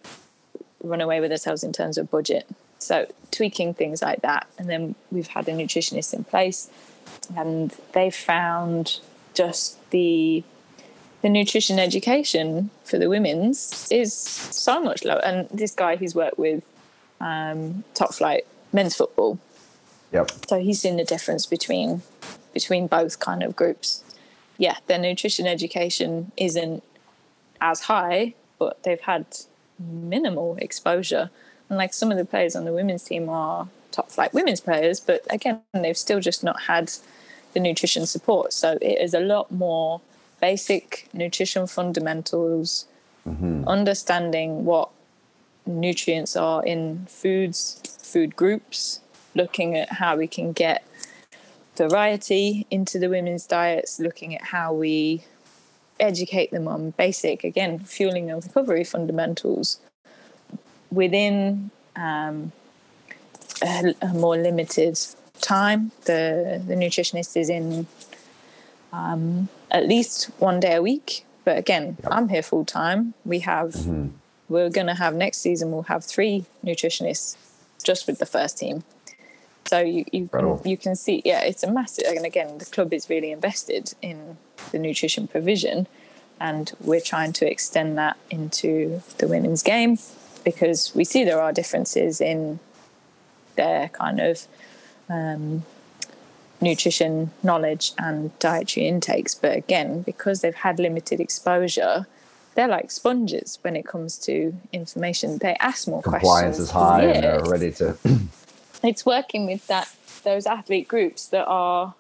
run 0.86 1.02
away 1.02 1.20
with 1.20 1.32
ourselves 1.32 1.64
in 1.64 1.74
terms 1.74 1.98
of 1.98 2.10
budget. 2.10 2.48
So 2.80 3.08
tweaking 3.32 3.74
things 3.74 4.02
like 4.02 4.22
that, 4.22 4.48
and 4.58 4.70
then 4.70 4.96
we've 5.12 5.28
had 5.28 5.48
a 5.48 5.52
nutritionist 5.52 6.14
in 6.14 6.24
place, 6.24 6.70
and 7.36 7.74
they 7.94 8.10
found 8.10 9.00
just 9.36 9.78
the 9.92 10.44
the 11.22 11.30
nutrition 11.30 11.80
education 11.80 12.70
for 12.84 13.00
the 13.00 13.10
women's 13.10 13.88
is 13.92 14.14
so 14.14 14.80
much 14.80 15.04
lower. 15.04 15.24
And 15.26 15.50
this 15.50 15.74
guy, 15.74 15.96
he's 15.96 16.14
worked 16.14 16.38
with 16.38 16.64
um, 17.20 17.84
top 17.96 18.14
flight 18.14 18.46
men's 18.72 18.96
football, 18.96 19.40
Yep. 20.12 20.32
so 20.48 20.60
he's 20.60 20.82
seen 20.82 20.98
the 20.98 21.04
difference 21.04 21.46
between 21.46 22.04
between 22.54 22.88
both 22.88 23.20
kind 23.20 23.42
of 23.44 23.56
groups. 23.56 24.04
Yeah, 24.58 24.78
their 24.88 25.00
nutrition 25.00 25.48
education 25.48 26.32
isn't 26.38 26.84
as 27.60 27.82
high, 27.82 28.36
but 28.60 28.84
they've 28.84 29.02
had 29.02 29.26
minimal 29.80 30.56
exposure. 30.58 31.30
And 31.70 31.78
like 31.78 31.94
some 31.94 32.12
of 32.12 32.18
the 32.18 32.26
players 32.26 32.56
on 32.56 32.66
the 32.66 32.72
women's 32.72 33.04
team 33.04 33.28
are 33.30 33.68
top 33.92 34.12
flight 34.12 34.34
women's 34.34 34.62
players, 34.62 35.00
but 35.00 35.26
again, 35.30 35.62
they've 35.74 35.98
still 35.98 36.20
just 36.20 36.44
not 36.44 36.62
had 36.64 36.92
the 37.56 37.60
nutrition 37.60 38.06
support. 38.06 38.54
So 38.54 38.78
it 38.82 39.02
is 39.02 39.16
a 39.16 39.20
lot 39.20 39.50
more 39.50 40.02
basic 40.40 41.10
nutrition 41.14 41.66
fundamentals, 41.66 42.86
understanding 43.66 44.66
what 44.66 44.90
nutrients 45.66 46.36
are 46.36 46.64
in 46.64 47.08
foods, 47.08 47.82
food 48.00 48.36
groups, 48.36 49.00
looking 49.34 49.76
at 49.76 49.94
how 49.94 50.16
we 50.16 50.28
can 50.28 50.52
get 50.52 50.86
variety 51.76 52.68
into 52.70 53.00
the 53.00 53.10
women's 53.10 53.48
diets, 53.48 54.00
looking 54.00 54.36
at 54.36 54.42
how 54.44 54.72
we 54.74 55.24
educate 56.00 56.52
them 56.52 56.68
on 56.68 56.92
basic, 56.92 57.44
again, 57.44 57.80
fueling 57.80 58.30
and 58.30 58.44
recovery 58.44 58.84
fundamentals 58.84 59.80
within 60.92 61.72
um, 61.96 62.52
a, 63.62 63.96
a 64.02 64.08
more 64.10 64.38
limited 64.38 65.00
time. 65.46 65.92
The, 66.06 66.62
the 66.66 66.76
nutritionist 66.76 67.38
is 67.38 67.50
in 67.50 67.88
um, 68.92 69.50
at 69.72 69.88
least 69.88 70.26
one 70.40 70.60
day 70.60 70.76
a 70.76 70.82
week. 70.82 71.26
But 71.44 71.58
again, 71.58 71.98
I'm 72.10 72.30
here 72.30 72.42
full 72.42 72.66
time. 72.66 73.14
We 73.24 73.40
have, 73.40 73.76
we're 74.50 74.70
going 74.70 74.88
to 74.88 74.96
have 74.96 75.14
next 75.14 75.40
season, 75.40 75.72
we'll 75.72 75.84
have 75.84 76.04
three 76.04 76.46
nutritionists 76.64 77.38
just 77.84 78.08
with 78.08 78.18
the 78.20 78.26
first 78.26 78.58
team. 78.58 78.84
So 79.68 79.80
you 79.80 80.06
you 80.12 80.28
can, 80.28 80.60
you 80.64 80.78
can 80.78 80.96
see, 80.96 81.22
yeah, 81.26 81.42
it's 81.42 81.64
a 81.64 81.72
massive. 81.72 82.06
And 82.16 82.26
again, 82.26 82.60
the 82.60 82.66
club 82.66 82.94
is 82.94 83.10
really 83.10 83.32
invested 83.32 83.94
in 84.02 84.38
the 84.72 84.78
nutrition 84.78 85.28
provision, 85.28 85.88
and 86.40 86.72
we're 86.80 87.02
trying 87.02 87.34
to 87.34 87.50
extend 87.50 87.98
that 87.98 88.18
into 88.30 89.02
the 89.18 89.28
women's 89.28 89.64
game 89.64 89.98
because 90.44 90.94
we 90.94 91.04
see 91.04 91.24
there 91.24 91.42
are 91.42 91.52
differences 91.52 92.22
in 92.22 92.60
their 93.56 93.90
kind 93.90 94.20
of 94.20 94.48
um, 95.10 95.64
nutrition 96.62 97.32
knowledge 97.44 97.94
and 97.98 98.38
dietary 98.40 98.88
intakes. 98.88 99.36
But 99.36 99.56
again, 99.56 100.02
because 100.02 100.42
they've 100.42 100.56
had 100.56 100.80
limited 100.80 101.20
exposure, 101.20 102.08
they're 102.56 102.68
like 102.68 102.92
sponges 102.92 103.60
when 103.62 103.76
it 103.76 103.86
comes 103.86 104.18
to 104.20 104.56
information. 104.72 105.38
They 105.40 105.56
ask 105.60 105.88
more 105.88 106.02
Compliance 106.02 106.58
questions. 106.58 106.60
is 106.60 106.72
high 106.72 107.04
and 107.04 107.24
they're 107.24 107.44
ready 107.46 107.72
to. 107.74 107.98
It's 108.84 109.04
working 109.04 109.48
with 109.48 109.66
that 109.66 109.90
those 110.24 110.46
athlete 110.46 110.88
groups 110.88 111.26
that 111.30 111.46
are 111.48 111.96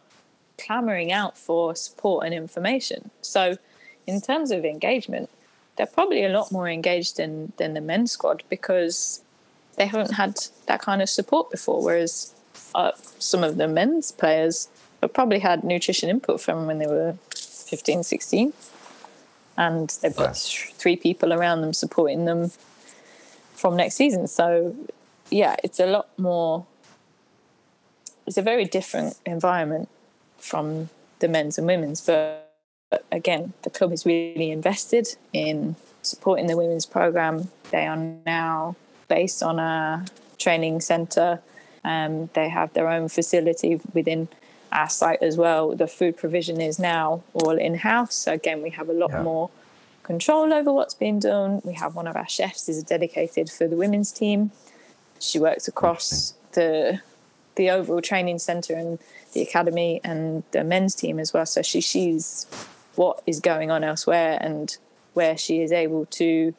clamoring 0.59 1.11
out 1.11 1.35
for 1.35 1.75
support 1.75 2.25
and 2.25 2.33
information. 2.33 3.09
So, 3.21 3.57
in 4.05 4.21
terms 4.21 4.51
of 4.51 4.63
engagement, 4.65 5.31
they're 5.77 5.87
probably 5.87 6.23
a 6.23 6.29
lot 6.29 6.51
more 6.51 6.69
engaged 6.69 7.17
than 7.17 7.53
than 7.57 7.73
the 7.73 7.81
men's 7.81 8.11
squad 8.11 8.43
because 8.49 9.23
they 9.77 9.87
haven't 9.87 10.11
had 10.11 10.37
that 10.67 10.79
kind 10.79 11.01
of 11.01 11.09
support 11.09 11.49
before. 11.49 11.81
Whereas 11.81 12.34
uh, 12.75 12.91
some 13.19 13.43
of 13.43 13.57
the 13.57 13.67
men's 13.67 14.11
players 14.11 14.67
have 15.01 15.13
probably 15.13 15.39
had 15.39 15.63
nutrition 15.63 16.09
input 16.09 16.41
from 16.41 16.67
when 16.67 16.77
they 16.77 16.87
were 16.87 17.15
15, 17.33 18.03
16. 18.03 18.53
And 19.57 19.89
they've 20.01 20.15
got 20.15 20.35
th- 20.35 20.73
three 20.73 20.97
people 20.97 21.31
around 21.31 21.61
them 21.61 21.73
supporting 21.73 22.25
them 22.25 22.51
from 23.53 23.77
next 23.77 23.95
season. 23.95 24.27
So, 24.27 24.75
yeah, 25.29 25.55
it's 25.63 25.79
a 25.79 25.85
lot 25.85 26.07
more, 26.19 26.65
it's 28.27 28.37
a 28.37 28.41
very 28.41 28.65
different 28.65 29.17
environment 29.25 29.87
from 30.37 30.89
the 31.19 31.29
men's 31.29 31.57
and 31.57 31.65
women's. 31.65 32.05
But, 32.05 32.53
but 32.89 33.05
again, 33.11 33.53
the 33.61 33.69
club 33.69 33.93
is 33.93 34.05
really 34.05 34.51
invested 34.51 35.07
in 35.31 35.77
supporting 36.01 36.47
the 36.47 36.57
women's 36.57 36.85
program. 36.85 37.49
They 37.71 37.87
are 37.87 37.97
now 38.25 38.75
based 39.07 39.41
on 39.41 39.59
a 39.59 40.05
training 40.37 40.81
centre. 40.81 41.39
Um, 41.85 42.29
they 42.33 42.49
have 42.49 42.73
their 42.73 42.89
own 42.89 43.07
facility 43.09 43.79
within 43.93 44.27
our 44.71 44.89
site 44.89 45.21
as 45.21 45.37
well. 45.37 45.75
The 45.75 45.87
food 45.87 46.17
provision 46.17 46.59
is 46.59 46.79
now 46.79 47.21
all 47.33 47.51
in 47.67 47.75
house. 47.75 48.15
So 48.15 48.33
again, 48.33 48.61
we 48.63 48.71
have 48.71 48.89
a 48.89 48.93
lot 48.93 49.11
Yeah. 49.11 49.21
more 49.21 49.49
control 50.03 50.51
over 50.51 50.71
what's 50.73 50.95
being 50.95 51.19
done. 51.19 51.61
We 51.63 51.73
have 51.73 51.95
one 51.95 52.07
of 52.07 52.15
our 52.15 52.27
chefs 52.27 52.67
is 52.67 52.83
dedicated 52.83 53.49
for 53.51 53.67
the 53.67 53.75
women's 53.75 54.11
team. 54.11 54.51
She 55.19 55.39
works 55.39 55.67
across 55.67 56.33
the 56.53 57.01
the 57.55 57.69
overall 57.69 58.01
training 58.01 58.37
centre 58.39 58.75
and 58.75 58.99
the 59.31 59.41
academy 59.41 60.01
and 60.03 60.43
the 60.51 60.61
men's 60.63 60.93
team 60.93 61.19
as 61.19 61.31
well. 61.33 61.45
So 61.45 61.61
she 61.61 61.79
sees 61.79 62.45
what 62.95 63.21
is 63.25 63.39
going 63.39 63.71
on 63.71 63.81
elsewhere 63.81 64.37
and 64.41 64.75
where 65.13 65.37
she 65.37 65.61
is 65.61 65.71
able 65.71 66.05
to 66.07 66.53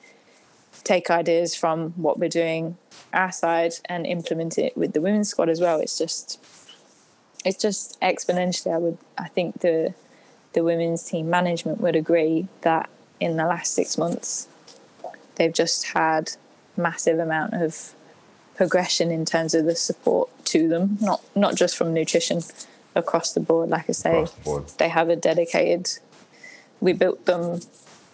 take 0.84 1.10
ideas 1.10 1.54
from 1.54 1.90
what 1.90 2.18
we're 2.18 2.28
doing 2.28 2.76
our 3.12 3.32
side 3.32 3.72
and 3.86 4.06
implement 4.06 4.58
it 4.58 4.76
with 4.76 4.92
the 4.92 5.00
women's 5.00 5.28
squad 5.28 5.48
as 5.48 5.60
well. 5.60 5.80
It's 5.80 5.98
just 5.98 6.40
it's 7.44 7.60
just 7.60 8.00
exponentially 8.00 8.74
I 8.74 8.78
would 8.78 8.98
I 9.16 9.28
think 9.28 9.60
the 9.60 9.94
the 10.52 10.64
women's 10.64 11.02
team 11.04 11.28
management 11.28 11.80
would 11.80 11.96
agree 11.96 12.48
that 12.62 12.88
in 13.20 13.36
the 13.36 13.44
last 13.44 13.74
six 13.74 13.96
months 13.96 14.48
they've 15.36 15.52
just 15.52 15.88
had 15.88 16.32
massive 16.76 17.18
amount 17.18 17.54
of 17.54 17.94
progression 18.56 19.10
in 19.10 19.24
terms 19.24 19.54
of 19.54 19.66
the 19.66 19.76
support 19.76 20.30
to 20.46 20.68
them, 20.68 20.98
not 21.00 21.22
not 21.34 21.54
just 21.54 21.76
from 21.76 21.94
nutrition 21.94 22.40
across 22.94 23.32
the 23.32 23.40
board. 23.40 23.68
Like 23.68 23.88
I 23.88 23.92
say, 23.92 24.26
the 24.44 24.74
they 24.78 24.88
have 24.88 25.08
a 25.08 25.16
dedicated. 25.16 25.98
We 26.80 26.92
built 26.92 27.24
them 27.26 27.60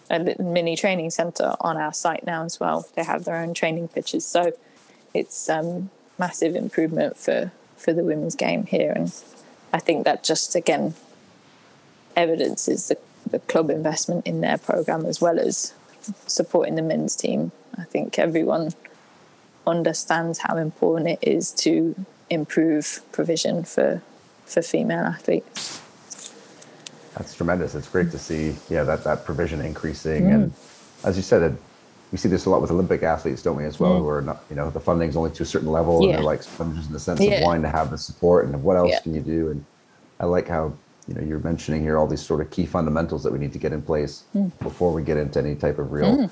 a 0.09 0.35
mini 0.41 0.75
training 0.75 1.09
center 1.09 1.55
on 1.61 1.77
our 1.77 1.93
site 1.93 2.25
now 2.25 2.43
as 2.43 2.59
well. 2.59 2.87
They 2.95 3.03
have 3.03 3.25
their 3.25 3.37
own 3.37 3.53
training 3.53 3.89
pitches, 3.89 4.25
so 4.25 4.53
it's 5.13 5.49
um, 5.49 5.89
massive 6.17 6.55
improvement 6.55 7.17
for 7.17 7.51
for 7.77 7.93
the 7.93 8.03
women's 8.03 8.35
game 8.35 8.65
here, 8.65 8.93
and 8.95 9.13
I 9.73 9.79
think 9.79 10.05
that 10.05 10.23
just 10.23 10.55
again 10.55 10.95
evidences 12.15 12.87
the, 12.89 12.97
the 13.29 13.39
club 13.39 13.69
investment 13.69 14.25
in 14.27 14.41
their 14.41 14.57
program 14.57 15.05
as 15.05 15.19
well 15.19 15.39
as 15.39 15.73
supporting 16.27 16.75
the 16.75 16.81
men's 16.81 17.15
team. 17.15 17.51
I 17.77 17.83
think 17.83 18.19
everyone 18.19 18.71
understands 19.65 20.39
how 20.39 20.57
important 20.57 21.09
it 21.09 21.19
is 21.21 21.51
to 21.51 21.95
improve 22.29 23.01
provision 23.11 23.63
for 23.63 24.01
for 24.45 24.61
female 24.61 25.05
athletes. 25.05 25.82
That's 27.15 27.35
tremendous. 27.35 27.75
It's 27.75 27.87
great 27.87 28.11
to 28.11 28.19
see, 28.19 28.55
yeah, 28.69 28.83
that 28.83 29.03
that 29.03 29.25
provision 29.25 29.61
increasing, 29.61 30.23
Mm. 30.23 30.33
and 30.33 30.53
as 31.03 31.15
you 31.15 31.21
said, 31.23 31.43
it, 31.43 31.53
we 32.11 32.17
see 32.17 32.29
this 32.29 32.45
a 32.45 32.49
lot 32.49 32.61
with 32.61 32.71
Olympic 32.71 33.03
athletes, 33.03 33.41
don't 33.43 33.55
we, 33.55 33.65
as 33.65 33.79
well? 33.79 33.97
Who 33.99 34.07
are 34.07 34.21
not, 34.21 34.43
you 34.49 34.55
know, 34.55 34.69
the 34.69 34.79
funding's 34.79 35.15
only 35.15 35.31
to 35.31 35.43
a 35.43 35.45
certain 35.45 35.71
level, 35.71 35.97
and 35.99 36.09
Mm. 36.09 36.11
They're 36.13 36.23
like 36.23 36.43
sponges 36.43 36.87
in 36.87 36.93
the 36.93 36.99
sense 36.99 37.19
Yeah. 37.21 37.33
of 37.35 37.43
wanting 37.43 37.63
to 37.63 37.69
have 37.69 37.91
the 37.91 37.97
support, 37.97 38.45
and 38.45 38.63
what 38.63 38.77
else 38.77 38.91
Yeah. 38.91 38.99
can 39.01 39.13
you 39.13 39.21
do? 39.21 39.49
And 39.51 39.63
I 40.19 40.25
like 40.25 40.47
how 40.47 40.73
you 41.07 41.15
know 41.15 41.21
you're 41.21 41.39
mentioning 41.39 41.81
here 41.81 41.97
all 41.97 42.07
these 42.07 42.21
sort 42.25 42.39
of 42.41 42.49
key 42.49 42.65
fundamentals 42.65 43.23
that 43.23 43.33
we 43.33 43.37
need 43.37 43.51
to 43.53 43.59
get 43.59 43.73
in 43.73 43.81
place 43.81 44.23
Mm. 44.35 44.51
before 44.59 44.91
we 44.93 45.03
get 45.03 45.17
into 45.17 45.37
any 45.39 45.55
type 45.55 45.77
of 45.79 45.91
real 45.91 46.29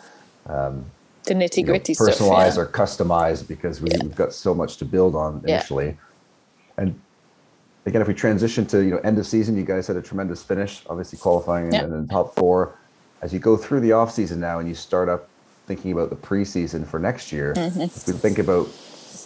Um, 0.50 0.86
The 1.28 1.36
nitty 1.36 1.58
you 1.58 1.64
know, 1.66 1.72
gritty 1.74 1.94
stuff. 1.94 2.08
personalized 2.08 2.58
yeah. 2.58 2.64
or 2.64 2.66
customized 2.66 3.48
because 3.48 3.80
we, 3.80 3.90
Yeah. 3.92 3.98
we've 4.02 4.16
got 4.16 4.34
so 4.34 4.56
much 4.56 4.78
to 4.78 4.86
build 4.86 5.14
on 5.16 5.42
Yeah. 5.46 5.58
initially. 5.58 5.98
And 6.80 7.00
again, 7.86 8.02
if 8.02 8.08
we 8.08 8.14
transition 8.14 8.66
to 8.68 8.84
you 8.84 8.92
know 8.92 8.98
end 9.00 9.18
of 9.20 9.26
season, 9.26 9.56
you 9.58 9.64
guys 9.64 9.88
had 9.88 9.96
a 9.96 10.02
tremendous 10.02 10.44
finish, 10.44 10.84
obviously 10.90 11.18
qualifying 11.20 11.68
in- 11.68 11.74
Yeah. 11.74 11.84
in 11.86 12.02
the 12.06 12.08
top 12.14 12.36
four. 12.36 12.76
As 13.22 13.34
you 13.34 13.40
go 13.40 13.56
through 13.58 13.82
the 13.82 13.92
off 13.92 14.12
season 14.12 14.40
now 14.40 14.60
and 14.60 14.68
you 14.68 14.76
start 14.76 15.08
up 15.10 15.28
thinking 15.68 15.92
about 15.92 16.10
the 16.10 16.16
preseason 16.16 16.86
for 16.86 17.00
next 17.00 17.32
year, 17.32 17.54
Mm-hmm. 17.56 17.82
if 17.82 18.08
we 18.08 18.14
think 18.14 18.40
about 18.40 18.68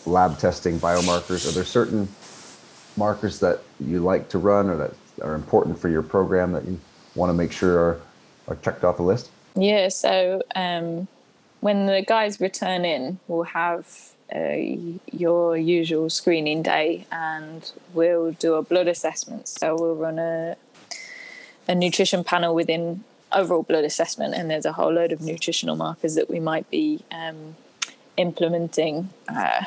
lab 0.05 0.37
testing, 0.37 0.79
biomarkers, 0.79 1.47
are 1.47 1.51
there 1.53 1.63
certain 1.63 2.07
markers 2.97 3.39
that 3.39 3.59
you 3.79 3.99
like 3.99 4.29
to 4.29 4.37
run 4.37 4.69
or 4.69 4.77
that 4.77 4.91
are 5.21 5.33
important 5.35 5.79
for 5.79 5.89
your 5.89 6.01
program 6.01 6.51
that 6.51 6.65
you 6.65 6.79
want 7.15 7.29
to 7.29 7.33
make 7.33 7.51
sure 7.51 7.77
are, 7.79 8.01
are 8.49 8.55
checked 8.57 8.83
off 8.83 8.97
the 8.97 9.03
list? 9.03 9.29
Yeah, 9.55 9.87
so 9.87 10.41
um, 10.55 11.07
when 11.61 11.85
the 11.85 12.03
guys 12.05 12.41
return 12.41 12.83
in, 12.83 13.19
we'll 13.27 13.43
have 13.43 13.87
your 14.31 15.57
usual 15.57 16.09
screening 16.09 16.63
day 16.63 17.05
and 17.11 17.71
we'll 17.93 18.31
do 18.31 18.55
a 18.55 18.61
blood 18.61 18.87
assessment. 18.87 19.47
So 19.47 19.75
we'll 19.75 19.95
run 19.95 20.19
a, 20.19 20.55
a 21.67 21.75
nutrition 21.75 22.23
panel 22.23 22.55
within 22.55 23.03
overall 23.31 23.63
blood 23.63 23.83
assessment, 23.83 24.33
and 24.33 24.49
there's 24.49 24.65
a 24.65 24.73
whole 24.73 24.93
load 24.93 25.11
of 25.11 25.21
nutritional 25.21 25.75
markers 25.75 26.15
that 26.15 26.29
we 26.29 26.39
might 26.39 26.69
be 26.69 27.03
um, 27.11 27.55
implementing 28.17 29.09
uh, 29.27 29.65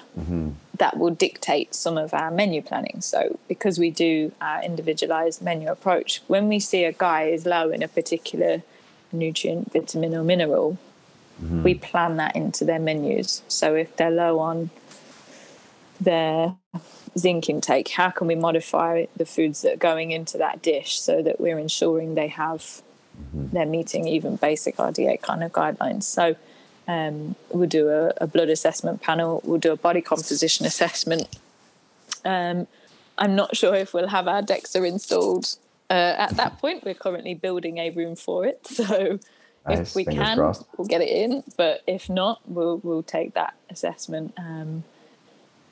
that 0.79 0.97
will 0.97 1.11
dictate 1.11 1.75
some 1.75 1.99
of 1.99 2.15
our 2.15 2.31
menu 2.31 2.63
planning. 2.63 3.01
So, 3.01 3.39
because 3.47 3.79
we 3.79 3.91
do 3.91 4.33
our 4.41 4.63
individualized 4.63 5.43
menu 5.43 5.69
approach, 5.71 6.23
when 6.29 6.49
we 6.49 6.59
see 6.59 6.85
a 6.85 6.93
guy 6.93 7.25
is 7.25 7.45
low 7.47 7.71
in 7.71 7.83
a 7.83 7.89
particular 7.89 8.63
nutrient, 9.13 9.73
vitamin, 9.73 10.15
or 10.15 10.23
mineral, 10.23 10.79
we 11.41 11.75
plan 11.75 12.17
that 12.17 12.35
into 12.35 12.65
their 12.65 12.79
menus. 12.79 13.43
So, 13.49 13.75
if 13.75 13.97
they're 13.97 14.11
low 14.11 14.39
on 14.39 14.71
their 16.01 16.57
zinc 17.17 17.49
intake, 17.49 17.89
how 17.89 18.11
can 18.11 18.27
we 18.27 18.35
modify 18.35 19.07
the 19.17 19.27
foods 19.27 19.63
that 19.63 19.75
are 19.75 19.77
going 19.77 20.11
into 20.11 20.39
that 20.39 20.63
dish 20.63 21.01
so 21.01 21.23
that 21.23 21.41
we're 21.41 21.59
ensuring 21.59 22.15
they 22.15 22.29
have 22.29 22.83
they're 23.33 23.67
meeting 23.67 24.07
even 24.07 24.37
basic 24.37 24.77
RDA 24.77 25.21
kind 25.23 25.43
of 25.43 25.53
guidelines. 25.53 26.05
So 26.05 26.37
um, 26.87 27.35
we'll 27.51 27.69
do 27.69 27.89
a, 27.89 28.13
a 28.19 28.27
blood 28.27 28.49
assessment 28.49 29.03
panel, 29.03 29.41
we'll 29.45 29.59
do 29.59 29.73
a 29.73 29.77
body 29.77 30.01
composition 30.01 30.67
assessment. 30.67 31.29
Um, 32.25 32.67
I'm 33.19 33.35
not 33.35 33.57
sure 33.57 33.75
if 33.75 33.93
we'll 33.93 34.09
have 34.09 34.29
our 34.29 34.43
DEXA 34.43 34.87
installed 34.87 35.57
uh, 35.91 36.15
at 36.19 36.37
that 36.37 36.59
point. 36.59 36.85
We're 36.85 36.95
currently 36.95 37.35
building 37.35 37.79
a 37.79 37.91
room 37.91 38.17
for 38.17 38.47
it, 38.47 38.67
so 38.67 39.19
if 39.71 39.95
we 39.95 40.05
can, 40.05 40.37
crossed. 40.37 40.65
we'll 40.77 40.89
get 40.89 41.01
it 41.01 41.09
in. 41.09 41.43
But 41.57 41.83
if 41.87 42.09
not, 42.09 42.41
we'll 42.47 42.79
we'll 42.83 43.03
take 43.03 43.35
that 43.35 43.55
assessment 43.71 44.35
um, 44.37 44.85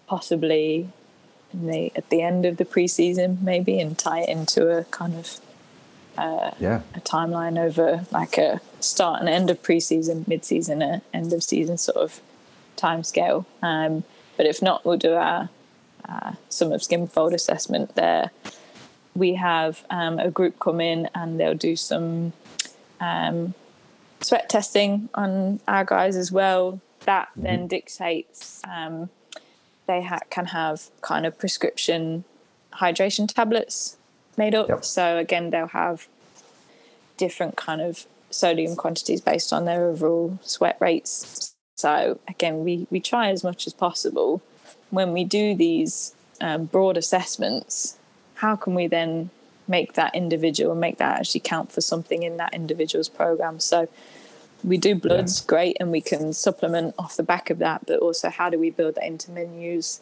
possibly 0.07 0.89
in 1.53 1.67
the, 1.67 1.93
at 1.97 2.09
the 2.11 2.23
end 2.23 2.45
of 2.45 2.57
the 2.57 2.65
preseason, 2.65 3.41
maybe, 3.43 3.81
and 3.81 3.97
tie 3.99 4.21
it 4.21 4.29
into 4.29 4.69
a 4.69 4.85
kind 4.85 5.15
of 5.15 5.41
Yeah. 6.19 6.81
a 6.95 7.01
timeline 7.01 7.59
over 7.59 8.07
like 8.11 8.39
a 8.39 8.61
start 8.81 9.21
and 9.21 9.29
end 9.29 9.51
of 9.51 9.63
preseason, 9.63 10.27
mid-season, 10.27 10.83
a 10.83 11.03
end 11.13 11.33
of 11.33 11.43
season 11.43 11.77
sort 11.79 11.99
of 11.99 12.21
time 12.77 13.05
scale. 13.05 13.47
Um, 13.63 14.05
but 14.37 14.47
if 14.47 14.61
not, 14.63 14.85
we'll 14.85 14.99
do 14.99 15.15
our 15.15 15.49
uh, 16.09 16.33
sum 16.49 16.73
of 16.73 16.83
skin 16.83 17.07
fold 17.09 17.33
assessment 17.35 17.95
there. 17.95 18.31
We 19.15 19.35
have 19.35 19.85
um, 19.91 20.19
a 20.19 20.31
group 20.31 20.59
come 20.59 20.81
in 20.81 21.09
and 21.15 21.41
they'll 21.41 21.55
do 21.55 21.75
some 21.77 22.33
um, 23.01 23.55
sweat 24.21 24.49
testing 24.49 25.09
on 25.15 25.61
our 25.69 25.85
guys 25.85 26.17
as 26.17 26.33
well. 26.33 26.81
That 27.05 27.29
then 27.37 27.69
dictates 27.69 28.61
um, 28.69 29.11
they 29.87 30.03
ha- 30.03 30.21
can 30.31 30.47
have 30.47 30.91
kind 31.01 31.25
of 31.25 31.39
prescription 31.39 32.25
hydration 32.75 33.33
tablets 33.33 33.97
made 34.37 34.55
up. 34.55 34.69
Yep. 34.69 34.85
So 34.85 35.19
again, 35.19 35.51
they'll 35.51 35.69
have 35.69 36.09
different 37.17 37.57
kind 37.57 37.81
of 37.81 38.07
sodium 38.31 38.77
quantities 38.77 39.21
based 39.21 39.53
on 39.53 39.65
their 39.65 39.87
overall 39.87 40.39
sweat 40.43 40.77
rates. 40.81 41.55
So 41.77 42.19
again, 42.29 42.65
we 42.65 42.87
we 42.91 43.01
try 43.01 43.31
as 43.31 43.45
much 43.45 43.67
as 43.67 43.73
possible 43.73 44.43
when 44.91 45.13
we 45.13 45.25
do 45.25 45.55
these 45.55 46.15
um, 46.41 46.65
broad 46.65 46.97
assessments. 46.97 47.97
How 48.35 48.57
can 48.57 48.75
we 48.75 48.87
then 48.87 49.31
make 49.69 49.95
that 49.95 50.15
individual 50.15 50.73
and 50.73 50.81
make 50.81 50.99
that 50.99 51.19
actually 51.19 51.41
count 51.41 51.73
for 51.73 51.81
something 51.81 52.23
in 52.23 52.37
that 52.37 52.55
individual's 52.55 53.09
program? 53.09 53.61
So 53.61 53.89
we 54.65 54.77
do 54.77 54.95
bloods 54.95 55.41
yeah. 55.41 55.47
great 55.47 55.77
and 55.81 55.91
we 55.91 56.01
can 56.01 56.33
supplement 56.33 56.95
off 56.99 57.17
the 57.17 57.23
back 57.23 57.51
of 57.51 57.59
that 57.59 57.87
but 57.87 57.99
also 58.01 58.29
how 58.29 58.51
do 58.51 58.59
we 58.59 58.71
build 58.71 58.97
that 58.97 59.07
into 59.07 59.31
menus 59.31 60.01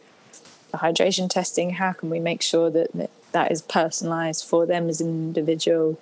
the 0.70 0.78
hydration 0.78 1.28
testing 1.28 1.70
how 1.70 1.92
can 1.92 2.10
we 2.10 2.18
make 2.18 2.42
sure 2.42 2.70
that 2.70 2.90
that, 2.92 3.10
that 3.32 3.52
is 3.52 3.62
personalized 3.62 4.44
for 4.44 4.66
them 4.66 4.88
as 4.88 5.00
an 5.00 5.08
individual 5.08 5.98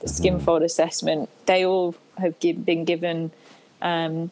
the 0.00 0.08
skin 0.08 0.34
mm-hmm. 0.34 0.44
fold 0.44 0.62
assessment 0.62 1.28
they 1.46 1.64
all 1.64 1.94
have 2.16 2.38
give, 2.40 2.64
been 2.64 2.84
given 2.84 3.30
um, 3.82 4.30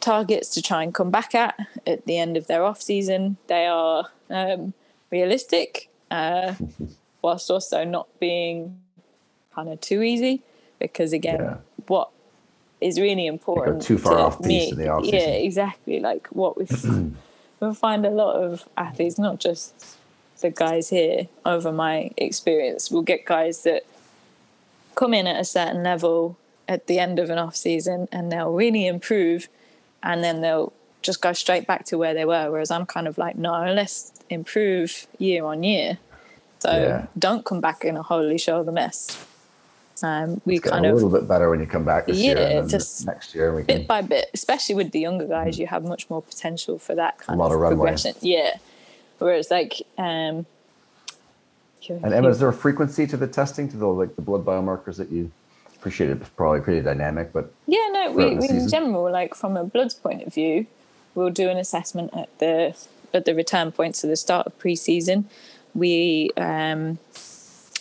targets 0.00 0.48
to 0.48 0.62
try 0.62 0.82
and 0.82 0.94
come 0.94 1.10
back 1.10 1.34
at 1.34 1.54
at 1.86 2.04
the 2.06 2.18
end 2.18 2.36
of 2.36 2.46
their 2.46 2.64
off 2.64 2.80
season 2.80 3.36
they 3.46 3.66
are 3.66 4.08
um, 4.30 4.72
realistic 5.10 5.88
uh, 6.10 6.54
whilst 7.22 7.50
also 7.50 7.84
not 7.84 8.08
being 8.20 8.78
kind 9.54 9.68
of 9.68 9.80
too 9.80 10.02
easy 10.02 10.42
because 10.78 11.12
again 11.12 11.40
yeah. 11.40 11.56
what 11.86 12.10
is 12.82 13.00
really 13.00 13.26
important. 13.26 13.82
too 13.82 13.96
far 13.96 14.18
off 14.18 14.40
me. 14.40 14.72
the 14.72 14.88
off 14.88 15.04
Yeah, 15.04 15.20
exactly. 15.20 16.00
Like 16.00 16.26
what 16.28 16.58
we 16.58 16.66
we 17.60 17.74
find 17.74 18.04
a 18.04 18.10
lot 18.10 18.34
of 18.34 18.68
athletes, 18.76 19.18
not 19.18 19.38
just 19.38 19.96
the 20.40 20.50
guys 20.50 20.90
here. 20.90 21.28
Over 21.46 21.72
my 21.72 22.10
experience, 22.16 22.90
we'll 22.90 23.02
get 23.02 23.24
guys 23.24 23.62
that 23.62 23.84
come 24.94 25.14
in 25.14 25.26
at 25.26 25.40
a 25.40 25.44
certain 25.44 25.82
level 25.82 26.36
at 26.68 26.86
the 26.86 26.98
end 26.98 27.18
of 27.18 27.30
an 27.30 27.38
off 27.38 27.56
season, 27.56 28.08
and 28.12 28.30
they'll 28.30 28.52
really 28.52 28.86
improve, 28.86 29.48
and 30.02 30.22
then 30.22 30.40
they'll 30.40 30.72
just 31.02 31.20
go 31.20 31.32
straight 31.32 31.66
back 31.66 31.84
to 31.86 31.98
where 31.98 32.14
they 32.14 32.24
were. 32.24 32.50
Whereas 32.50 32.70
I'm 32.70 32.86
kind 32.86 33.08
of 33.08 33.16
like, 33.16 33.36
no, 33.36 33.72
let's 33.72 34.12
improve 34.28 35.06
year 35.18 35.44
on 35.44 35.62
year. 35.62 35.98
So 36.62 36.70
yeah. 36.70 37.06
don't 37.18 37.44
come 37.44 37.60
back 37.60 37.84
in 37.84 37.96
a 37.96 38.04
holy 38.04 38.38
shoulder 38.38 38.70
mess. 38.70 39.26
Um, 40.00 40.40
we 40.44 40.60
kind 40.60 40.86
of 40.86 40.92
a 40.92 40.94
little 40.94 41.10
bit 41.10 41.26
better 41.26 41.50
when 41.50 41.58
you 41.58 41.66
come 41.66 41.84
back 41.84 42.06
this 42.06 42.18
yeah, 42.18 42.50
year. 42.60 42.66
just 42.68 43.04
next 43.04 43.34
year, 43.34 43.52
we 43.52 43.64
bit 43.64 43.78
can, 43.78 43.86
by 43.88 44.00
bit, 44.00 44.30
especially 44.32 44.76
with 44.76 44.92
the 44.92 45.00
younger 45.00 45.26
guys, 45.26 45.58
you 45.58 45.66
have 45.66 45.82
much 45.82 46.08
more 46.08 46.22
potential 46.22 46.78
for 46.78 46.94
that 46.94 47.18
kind 47.18 47.40
of, 47.40 47.50
of 47.50 47.58
progression. 47.58 48.14
Yeah. 48.20 48.58
Whereas 49.18 49.50
like, 49.50 49.82
um, 49.98 50.46
and 51.88 52.14
Emma, 52.14 52.28
is 52.28 52.38
there 52.38 52.48
a 52.48 52.52
frequency 52.52 53.08
to 53.08 53.16
the 53.16 53.26
testing 53.26 53.68
to 53.68 53.76
the 53.76 53.88
like 53.88 54.14
the 54.14 54.22
blood 54.22 54.44
biomarkers 54.44 54.98
that 54.98 55.10
you 55.10 55.32
appreciate? 55.74 56.10
It's 56.10 56.28
probably 56.28 56.60
pretty 56.60 56.80
dynamic, 56.80 57.32
but 57.32 57.52
yeah, 57.66 57.88
no, 57.90 58.12
we, 58.12 58.36
we 58.36 58.48
in 58.48 58.68
general, 58.68 59.10
like 59.10 59.34
from 59.34 59.56
a 59.56 59.64
blood's 59.64 59.94
point 59.94 60.22
of 60.22 60.32
view, 60.32 60.66
we'll 61.16 61.30
do 61.30 61.48
an 61.48 61.56
assessment 61.56 62.14
at 62.14 62.38
the 62.38 62.76
at 63.12 63.24
the 63.24 63.34
return 63.34 63.72
points 63.72 64.04
at 64.04 64.10
the 64.10 64.16
start 64.16 64.46
of 64.46 64.56
pre-season. 64.60 65.28
We 65.74 66.30
um, 66.36 66.98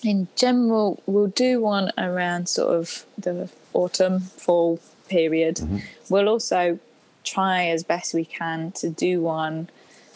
in 0.03 0.27
general, 0.35 1.01
we'll 1.05 1.27
do 1.27 1.61
one 1.61 1.91
around 1.97 2.49
sort 2.49 2.75
of 2.75 3.05
the 3.17 3.49
autumn, 3.73 4.19
fall 4.21 4.79
period. 5.07 5.57
Mm-hmm. 5.57 5.77
We'll 6.09 6.29
also 6.29 6.79
try 7.23 7.65
as 7.67 7.83
best 7.83 8.13
we 8.13 8.25
can 8.25 8.71
to 8.71 8.89
do 8.89 9.21
one 9.21 9.69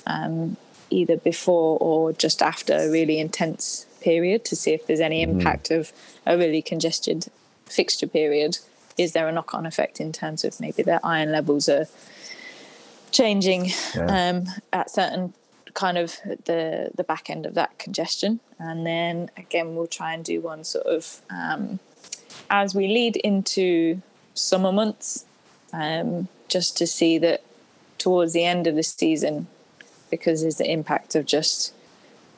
um, 0.08 0.58
either 0.90 1.18
before 1.18 1.78
or 1.80 2.14
just 2.14 2.42
after 2.42 2.74
a 2.74 2.90
really 2.90 3.20
intense 3.20 3.86
period 4.02 4.46
to 4.46 4.56
see 4.56 4.72
if 4.72 4.88
there's 4.88 5.00
any 5.00 5.24
mm-hmm. 5.24 5.40
impact 5.40 5.72
of 5.72 5.92
a 6.26 6.38
really 6.38 6.62
congested 6.62 7.28
fixture 7.66 8.08
period. 8.08 8.58
Is 8.98 9.12
there 9.12 9.28
a 9.28 9.32
knock 9.32 9.54
on 9.54 9.66
effect 9.66 10.00
in 10.00 10.12
terms 10.12 10.44
of 10.44 10.60
maybe 10.60 10.82
their 10.82 11.02
iron 11.04 11.32
levels 11.32 11.68
are 11.68 11.88
changing 13.12 13.72
yeah. 13.96 14.30
um, 14.30 14.46
at 14.72 14.90
certain 14.90 15.34
kind 15.76 15.98
of 15.98 16.16
the 16.46 16.90
the 16.96 17.04
back 17.04 17.30
end 17.30 17.46
of 17.46 17.54
that 17.54 17.78
congestion 17.78 18.40
and 18.58 18.88
then 18.88 19.30
again 19.38 19.76
we'll 19.76 19.86
try 19.86 20.14
and 20.14 20.26
do 20.26 20.42
one 20.42 20.64
sort 20.64 20.86
of 20.88 21.22
um, 21.30 21.80
as 22.50 22.74
we 22.74 22.88
lead 22.88 23.18
into 23.18 24.02
summer 24.34 24.72
months 24.72 25.26
um, 25.74 26.28
just 26.48 26.78
to 26.78 26.88
see 26.88 27.18
that 27.18 27.44
towards 27.98 28.34
the 28.34 28.44
end 28.44 28.66
of 28.66 28.76
the 28.76 28.84
season 28.84 29.48
because 30.10 30.42
there's 30.42 30.58
the 30.58 30.72
impact 30.72 31.14
of 31.14 31.26
just 31.26 31.74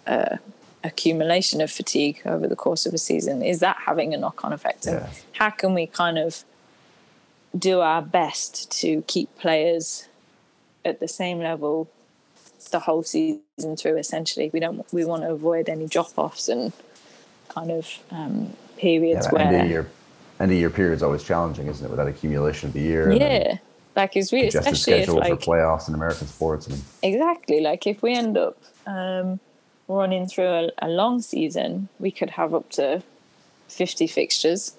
uh, 0.07 0.37
accumulation 0.83 1.61
of 1.61 1.71
fatigue 1.71 2.21
over 2.25 2.47
the 2.47 2.55
course 2.55 2.85
of 2.85 2.93
a 2.93 2.97
season 2.97 3.43
is 3.43 3.59
that 3.59 3.77
having 3.85 4.13
a 4.13 4.17
knock-on 4.17 4.51
effect 4.51 4.87
yeah. 4.87 5.07
how 5.33 5.49
can 5.49 5.73
we 5.73 5.85
kind 5.85 6.17
of 6.17 6.43
do 7.57 7.81
our 7.81 8.01
best 8.01 8.71
to 8.71 9.03
keep 9.03 9.35
players 9.37 10.07
at 10.83 10.99
the 10.99 11.07
same 11.07 11.39
level 11.39 11.87
the 12.67 12.79
whole 12.79 13.03
season 13.03 13.75
through. 13.77 13.97
Essentially, 13.97 14.49
we 14.53 14.59
don't 14.59 14.85
we 14.93 15.05
want 15.05 15.23
to 15.23 15.31
avoid 15.31 15.69
any 15.69 15.87
drop 15.87 16.17
offs 16.17 16.49
and 16.49 16.73
kind 17.49 17.71
of 17.71 17.87
um, 18.11 18.53
periods 18.77 19.25
yeah, 19.25 19.31
where 19.31 19.47
end 19.47 19.61
of 19.63 19.69
year 19.69 19.89
end 20.39 20.51
of 20.51 20.57
year 20.57 20.69
period 20.69 20.95
is 20.95 21.03
always 21.03 21.23
challenging, 21.23 21.67
isn't 21.67 21.85
it? 21.85 21.89
With 21.89 21.97
that 21.97 22.07
accumulation 22.07 22.67
of 22.69 22.73
the 22.73 22.81
year. 22.81 23.11
Yeah, 23.11 23.57
like 23.95 24.15
it's 24.15 24.31
really 24.31 24.47
especially 24.47 24.93
if 24.93 25.09
like 25.09 25.41
for 25.41 25.51
playoffs 25.51 25.87
in 25.87 25.95
American 25.95 26.27
sports. 26.27 26.67
and 26.67 26.81
exactly, 27.01 27.61
like 27.61 27.87
if 27.87 28.01
we 28.01 28.13
end 28.13 28.37
up 28.37 28.57
um, 28.85 29.39
running 29.87 30.27
through 30.27 30.47
a, 30.47 30.69
a, 30.79 30.87
long 30.87 31.21
season, 31.21 31.89
we 31.99 32.11
could 32.11 32.29
have 32.31 32.53
up 32.53 32.69
to 32.71 33.01
fifty 33.67 34.07
fixtures. 34.07 34.75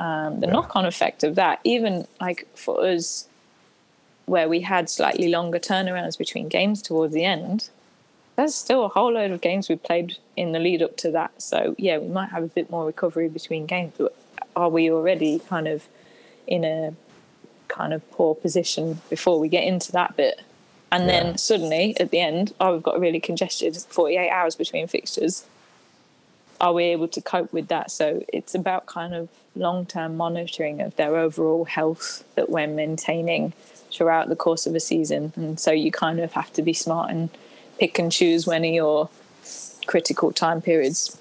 Um, 0.00 0.38
the 0.38 0.46
yeah. 0.46 0.52
knock-on 0.52 0.86
effect 0.86 1.24
of 1.24 1.34
that, 1.34 1.58
even 1.64 2.06
like 2.20 2.46
for 2.54 2.84
us 2.84 3.27
where 4.28 4.48
we 4.48 4.60
had 4.60 4.90
slightly 4.90 5.28
longer 5.28 5.58
turnarounds 5.58 6.18
between 6.18 6.48
games 6.48 6.82
towards 6.82 7.14
the 7.14 7.24
end, 7.24 7.70
there's 8.36 8.54
still 8.54 8.84
a 8.84 8.88
whole 8.88 9.12
load 9.12 9.30
of 9.32 9.40
games 9.40 9.68
we 9.68 9.76
played 9.76 10.16
in 10.36 10.52
the 10.52 10.58
lead 10.58 10.82
up 10.82 10.96
to 10.98 11.10
that. 11.10 11.42
So 11.42 11.74
yeah, 11.78 11.98
we 11.98 12.08
might 12.08 12.30
have 12.30 12.44
a 12.44 12.48
bit 12.48 12.70
more 12.70 12.86
recovery 12.86 13.28
between 13.28 13.66
games, 13.66 13.94
but 13.98 14.14
are 14.54 14.68
we 14.68 14.90
already 14.90 15.40
kind 15.40 15.66
of 15.66 15.88
in 16.46 16.64
a 16.64 16.94
kind 17.66 17.92
of 17.92 18.08
poor 18.12 18.34
position 18.34 19.00
before 19.10 19.40
we 19.40 19.48
get 19.48 19.64
into 19.64 19.90
that 19.92 20.16
bit? 20.16 20.40
And 20.90 21.04
yeah. 21.04 21.24
then 21.24 21.38
suddenly 21.38 21.98
at 21.98 22.10
the 22.10 22.20
end, 22.20 22.54
oh, 22.60 22.74
we've 22.74 22.82
got 22.82 23.00
really 23.00 23.20
congested 23.20 23.76
48 23.76 24.30
hours 24.30 24.56
between 24.56 24.86
fixtures. 24.86 25.44
Are 26.60 26.72
we 26.72 26.84
able 26.84 27.08
to 27.08 27.20
cope 27.20 27.52
with 27.52 27.68
that? 27.68 27.90
So 27.90 28.24
it's 28.28 28.54
about 28.54 28.86
kind 28.86 29.14
of 29.14 29.28
long 29.54 29.86
term 29.86 30.16
monitoring 30.16 30.80
of 30.80 30.96
their 30.96 31.16
overall 31.16 31.64
health 31.64 32.24
that 32.34 32.50
we're 32.50 32.66
maintaining 32.66 33.52
throughout 33.92 34.28
the 34.28 34.36
course 34.36 34.66
of 34.66 34.74
a 34.74 34.80
season. 34.80 35.32
And 35.36 35.58
so 35.58 35.70
you 35.70 35.90
kind 35.90 36.20
of 36.20 36.32
have 36.32 36.52
to 36.54 36.62
be 36.62 36.72
smart 36.72 37.10
and 37.10 37.30
pick 37.78 37.98
and 37.98 38.10
choose 38.10 38.46
when 38.46 38.62
are 38.62 38.66
your 38.66 39.08
critical 39.86 40.32
time 40.32 40.60
periods. 40.60 41.18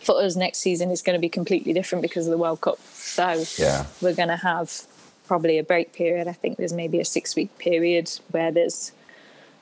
For 0.00 0.22
us, 0.22 0.36
next 0.36 0.58
season 0.58 0.90
is 0.90 1.02
going 1.02 1.14
to 1.14 1.20
be 1.20 1.28
completely 1.28 1.72
different 1.72 2.02
because 2.02 2.26
of 2.26 2.30
the 2.30 2.38
World 2.38 2.60
Cup. 2.60 2.78
So 2.92 3.44
yeah. 3.58 3.86
we're 4.00 4.14
going 4.14 4.28
to 4.28 4.36
have 4.36 4.82
probably 5.26 5.58
a 5.58 5.62
break 5.62 5.92
period. 5.92 6.26
I 6.26 6.32
think 6.32 6.56
there's 6.56 6.72
maybe 6.72 7.00
a 7.00 7.04
six 7.04 7.36
week 7.36 7.56
period 7.58 8.10
where 8.30 8.50
there's 8.50 8.92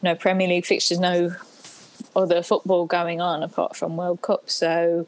no 0.03 0.15
Premier 0.15 0.49
League 0.49 0.67
fixtures, 0.67 1.01
no 1.01 1.35
other 2.15 2.43
football 2.43 2.87
going 2.87 3.21
on 3.21 3.43
apart 3.43 3.77
from 3.77 3.97
World 3.97 4.23
Cup. 4.23 4.51
So 4.51 5.07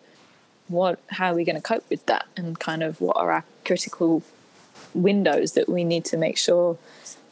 what 0.68 1.01
how 1.09 1.32
are 1.32 1.34
we 1.34 1.45
going 1.45 1.57
to 1.57 1.62
cope 1.62 1.88
with 1.91 2.07
that 2.07 2.26
and 2.36 2.59
kind 2.59 2.82
of 2.82 3.01
what 3.01 3.16
are 3.16 3.32
our 3.32 3.45
critical 3.64 4.22
windows 4.95 5.53
that 5.53 5.68
we 5.68 5.84
need 5.84 6.05
to 6.07 6.16
make 6.16 6.38
sure 6.38 6.78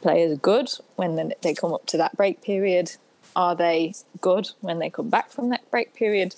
players 0.03 0.33
are 0.33 0.41
good 0.41 0.71
when 0.97 1.33
they 1.43 1.55
come 1.55 1.73
up 1.73 1.87
to 1.87 1.97
that 1.97 2.17
break 2.17 2.43
period? 2.43 2.93
Are 3.37 3.55
they 3.55 3.95
good 4.21 4.51
when 4.61 4.79
they 4.79 4.91
come 4.91 5.09
back 5.09 5.31
from 5.31 5.51
that 5.51 5.69
break 5.71 5.95
period? 5.95 6.35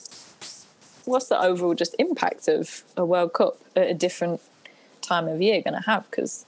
What's 1.07 1.29
the 1.29 1.41
overall 1.41 1.75
just 1.75 1.97
impact 1.99 2.47
of 2.47 2.85
a 2.97 3.05
World 3.05 3.33
Cup 3.33 3.59
at 3.75 3.89
a 3.89 3.95
different 3.95 4.41
time 5.01 5.27
of 5.27 5.41
year 5.41 5.63
going 5.63 5.75
to 5.75 5.87
have? 5.87 6.09
Because 6.11 6.45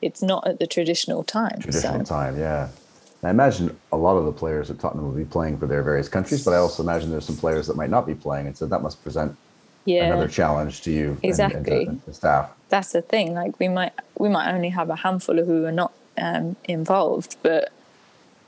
it's 0.00 0.20
not 0.20 0.46
at 0.46 0.58
the 0.58 0.66
traditional 0.66 1.22
time. 1.22 1.60
Traditional 1.60 2.04
so. 2.04 2.14
time, 2.14 2.38
yeah. 2.38 2.68
I 3.24 3.30
imagine 3.30 3.76
a 3.92 3.96
lot 3.96 4.16
of 4.16 4.24
the 4.24 4.32
players 4.32 4.68
at 4.70 4.80
Tottenham 4.80 5.06
will 5.06 5.16
be 5.16 5.24
playing 5.24 5.58
for 5.58 5.66
their 5.66 5.82
various 5.82 6.08
countries, 6.08 6.44
but 6.44 6.54
I 6.54 6.56
also 6.56 6.82
imagine 6.82 7.10
there's 7.10 7.26
some 7.26 7.36
players 7.36 7.68
that 7.68 7.76
might 7.76 7.90
not 7.90 8.04
be 8.04 8.14
playing, 8.14 8.48
and 8.48 8.56
so 8.56 8.66
that 8.66 8.82
must 8.82 9.02
present 9.02 9.36
yeah. 9.84 10.06
another 10.06 10.28
challenge 10.28 10.82
to 10.82 10.90
you 10.90 11.16
exactly 11.22 11.82
and, 11.82 11.88
and 11.88 12.02
the 12.02 12.14
staff. 12.14 12.50
That's 12.68 12.92
the 12.92 13.02
thing. 13.02 13.34
Like 13.34 13.58
we 13.60 13.68
might 13.68 13.92
we 14.18 14.28
might 14.28 14.52
only 14.52 14.70
have 14.70 14.90
a 14.90 14.96
handful 14.96 15.38
of 15.38 15.46
who 15.46 15.64
are 15.64 15.72
not 15.72 15.92
um, 16.18 16.56
involved, 16.64 17.36
but 17.42 17.72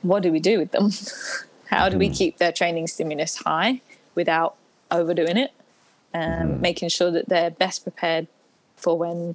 what 0.02 0.22
do 0.22 0.32
we 0.32 0.40
do 0.40 0.58
with 0.58 0.72
them? 0.72 0.90
How 1.66 1.88
do 1.88 1.96
we 1.96 2.06
mm-hmm. 2.06 2.14
keep 2.14 2.38
their 2.38 2.52
training 2.52 2.86
stimulus 2.88 3.36
high 3.36 3.80
without 4.14 4.56
overdoing 4.90 5.36
it? 5.36 5.52
Um, 6.12 6.22
mm. 6.22 6.60
Making 6.60 6.88
sure 6.90 7.10
that 7.10 7.28
they're 7.28 7.50
best 7.50 7.82
prepared 7.82 8.28
for 8.76 8.96
when 8.96 9.34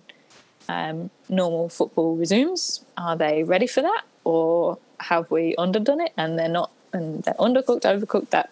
um, 0.69 1.09
normal 1.27 1.69
football 1.69 2.15
resumes. 2.15 2.85
Are 2.97 3.17
they 3.17 3.43
ready 3.43 3.67
for 3.67 3.81
that, 3.81 4.03
or 4.23 4.77
have 4.99 5.29
we 5.31 5.55
underdone 5.57 6.01
it 6.01 6.13
and 6.17 6.37
they're 6.37 6.49
not? 6.49 6.71
And 6.91 7.23
they're 7.23 7.35
undercooked, 7.35 7.81
overcooked. 7.81 8.29
That 8.29 8.49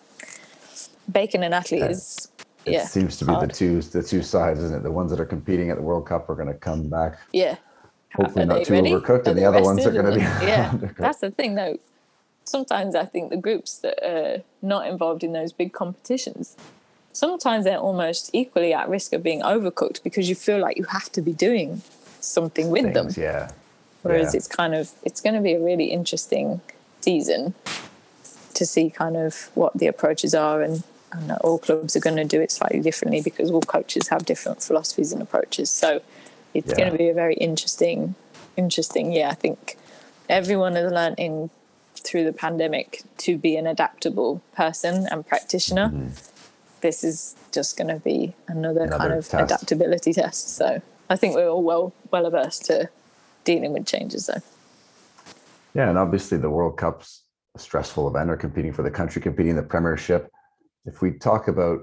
bacon 1.11 1.43
and 1.43 1.53
athlete 1.53 1.81
yeah. 1.81 1.89
is. 1.89 2.29
It 2.65 2.73
yeah, 2.73 2.85
seems 2.85 3.17
to 3.17 3.25
be 3.25 3.31
hard. 3.31 3.49
the 3.49 3.53
two 3.53 3.81
the 3.81 4.03
two 4.03 4.21
sides, 4.21 4.59
isn't 4.59 4.77
it? 4.77 4.83
The 4.83 4.91
ones 4.91 5.09
that 5.11 5.19
are 5.19 5.25
competing 5.25 5.69
at 5.69 5.77
the 5.77 5.83
World 5.83 6.05
Cup 6.05 6.29
are 6.29 6.35
going 6.35 6.49
to 6.49 6.53
come 6.53 6.89
back. 6.89 7.17
Yeah, 7.31 7.55
hopefully 8.13 8.45
not 8.45 8.65
too 8.65 8.73
ready? 8.73 8.91
overcooked, 8.91 9.27
and 9.27 9.37
the 9.37 9.45
other 9.45 9.61
ones 9.61 9.85
are 9.85 9.91
going 9.91 10.05
to 10.05 10.11
be 10.11 10.21
yeah. 10.45 10.77
that's 10.97 11.19
the 11.19 11.31
thing, 11.31 11.55
though. 11.55 11.79
Sometimes 12.43 12.95
I 12.95 13.05
think 13.05 13.29
the 13.29 13.37
groups 13.37 13.79
that 13.79 14.05
are 14.05 14.43
not 14.61 14.87
involved 14.87 15.23
in 15.23 15.33
those 15.33 15.51
big 15.53 15.73
competitions, 15.73 16.55
sometimes 17.13 17.65
they're 17.65 17.77
almost 17.77 18.29
equally 18.33 18.73
at 18.73 18.87
risk 18.89 19.13
of 19.13 19.23
being 19.23 19.41
overcooked 19.41 20.03
because 20.03 20.29
you 20.29 20.35
feel 20.35 20.59
like 20.59 20.77
you 20.77 20.85
have 20.85 21.11
to 21.13 21.21
be 21.21 21.33
doing 21.33 21.81
something 22.21 22.69
with 22.69 22.93
them. 22.93 23.09
Yeah. 23.15 23.51
Whereas 24.03 24.33
Yeah. 24.33 24.37
it's 24.39 24.47
kind 24.47 24.73
of 24.75 24.91
it's 25.03 25.21
going 25.21 25.35
to 25.35 25.41
be 25.41 25.53
a 25.53 25.59
really 25.59 25.85
interesting 25.85 26.61
season 27.01 27.53
to 28.53 28.65
see 28.65 28.89
kind 28.89 29.15
of 29.17 29.49
what 29.55 29.73
the 29.77 29.87
approaches 29.87 30.33
are 30.33 30.61
and. 30.61 30.83
And 31.09 31.31
all 31.39 31.57
clubs 31.57 31.95
are 31.95 32.01
going 32.01 32.17
to 32.17 32.25
do 32.25 32.41
it 32.41 32.51
slightly 32.51 32.81
differently 32.81 33.21
because 33.21 33.49
all 33.49 33.61
coaches 33.61 34.09
have 34.09 34.25
different 34.25 34.61
philosophies 34.61 35.13
and 35.13 35.21
approaches. 35.21 35.71
So 35.71 36.01
it's 36.53 36.67
Yeah. 36.71 36.75
going 36.75 36.91
to 36.91 36.97
be 36.97 37.07
a 37.07 37.13
very 37.13 37.35
interesting, 37.35 38.15
interesting. 38.57 39.13
Yeah, 39.13 39.29
I 39.29 39.33
think 39.33 39.77
everyone 40.27 40.75
has 40.75 40.91
learned 40.91 41.17
in 41.17 41.49
through 41.95 42.25
the 42.25 42.33
pandemic 42.33 43.03
to 43.19 43.37
be 43.37 43.55
an 43.55 43.65
adaptable 43.65 44.41
person 44.53 45.07
and 45.09 45.25
practitioner. 45.25 45.87
Mm-hmm. 45.87 46.09
This 46.81 47.05
is 47.05 47.35
just 47.53 47.77
going 47.77 47.87
to 47.87 48.01
be 48.01 48.33
another, 48.49 48.89
kind 48.89 49.13
of 49.13 49.29
test. 49.29 49.43
adaptability 49.45 50.11
test. 50.11 50.57
So 50.57 50.81
I 51.09 51.15
think 51.15 51.35
we're 51.35 51.47
all 51.47 51.63
well 51.63 51.93
well 52.11 52.25
averse 52.25 52.59
to 52.67 52.89
dealing 53.47 53.71
with 53.73 53.87
changes, 53.87 54.27
though. 54.27 54.41
Yeah, 55.73 55.89
and 55.89 55.97
obviously 55.97 56.37
the 56.37 56.49
World 56.49 56.77
Cup's 56.77 57.23
a 57.55 57.59
stressful 57.59 58.07
event, 58.07 58.29
or 58.29 58.35
competing 58.35 58.73
for 58.73 58.83
the 58.83 58.91
country, 58.91 59.21
competing 59.21 59.51
in 59.51 59.55
the 59.55 59.63
Premiership. 59.63 60.29
If 60.85 61.01
we 61.01 61.13
talk 61.13 61.47
about, 61.47 61.79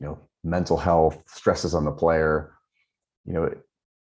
you 0.00 0.06
know, 0.06 0.18
mental 0.44 0.76
health, 0.76 1.22
stresses 1.26 1.74
on 1.74 1.84
the 1.84 1.92
player, 1.92 2.52
you 3.24 3.32
know, 3.32 3.54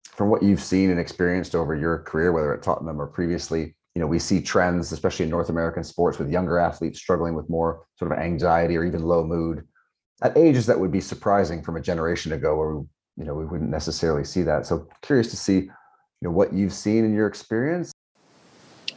from 0.04 0.30
what 0.30 0.44
you've 0.44 0.62
seen 0.62 0.90
and 0.90 1.00
experienced 1.00 1.56
over 1.56 1.76
your 1.76 2.00
career, 2.00 2.32
whether 2.32 2.54
at 2.54 2.64
Tottenham 2.64 3.02
or 3.02 3.08
previously, 3.08 3.76
you 3.96 4.02
know, 4.02 4.08
we 4.08 4.20
see 4.20 4.42
trends, 4.42 4.92
especially 4.92 5.26
in 5.26 5.30
North 5.30 5.50
American 5.50 5.84
sports, 5.84 6.18
with 6.18 6.32
younger 6.32 6.58
athletes 6.58 7.00
struggling 7.00 7.36
with 7.36 7.50
more 7.50 7.86
sort 7.98 8.12
of 8.12 8.18
anxiety 8.18 8.78
or 8.78 8.86
even 8.86 9.04
low 9.04 9.24
mood 9.26 9.68
at 10.22 10.38
ages 10.38 10.66
that 10.66 10.80
would 10.80 10.92
be 10.92 11.02
surprising 11.02 11.62
from 11.62 11.76
a 11.76 11.82
generation 11.82 12.32
ago, 12.32 12.56
where 12.56 12.76
we, 12.76 12.86
you 13.18 13.26
know 13.26 13.36
we 13.36 13.46
wouldn't 13.46 13.70
necessarily 13.70 14.24
see 14.24 14.44
that. 14.44 14.66
So 14.66 14.88
curious 15.02 15.30
to 15.32 15.38
see, 15.38 15.70
you 16.24 16.30
know, 16.30 16.34
what 16.34 16.54
you've 16.54 16.72
seen 16.72 17.04
in 17.04 17.14
your 17.14 17.28
experience. 17.28 17.92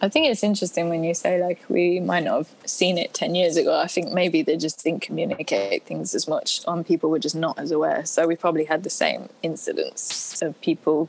I 0.00 0.08
think 0.08 0.26
it's 0.30 0.44
interesting 0.44 0.88
when 0.88 1.02
you 1.02 1.12
say 1.12 1.42
like 1.42 1.60
we 1.68 1.98
might 1.98 2.22
not 2.22 2.36
have 2.36 2.54
seen 2.66 2.98
it 2.98 3.14
ten 3.14 3.34
years 3.34 3.56
ago. 3.56 3.76
I 3.80 3.88
think 3.88 4.12
maybe 4.12 4.42
they 4.42 4.56
just 4.56 4.84
didn't 4.84 5.02
communicate 5.02 5.82
things 5.84 6.14
as 6.14 6.28
much, 6.28 6.60
and 6.68 6.86
people 6.86 7.10
were 7.10 7.18
just 7.18 7.34
not 7.34 7.58
as 7.58 7.72
aware. 7.72 8.04
So 8.06 8.28
we 8.28 8.36
probably 8.36 8.64
had 8.66 8.84
the 8.84 8.90
same 8.90 9.28
incidents 9.42 10.40
of 10.40 10.60
people 10.60 11.08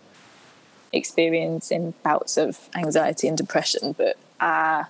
experiencing 0.91 1.93
bouts 2.01 2.35
of 2.37 2.67
anxiety 2.75 3.27
and 3.27 3.37
depression, 3.37 3.93
but 3.95 4.17
our 4.39 4.87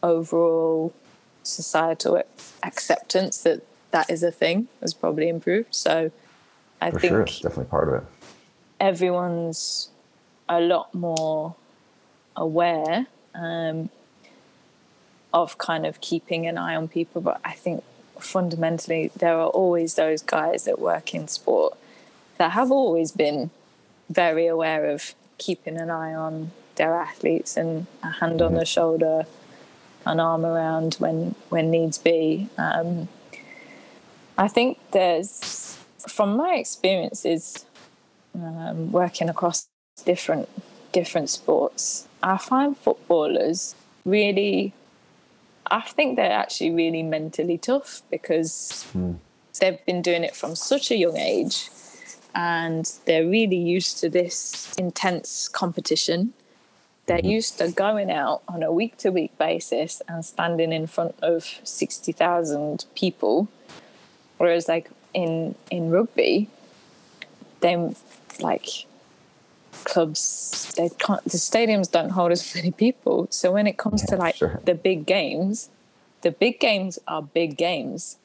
overall 0.00 0.92
societal 1.42 2.22
acceptance 2.62 3.42
that 3.42 3.62
that 3.90 4.08
is 4.08 4.22
a 4.22 4.30
thing 4.30 4.68
has 4.80 4.94
probably 4.94 5.28
improved. 5.28 5.74
So 5.74 6.12
I 6.80 6.92
For 6.92 7.00
think 7.00 7.10
sure, 7.10 7.22
it's 7.22 7.40
definitely 7.40 7.64
part 7.64 7.88
of 7.88 7.94
it. 7.94 8.04
everyone's 8.78 9.88
a 10.58 10.60
lot 10.60 10.94
more 10.94 11.54
aware 12.36 13.06
um, 13.34 13.90
of 15.32 15.58
kind 15.58 15.86
of 15.86 16.00
keeping 16.00 16.46
an 16.46 16.58
eye 16.58 16.76
on 16.76 16.88
people. 16.88 17.20
But 17.20 17.40
I 17.44 17.52
think 17.52 17.82
fundamentally, 18.18 19.10
there 19.16 19.38
are 19.38 19.48
always 19.48 19.94
those 19.94 20.22
guys 20.22 20.64
that 20.64 20.78
work 20.78 21.14
in 21.14 21.28
sport 21.28 21.76
that 22.38 22.52
have 22.52 22.70
always 22.70 23.12
been 23.12 23.50
very 24.08 24.46
aware 24.46 24.86
of 24.90 25.14
keeping 25.38 25.78
an 25.80 25.90
eye 25.90 26.14
on 26.14 26.50
their 26.76 26.94
athletes 26.94 27.56
and 27.56 27.86
a 28.02 28.10
hand 28.10 28.40
on 28.40 28.54
the 28.54 28.64
shoulder, 28.64 29.26
an 30.06 30.20
arm 30.20 30.44
around 30.44 30.94
when 30.94 31.34
when 31.48 31.70
needs 31.70 31.98
be. 31.98 32.48
Um, 32.58 33.08
I 34.38 34.48
think 34.48 34.78
there's, 34.92 35.78
from 36.08 36.36
my 36.36 36.54
experiences, 36.54 37.66
um, 38.34 38.90
working 38.90 39.28
across 39.28 39.68
different 40.04 40.48
different 40.92 41.30
sports, 41.30 42.06
I 42.22 42.36
find 42.38 42.76
footballers 42.76 43.74
really. 44.04 44.72
I 45.70 45.80
think 45.80 46.16
they're 46.16 46.30
actually 46.30 46.72
really 46.72 47.02
mentally 47.02 47.56
tough 47.56 48.02
because 48.10 48.84
hmm. 48.92 49.14
they've 49.58 49.84
been 49.86 50.02
doing 50.02 50.22
it 50.22 50.36
from 50.36 50.54
such 50.54 50.90
a 50.90 50.96
young 50.96 51.16
age, 51.16 51.70
and 52.34 52.90
they're 53.06 53.26
really 53.26 53.56
used 53.56 53.98
to 53.98 54.10
this 54.10 54.74
intense 54.76 55.48
competition. 55.48 56.34
They're 57.06 57.18
mm-hmm. 57.18 57.26
used 57.26 57.58
to 57.58 57.70
going 57.70 58.10
out 58.10 58.42
on 58.48 58.62
a 58.62 58.72
week 58.72 58.98
to 58.98 59.10
week 59.10 59.36
basis 59.38 60.02
and 60.08 60.24
standing 60.24 60.72
in 60.72 60.86
front 60.86 61.14
of 61.22 61.44
sixty 61.64 62.12
thousand 62.12 62.84
people, 62.94 63.48
whereas 64.38 64.68
like 64.68 64.90
in 65.14 65.54
in 65.70 65.90
rugby, 65.90 66.48
they 67.60 67.94
like 68.40 68.86
clubs 69.84 70.72
they 70.76 70.88
can't 70.98 71.22
the 71.24 71.38
stadiums 71.38 71.90
don't 71.90 72.10
hold 72.10 72.30
as 72.32 72.54
many 72.58 72.70
people 72.70 73.26
so 73.30 73.50
when 73.52 73.66
it 73.66 73.76
comes 73.78 74.02
to 74.04 74.16
like 74.16 74.36
sure. 74.36 74.60
the 74.64 74.74
big 74.74 75.06
games 75.06 75.70
the 76.22 76.30
big 76.30 76.60
games 76.60 76.98
are 77.08 77.22
big 77.22 77.56
games 77.56 78.16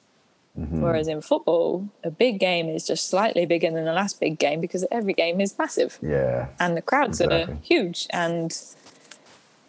Mm-hmm. 0.59 0.81
whereas 0.81 1.07
in 1.07 1.21
football 1.21 1.87
a 2.03 2.09
big 2.09 2.39
game 2.39 2.67
is 2.67 2.87
just 2.87 3.07
slightly 3.11 3.45
bigger 3.45 3.69
than 3.69 3.85
the 3.85 3.93
last 3.93 4.19
big 4.19 4.39
game 4.39 4.59
because 4.59 4.83
every 4.89 5.13
game 5.13 5.39
is 5.39 5.55
massive 5.55 5.99
Yeah. 6.01 6.47
and 6.59 6.75
the 6.75 6.81
crowds 6.81 7.21
Exactly. 7.21 7.53
are 7.53 7.57
huge 7.61 8.07
and 8.09 8.59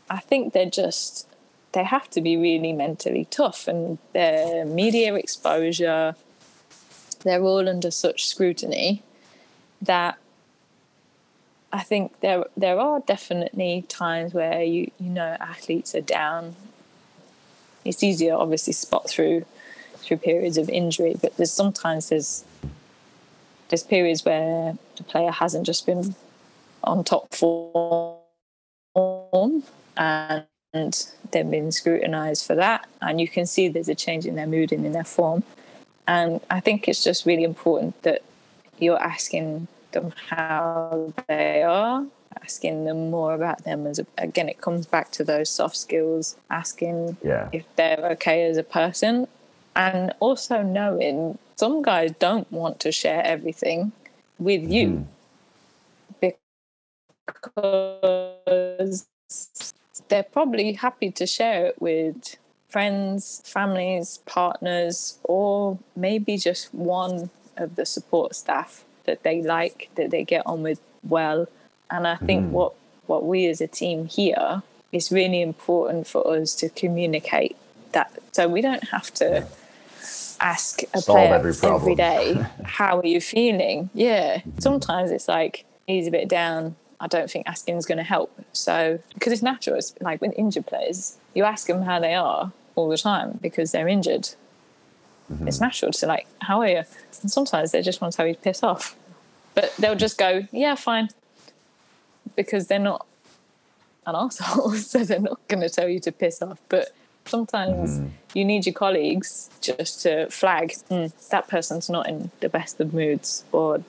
i 0.09 0.18
think 0.18 0.55
they're 0.55 0.70
just 0.70 1.26
they 1.72 1.85
have 1.85 2.09
to 2.09 2.22
be 2.22 2.39
really 2.39 2.72
mentally 2.72 3.26
tough 3.26 3.68
and 3.68 3.99
their 4.14 4.64
media 4.64 5.14
exposure 5.14 6.14
they're 7.22 7.43
all 7.43 7.68
under 7.68 7.91
such 7.91 8.26
scrutiny 8.26 9.03
that 9.83 10.16
i 11.73 11.81
think 11.81 12.19
there 12.21 12.45
there 12.57 12.79
are 12.79 13.01
definitely 13.01 13.85
times 13.89 14.33
where 14.35 14.62
you 14.62 14.91
you 14.99 15.11
know 15.11 15.37
athletes 15.41 15.95
are 15.95 16.01
down. 16.01 16.57
It's 17.85 18.03
easier 18.03 18.35
obviously 18.35 18.73
spot 18.73 19.09
through 19.09 19.45
through 19.97 20.19
periods 20.19 20.59
of 20.59 20.69
injury 20.69 21.16
but 21.21 21.37
there's 21.37 21.53
sometimes 21.53 22.09
there's 22.09 22.45
there's 23.69 23.83
periods 23.83 24.25
where 24.25 24.77
the 24.97 25.05
player 25.05 25.31
hasn't 25.31 25.66
just 25.66 25.87
been 25.87 26.14
on 26.85 27.05
top 27.05 27.35
form 27.35 28.19
and 29.97 30.47
they've 31.31 31.51
been 31.51 31.73
scrutinized 31.73 32.47
for 32.47 32.55
that 32.55 32.87
and 33.01 33.21
you 33.21 33.29
can 33.29 33.47
see 33.47 33.69
there's 33.69 33.89
a 33.89 33.95
change 33.95 34.27
in 34.27 34.35
their 34.37 34.47
mood 34.47 34.73
and 34.73 34.85
in 34.85 34.93
their 34.93 35.05
form. 35.05 35.43
And 36.07 36.41
i 36.51 36.61
think 36.61 36.89
it's 36.89 37.05
just 37.05 37.27
really 37.27 37.45
important 37.45 38.03
that 38.03 38.23
you're 38.79 39.03
asking 39.03 39.69
them 39.93 40.12
how 40.28 41.12
they 41.28 41.62
are 41.62 42.05
asking 42.43 42.84
them 42.84 43.11
more 43.11 43.34
about 43.34 43.64
them 43.64 43.86
as 43.86 43.99
a, 43.99 44.07
again 44.18 44.49
it 44.49 44.61
comes 44.61 44.86
back 44.86 45.11
to 45.11 45.24
those 45.24 45.51
soft 45.51 45.76
skills 45.76 46.36
asking 46.51 47.16
Yeah. 47.22 47.49
if 47.53 47.64
they're 47.76 48.11
okay 48.12 48.49
as 48.49 48.57
a 48.57 48.62
person 48.62 49.26
and 49.74 50.12
also 50.20 50.62
knowing 50.62 51.39
some 51.57 51.82
guys 51.82 52.12
don't 52.18 52.51
want 52.53 52.80
to 52.80 52.93
share 52.93 53.22
everything 53.24 53.93
with 54.39 54.62
you. 54.70 55.07
Mm-hmm. 56.22 56.28
Because 57.26 59.07
they're 60.09 60.22
probably 60.22 60.72
happy 60.72 61.11
to 61.12 61.26
share 61.26 61.66
it 61.66 61.80
with 61.80 62.36
friends, 62.68 63.43
families, 63.45 64.20
partners, 64.26 65.18
or 65.24 65.78
maybe 65.97 66.36
just 66.36 66.72
one 66.74 67.30
of 67.57 67.76
the 67.76 67.84
support 67.84 68.34
staff 68.34 68.84
that 69.09 69.23
they 69.23 69.43
like, 69.43 69.89
that 69.97 70.11
they 70.11 70.23
get 70.23 70.43
on 70.47 70.63
with 70.63 70.81
well. 71.03 71.47
And 71.91 72.07
I 72.07 72.17
think 72.17 72.47
hmm. 72.47 72.53
what, 72.53 72.75
what 73.07 73.25
we 73.25 73.47
as 73.47 73.61
a 73.61 73.67
team 73.67 74.07
here 74.07 74.63
is 74.93 75.11
really 75.11 75.41
important 75.41 76.07
for 76.07 76.37
us 76.37 76.55
to 76.57 76.69
communicate 76.69 77.57
that. 77.93 78.13
So 78.33 78.49
we 78.49 78.61
don't 78.61 78.85
have 78.89 79.13
to 79.15 79.47
ask 80.41 80.83
a 80.95 81.01
Solve 81.01 81.17
player 81.17 81.35
every 81.35 81.55
every 81.63 81.95
day, 81.95 82.47
how 82.65 83.01
are 83.01 83.07
you 83.07 83.21
feeling? 83.21 83.91
Yeah. 83.95 84.41
Hmm. 84.41 84.51
Sometimes 84.59 85.11
it's 85.11 85.29
like, 85.29 85.65
he's 85.87 86.07
a 86.07 86.11
bit 86.11 86.29
down. 86.29 86.77
I 87.01 87.07
don't 87.07 87.31
think 87.31 87.49
asking 87.49 87.77
is 87.77 87.87
going 87.87 87.99
to 87.99 88.05
help. 88.05 88.31
So, 88.53 88.99
because 89.15 89.33
it's 89.33 89.43
natural, 89.43 89.77
it's 89.77 89.95
like 90.01 90.21
with 90.21 90.35
injured 90.37 90.67
players, 90.67 91.17
you 91.35 91.45
ask 91.45 91.67
them 91.67 91.83
how 91.83 92.01
they 92.01 92.15
are 92.15 92.53
all 92.75 92.89
the 92.89 92.99
time 92.99 93.39
because 93.41 93.73
they're 93.73 93.89
injured. 93.89 94.29
Mm-hmm. 95.33 95.47
It's 95.47 95.61
natural 95.61 95.93
to 95.93 96.07
like, 96.07 96.27
how 96.41 96.61
are 96.61 96.69
you? 96.69 96.83
And 97.23 97.31
sometimes 97.31 97.73
they 97.73 97.83
just 97.83 98.01
want 98.01 98.13
to 98.13 98.17
tell 98.17 98.27
you 98.27 98.35
to 98.35 98.41
piss 98.41 98.63
off, 98.63 98.97
but 99.59 99.75
they'll 99.77 99.97
just 99.97 100.17
go, 100.19 100.47
yeah, 100.53 100.77
fine, 100.77 101.09
because 102.37 102.69
they're 102.69 102.79
not 102.79 103.05
an 104.07 104.15
asshole, 104.23 104.71
so 104.75 105.03
they're 105.03 105.19
not 105.19 105.41
going 105.49 105.61
to 105.61 105.69
tell 105.69 105.89
you 105.89 105.99
to 105.99 106.13
piss 106.13 106.41
off. 106.41 106.61
But 106.69 106.91
sometimes 107.27 108.01
you 108.35 108.45
need 108.45 108.67
your 108.67 108.73
colleagues 108.73 109.51
just 109.61 110.01
to 110.03 110.31
flag 110.31 110.75
"Hmm, 110.89 111.07
that 111.33 111.49
person's 111.49 111.91
not 111.91 112.09
in 112.09 112.31
the 112.39 112.49
best 112.49 112.81
of 112.81 112.95
moods, 112.95 113.43
or 113.51 113.83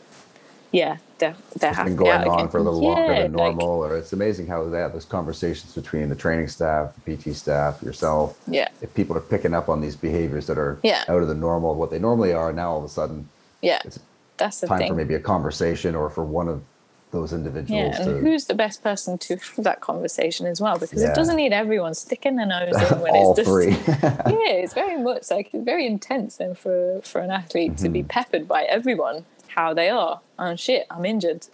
yeah, 0.72 0.98
they're 1.20 1.36
they're 1.60 1.70
It's 1.70 1.84
been 1.84 1.96
going 1.96 2.24
on 2.24 2.34
again. 2.40 2.50
for 2.50 2.58
a 2.58 2.64
little 2.64 2.82
longer 2.82 3.14
Yeah, 3.14 3.20
than 3.24 3.34
like, 3.34 3.56
normal, 3.56 3.86
or 3.86 3.96
it's 3.96 4.12
amazing 4.12 4.48
how 4.48 4.68
they 4.68 4.80
have 4.80 4.94
those 4.94 5.06
conversations 5.06 5.76
between 5.76 6.10
the 6.10 6.16
training 6.16 6.48
staff, 6.48 6.94
the 7.06 7.16
PT 7.16 7.36
staff, 7.36 7.84
yourself. 7.84 8.40
yeah, 8.48 8.70
If 8.82 8.92
people 8.96 9.16
are 9.16 9.22
picking 9.22 9.54
up 9.54 9.70
on 9.70 9.82
these 9.82 9.96
behaviors 9.96 10.48
that 10.48 10.58
are 10.58 10.80
Yeah. 10.82 11.04
out 11.08 11.22
of 11.22 11.28
the 11.28 11.36
normal, 11.36 11.74
of 11.74 11.78
what 11.78 11.92
they 11.92 12.00
normally 12.00 12.34
are, 12.34 12.52
now 12.52 12.72
all 12.72 12.80
of 12.80 12.86
a 12.86 12.90
sudden 12.90 13.30
yeah. 13.62 13.82
it's 13.86 14.00
That's 14.40 14.62
the 14.62 14.68
time 14.68 14.80
thing. 14.80 14.88
for 14.90 14.96
maybe 14.96 15.14
a 15.14 15.20
conversation 15.20 15.94
or 15.96 16.10
for 16.10 16.24
one 16.24 16.48
of 16.48 16.64
those 17.12 17.34
individuals. 17.34 17.96
Yeah, 17.96 18.02
and 18.02 18.06
to, 18.16 18.20
who's 18.22 18.46
the 18.46 18.54
best 18.54 18.84
person 18.84 19.18
to 19.18 19.36
have 19.36 19.64
that 19.64 19.82
conversation 19.82 20.46
as 20.48 20.62
well? 20.62 20.78
Because 20.80 21.02
Yeah. 21.02 21.10
it 21.12 21.16
doesn't 21.16 21.36
need 21.36 21.54
everyone 21.54 21.94
sticking 21.96 22.36
their 22.36 22.46
nose 22.46 22.76
in 22.76 23.00
when 23.02 23.14
all 23.16 23.32
it's 23.32 23.38
just 23.40 23.50
three. 23.50 23.72
yeah, 24.02 24.54
it's 24.64 24.74
very 24.74 24.98
much 25.02 25.30
like 25.32 25.50
it's 25.54 25.64
very 25.66 25.86
intense 25.86 26.38
then 26.38 26.56
for 26.56 27.02
for 27.04 27.20
an 27.22 27.32
athlete 27.32 27.78
to 27.78 27.84
Mm-hmm. 27.86 27.94
be 27.94 28.04
peppered 28.04 28.48
by 28.48 28.64
everyone 28.64 29.26
how 29.48 29.74
they 29.74 29.90
are. 29.90 30.22
Oh 30.38 30.56
shit, 30.56 30.86
I'm 30.92 31.04
injured. 31.06 31.48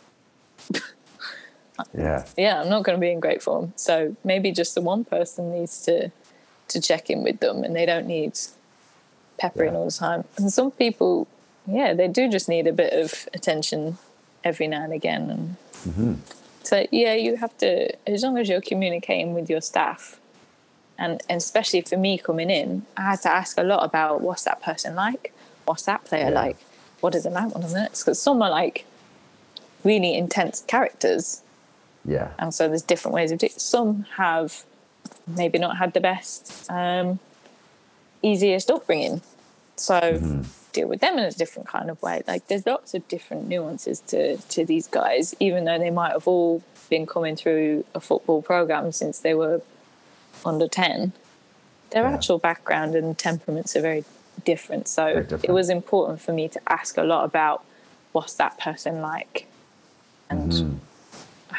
yeah. 1.98 2.26
Yeah, 2.38 2.62
I'm 2.62 2.70
not 2.70 2.84
going 2.84 2.98
to 2.98 3.02
be 3.02 3.12
in 3.12 3.20
great 3.20 3.42
form. 3.42 3.74
So 3.76 4.16
maybe 4.24 4.52
just 4.52 4.76
the 4.76 4.82
one 4.82 5.04
person 5.06 5.52
needs 5.52 5.82
to 5.86 6.12
to 6.68 6.82
check 6.82 7.10
in 7.12 7.22
with 7.24 7.40
them, 7.42 7.64
and 7.64 7.76
they 7.76 7.86
don't 7.86 8.08
need 8.08 8.34
peppering 9.38 9.74
Yeah. 9.74 9.80
all 9.80 9.86
the 9.86 9.92
time. 9.92 10.24
And 10.38 10.52
some 10.52 10.72
people, 10.72 11.28
yeah, 11.68 11.94
they 11.94 12.08
do 12.08 12.30
just 12.30 12.48
need 12.50 12.68
a 12.68 12.74
bit 12.74 12.94
of 12.94 13.28
attention 13.34 13.98
every 14.44 14.68
now 14.68 14.84
and 14.84 14.94
again. 14.94 15.30
And 15.30 15.56
Mm-hmm. 15.86 16.14
so 16.64 16.88
yeah, 16.92 17.14
you 17.14 17.36
have 17.36 17.56
to 17.60 17.96
as 18.10 18.24
long 18.24 18.38
as 18.40 18.50
you're 18.50 18.62
communicating 18.62 19.34
with 19.36 19.50
your 19.50 19.62
staff. 19.62 20.20
And, 20.98 21.22
and 21.30 21.38
especially 21.38 21.82
for 21.82 21.98
me 21.98 22.18
coming 22.18 22.50
in, 22.50 22.86
I 22.98 23.02
had 23.02 23.22
to 23.24 23.30
ask 23.32 23.58
a 23.58 23.64
lot 23.64 23.84
about 23.84 24.22
what's 24.22 24.44
that 24.46 24.62
person 24.64 24.96
like, 24.96 25.34
what's 25.66 25.84
that 25.84 26.06
player 26.06 26.30
Yeah. 26.30 26.42
like, 26.42 26.58
what 27.02 27.14
is 27.14 27.26
it 27.26 27.34
like 27.34 27.54
on 27.54 27.62
the 27.62 27.68
minutes? 27.68 28.02
Because 28.04 28.20
some 28.22 28.42
are 28.42 28.50
like 28.50 28.86
really 29.84 30.16
intense 30.16 30.62
characters, 30.62 31.42
Yeah. 32.04 32.30
and 32.40 32.52
so 32.54 32.68
there's 32.68 32.82
different 32.82 33.14
ways 33.14 33.32
of 33.32 33.38
doing. 33.40 33.52
Some 33.58 34.06
have 34.18 34.64
maybe 35.28 35.60
not 35.60 35.78
had 35.78 35.94
the 35.94 36.00
best, 36.00 36.66
um, 36.72 37.20
easiest 38.24 38.72
upbringing, 38.72 39.22
so 39.76 40.00
deal 40.76 40.88
with 40.88 41.02
them 41.02 41.18
in 41.18 41.26
a 41.26 41.32
different 41.32 41.68
kind 41.76 41.90
of 41.90 41.98
way. 42.02 42.18
Like 42.28 42.48
there's 42.48 42.66
lots 42.66 42.94
of 42.94 43.02
different 43.08 43.48
nuances 43.54 44.00
to 44.12 44.38
to 44.56 44.60
these 44.72 44.88
guys, 45.00 45.26
even 45.40 45.66
though 45.66 45.80
they 45.86 45.94
might 46.02 46.14
have 46.18 46.28
all 46.28 46.62
been 46.90 47.06
coming 47.06 47.36
through 47.36 47.86
a 47.96 48.00
football 48.10 48.42
program 48.52 48.92
since 48.92 49.20
they 49.20 49.34
were 49.34 49.62
under 50.52 50.68
ten. 50.68 51.14
Their 51.92 52.04
Yeah. 52.04 52.14
actual 52.16 52.40
background 52.50 52.92
and 53.00 53.18
temperaments 53.30 53.76
are 53.76 53.82
very 53.82 54.04
different. 54.52 54.88
So 54.88 55.04
Very 55.24 55.42
it 55.50 55.52
was 55.60 55.70
important 55.70 56.18
for 56.26 56.34
me 56.40 56.46
to 56.56 56.60
ask 56.78 56.98
a 56.98 57.04
lot 57.14 57.24
about 57.32 57.58
what's 58.12 58.36
that 58.44 58.54
person 58.60 58.94
like, 59.02 59.48
and 60.30 60.52
mm-hmm. 60.52 60.76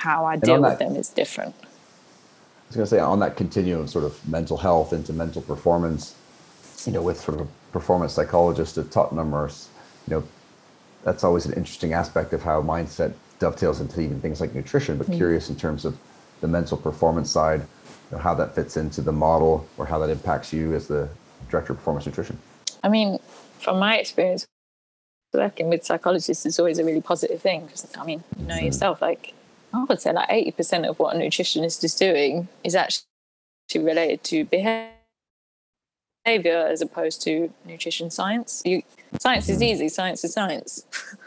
how 0.05 0.19
I 0.33 0.37
deal 0.37 0.57
on 0.57 0.63
with 0.63 0.79
that- 0.79 0.89
them 0.89 0.97
is 0.97 1.09
different. 1.09 1.55
I 1.61 2.69
was 2.69 2.77
going 2.77 2.87
to 2.89 2.91
say 2.97 2.99
on 2.99 3.21
that 3.21 3.37
continuum 3.37 3.83
of 3.83 3.91
sort 3.91 4.05
of 4.05 4.13
mental 4.29 4.57
health 4.57 4.93
into 4.93 5.13
mental 5.13 5.41
performance, 5.41 6.03
you 6.85 6.93
know, 6.93 7.03
with 7.09 7.19
sort 7.21 7.41
of 7.41 7.47
performance 7.79 8.15
psychologist 8.15 8.79
at 8.79 8.91
Tottenham, 8.91 9.35
or 9.35 9.51
you 10.07 10.15
know, 10.15 10.23
that's 11.05 11.25
always 11.25 11.45
an 11.45 11.53
interesting 11.53 11.93
aspect 11.93 12.33
of 12.33 12.43
how 12.43 12.63
mindset 12.63 13.13
dovetails 13.39 13.81
into 13.83 14.01
even 14.01 14.19
things 14.21 14.41
like 14.41 14.55
nutrition. 14.55 14.97
But 14.97 15.09
mm-hmm. 15.09 15.19
curious 15.23 15.51
in 15.51 15.57
terms 15.57 15.85
of 15.85 15.99
the 16.41 16.49
mental 16.49 16.79
performance 16.79 17.31
side, 17.31 17.61
you 17.61 18.17
know, 18.17 18.19
how 18.19 18.35
that 18.35 18.55
fits 18.55 18.79
into 18.79 19.03
the 19.03 19.13
model 19.13 19.67
or 19.77 19.85
how 19.85 19.99
that 19.99 20.09
impacts 20.09 20.55
you 20.55 20.75
as 20.75 20.89
the 20.89 21.09
director 21.51 21.75
of 21.75 21.79
performance 21.81 22.07
nutrition. 22.07 22.39
I 22.83 22.89
mean, 22.89 23.19
from 23.61 23.79
my 23.79 23.99
experience, 23.99 24.47
working 25.35 25.69
with 25.69 25.85
psychologists 25.85 26.47
is 26.47 26.59
always 26.59 26.79
a 26.79 26.85
really 26.85 27.03
positive 27.03 27.43
thing. 27.43 27.69
I 28.01 28.05
mean, 28.05 28.25
you 28.39 28.47
know 28.47 28.57
yourself, 28.57 29.03
like 29.03 29.35
I 29.75 29.85
would 29.85 30.01
say, 30.01 30.13
like 30.15 30.31
eighty 30.31 30.53
percent 30.53 30.87
of 30.87 30.99
what 30.99 31.15
a 31.15 31.19
nutritionist 31.19 31.85
is 31.85 31.95
doing 31.95 32.49
is 32.65 32.75
actually 32.75 33.05
related 33.91 34.25
to 34.25 34.45
behavior 34.47 34.96
as 36.27 36.81
opposed 36.81 37.23
to 37.23 37.53
nutrition 37.65 38.11
science. 38.11 38.63
You, 38.65 38.83
science 39.19 39.49
is 39.49 39.63
easy. 39.63 39.89
Science 39.89 40.25
is 40.25 40.33
science. 40.33 40.85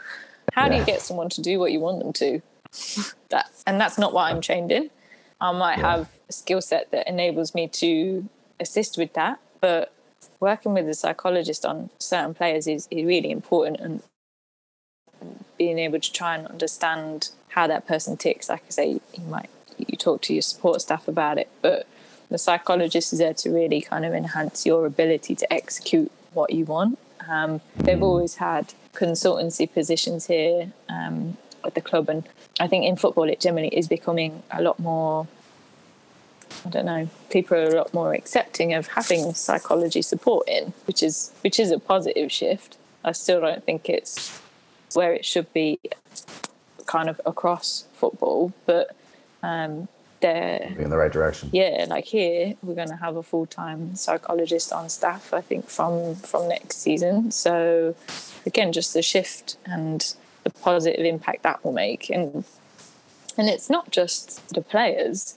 How 0.52 0.68
do 0.68 0.76
you 0.76 0.84
get 0.84 1.00
someone 1.00 1.28
to 1.30 1.40
do 1.40 1.58
what 1.58 1.72
you 1.72 1.80
want 1.80 2.00
them 2.00 2.12
to? 2.14 2.40
That 3.30 3.48
and 3.64 3.80
that's 3.80 3.96
not 3.96 4.12
what 4.12 4.24
I'm 4.24 4.40
trained 4.40 4.72
in. 4.72 4.90
I 5.40 5.52
might 5.52 5.78
Yeah. 5.78 5.98
have 5.98 6.08
a 6.28 6.32
skill 6.32 6.60
set 6.60 6.90
that 6.90 7.06
enables 7.08 7.54
me 7.54 7.68
to 7.68 8.28
assist 8.58 8.98
with 8.98 9.12
that, 9.14 9.38
but 9.60 9.92
working 10.40 10.74
with 10.74 10.88
a 10.88 10.94
psychologist 10.94 11.64
on 11.64 11.90
certain 12.00 12.34
players 12.34 12.66
is, 12.66 12.88
is 12.90 13.04
really 13.04 13.30
important 13.30 13.78
and 13.78 14.02
being 15.56 15.78
able 15.78 16.00
to 16.00 16.12
try 16.12 16.34
and 16.34 16.48
understand 16.48 17.30
how 17.50 17.68
that 17.68 17.86
person 17.86 18.16
ticks. 18.16 18.48
Like 18.48 18.64
I 18.66 18.70
say, 18.70 18.88
you 19.16 19.24
might 19.28 19.48
you 19.78 19.96
talk 19.96 20.22
to 20.22 20.32
your 20.34 20.42
support 20.42 20.80
staff 20.82 21.06
about 21.06 21.38
it, 21.38 21.48
but 21.62 21.86
the 22.30 22.38
psychologist 22.38 23.12
is 23.12 23.18
there 23.18 23.34
to 23.34 23.50
really 23.50 23.80
kind 23.80 24.04
of 24.04 24.14
enhance 24.14 24.64
your 24.64 24.86
ability 24.86 25.34
to 25.34 25.52
execute 25.52 26.10
what 26.32 26.52
you 26.52 26.64
want. 26.64 26.98
Um, 27.28 27.60
they've 27.76 28.02
always 28.02 28.36
had 28.36 28.72
consultancy 28.94 29.70
positions 29.70 30.26
here 30.26 30.72
um, 30.88 31.36
at 31.64 31.74
the 31.74 31.80
club, 31.80 32.08
and 32.08 32.26
I 32.58 32.68
think 32.68 32.84
in 32.84 32.96
football 32.96 33.28
it 33.28 33.40
generally 33.40 33.68
is 33.68 33.88
becoming 33.88 34.42
a 34.50 34.62
lot 34.62 34.78
more. 34.78 35.26
I 36.64 36.68
don't 36.68 36.86
know. 36.86 37.08
People 37.30 37.56
are 37.56 37.68
a 37.68 37.74
lot 37.74 37.94
more 37.94 38.12
accepting 38.14 38.74
of 38.74 38.88
having 38.88 39.32
psychology 39.34 40.02
support 40.02 40.48
in, 40.48 40.72
which 40.86 41.02
is 41.02 41.32
which 41.42 41.60
is 41.60 41.70
a 41.70 41.78
positive 41.78 42.30
shift. 42.30 42.76
I 43.04 43.12
still 43.12 43.40
don't 43.40 43.64
think 43.64 43.88
it's 43.88 44.40
where 44.94 45.12
it 45.12 45.24
should 45.24 45.52
be, 45.52 45.78
kind 46.86 47.08
of 47.08 47.20
across 47.24 47.84
football, 47.94 48.52
but 48.66 48.94
um, 49.42 49.88
they're 50.20 50.74
in 50.78 50.90
the 50.90 50.96
right 50.96 51.12
direction. 51.12 51.50
yeah, 51.52 51.86
like 51.88 52.04
here 52.04 52.54
we're 52.62 52.74
going 52.74 52.88
to 52.88 52.96
have 52.96 53.16
a 53.16 53.22
full 53.22 53.46
time 53.46 53.94
psychologist 53.96 54.72
on 54.72 54.88
staff. 54.88 55.32
I 55.32 55.40
think 55.40 55.68
from 55.68 56.14
from 56.16 56.48
next 56.48 56.78
season. 56.82 57.30
So 57.30 57.94
again, 58.46 58.72
just 58.72 58.94
the 58.94 59.02
shift 59.02 59.56
and 59.66 60.14
the 60.44 60.50
positive 60.50 61.04
impact 61.04 61.42
that 61.42 61.64
will 61.64 61.72
make, 61.72 62.10
and 62.10 62.44
and 63.36 63.48
it's 63.48 63.70
not 63.70 63.90
just 63.90 64.48
the 64.54 64.62
players 64.62 65.36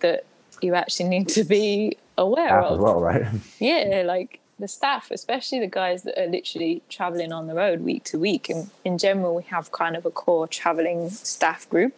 that 0.00 0.24
you 0.60 0.74
actually 0.74 1.08
need 1.08 1.28
to 1.28 1.44
be 1.44 1.96
aware 2.18 2.48
Staff 2.48 2.64
of. 2.64 2.72
as 2.72 2.78
well, 2.78 3.00
right? 3.00 3.26
Yeah, 3.58 4.02
like 4.06 4.40
the 4.58 4.68
staff, 4.68 5.10
especially 5.10 5.58
the 5.60 5.66
guys 5.66 6.04
that 6.04 6.20
are 6.20 6.28
literally 6.28 6.82
traveling 6.88 7.32
on 7.32 7.46
the 7.48 7.54
road 7.54 7.80
week 7.80 8.04
to 8.04 8.18
week. 8.18 8.48
And 8.48 8.70
in 8.84 8.96
general, 8.98 9.34
we 9.34 9.42
have 9.44 9.72
kind 9.72 9.96
of 9.96 10.06
a 10.06 10.10
core 10.10 10.46
traveling 10.46 11.10
staff 11.10 11.68
group 11.68 11.96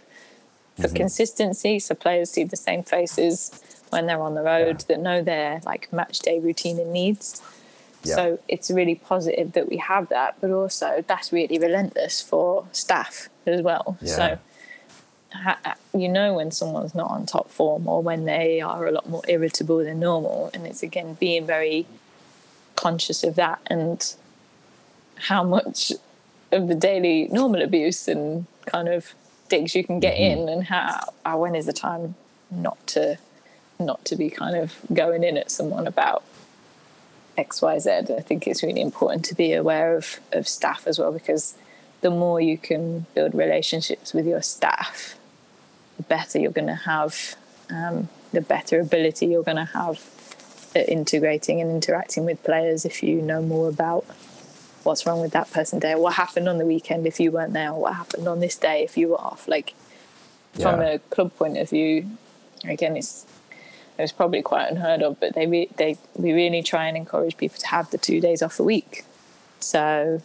for 0.77 0.83
mm-hmm. 0.83 0.97
consistency. 0.97 1.79
So 1.79 1.95
players 1.95 2.31
see 2.31 2.45
the 2.45 2.57
same 2.57 2.83
faces 2.83 3.61
when 3.91 4.07
they're 4.07 4.21
on 4.21 4.35
the 4.35 4.43
road 4.43 4.81
that 4.89 5.01
know 5.01 5.23
their 5.23 5.61
like 5.65 5.93
match 5.93 6.19
day 6.21 6.39
routine 6.41 6.79
and 6.79 6.93
needs. 6.93 7.41
Yeah. 8.03 8.15
So 8.17 8.39
it's 8.49 8.71
really 8.71 8.97
positive 8.97 9.53
that 9.53 9.71
we 9.71 9.79
have 9.79 10.09
that, 10.11 10.37
but 10.41 10.51
also 10.51 11.05
that's 11.07 11.33
really 11.33 11.59
relentless 11.59 12.21
for 12.21 12.67
staff 12.73 13.29
as 13.47 13.63
well. 13.63 13.97
Yeah. 14.01 14.17
So 14.17 14.39
you 15.95 16.09
know 16.09 16.35
when 16.35 16.51
someone's 16.51 16.95
not 16.95 17.11
on 17.11 17.27
top 17.27 17.51
form 17.51 17.89
or 17.89 18.03
when 18.03 18.25
they 18.25 18.61
are 18.61 18.87
a 18.87 18.93
lot 18.93 19.09
more 19.09 19.23
irritable 19.29 19.79
than 19.79 19.99
normal 19.99 20.51
and 20.55 20.67
it's 20.67 20.83
again 20.83 21.15
being 21.15 21.45
very 21.47 21.87
conscious 22.77 23.25
of 23.25 23.35
that 23.35 23.61
and 23.67 24.15
how 25.17 25.43
much 25.43 25.93
of 26.53 26.69
the 26.69 26.75
daily 26.75 27.29
normal 27.33 27.63
abuse 27.63 28.07
and 28.09 28.47
kind 28.67 28.89
of 28.89 29.15
digs 29.49 29.75
you 29.75 29.85
can 29.85 30.01
get 30.01 30.17
in 30.17 30.49
and 30.49 30.65
how, 30.65 31.01
how 31.25 31.39
when 31.39 31.55
is 31.55 31.67
the 31.67 31.73
time 31.73 32.15
not 32.51 32.85
to 32.87 33.19
not 33.79 34.05
to 34.05 34.17
be 34.17 34.31
kind 34.31 34.57
of 34.57 34.75
going 34.93 35.25
in 35.25 35.37
at 35.37 35.51
someone 35.51 35.87
about 35.87 36.23
xyz 37.37 38.17
i 38.17 38.21
think 38.21 38.47
it's 38.47 38.63
really 38.63 38.81
important 38.81 39.25
to 39.25 39.35
be 39.35 39.53
aware 39.53 39.97
of 39.97 40.21
of 40.33 40.47
staff 40.47 40.87
as 40.87 40.99
well 40.99 41.13
because 41.13 41.55
the 42.01 42.11
more 42.11 42.41
you 42.41 42.57
can 42.57 43.07
build 43.15 43.35
relationships 43.35 44.15
with 44.15 44.27
your 44.27 44.41
staff 44.43 45.17
the 45.97 46.03
better 46.05 46.39
you're 46.39 46.53
going 46.53 46.69
to 46.69 46.75
have 46.75 47.35
um, 47.71 48.09
the 48.33 48.41
better 48.41 48.79
ability 48.79 49.27
you're 49.27 49.43
going 49.43 49.57
to 49.57 49.65
have 49.65 50.01
at 50.77 50.89
integrating 50.89 51.61
and 51.61 51.71
interacting 51.71 52.25
with 52.25 52.43
players 52.45 52.85
if 52.85 53.03
you 53.03 53.21
know 53.21 53.43
more 53.43 53.69
about 53.69 54.05
what's 54.85 55.07
wrong 55.07 55.21
with 55.21 55.33
that 55.33 55.51
person 55.51 55.79
day 55.79 55.95
what 55.95 56.15
happened 56.15 56.49
on 56.49 56.59
the 56.59 56.67
weekend 56.67 57.07
if 57.07 57.19
you 57.21 57.31
weren't 57.31 57.53
there? 57.53 57.71
Or 57.71 57.81
what 57.83 57.95
happened 57.95 58.27
on 58.29 58.41
this 58.41 58.57
day 58.57 58.83
if 58.85 58.97
you 58.97 59.09
were 59.09 59.21
off? 59.21 59.47
Like 59.49 59.75
from 60.55 60.81
Yeah. 60.81 60.93
a 60.95 60.99
club 61.15 61.35
point 61.37 61.57
of 61.59 61.69
view 61.71 62.07
again 62.65 62.97
it's 62.97 63.27
it's 63.99 64.13
probably 64.13 64.41
quite 64.43 64.71
unheard 64.71 65.03
of 65.03 65.19
but 65.21 65.35
they 65.35 65.47
re- 65.47 65.69
they 65.77 65.99
we 66.17 66.33
really 66.33 66.63
try 66.63 66.87
and 66.89 66.97
encourage 66.97 67.37
people 67.37 67.59
to 67.59 67.67
have 67.69 67.91
the 67.91 67.99
two 67.99 68.21
days 68.21 68.43
off 68.43 68.59
a 68.61 68.63
week. 68.65 69.05
So 69.61 70.21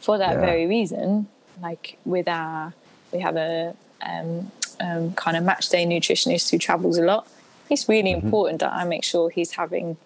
for 0.00 0.18
that 0.18 0.34
Yeah. 0.34 0.40
very 0.40 0.66
reason 0.66 1.28
like 1.62 1.98
with 2.04 2.28
our 2.28 2.72
we 3.12 3.20
have 3.20 3.36
a 3.36 3.74
um, 4.02 4.50
um, 4.80 5.12
kind 5.14 5.36
of 5.36 5.44
match 5.44 5.68
day 5.68 5.84
nutritionist 5.84 6.50
who 6.50 6.58
travels 6.58 6.96
a 6.96 7.02
lot. 7.02 7.26
It's 7.68 7.88
really 7.88 8.10
important 8.12 8.60
that 8.60 8.72
i 8.72 8.82
make 8.84 9.04
sure 9.04 9.30
he's 9.30 9.52
having 9.52 9.96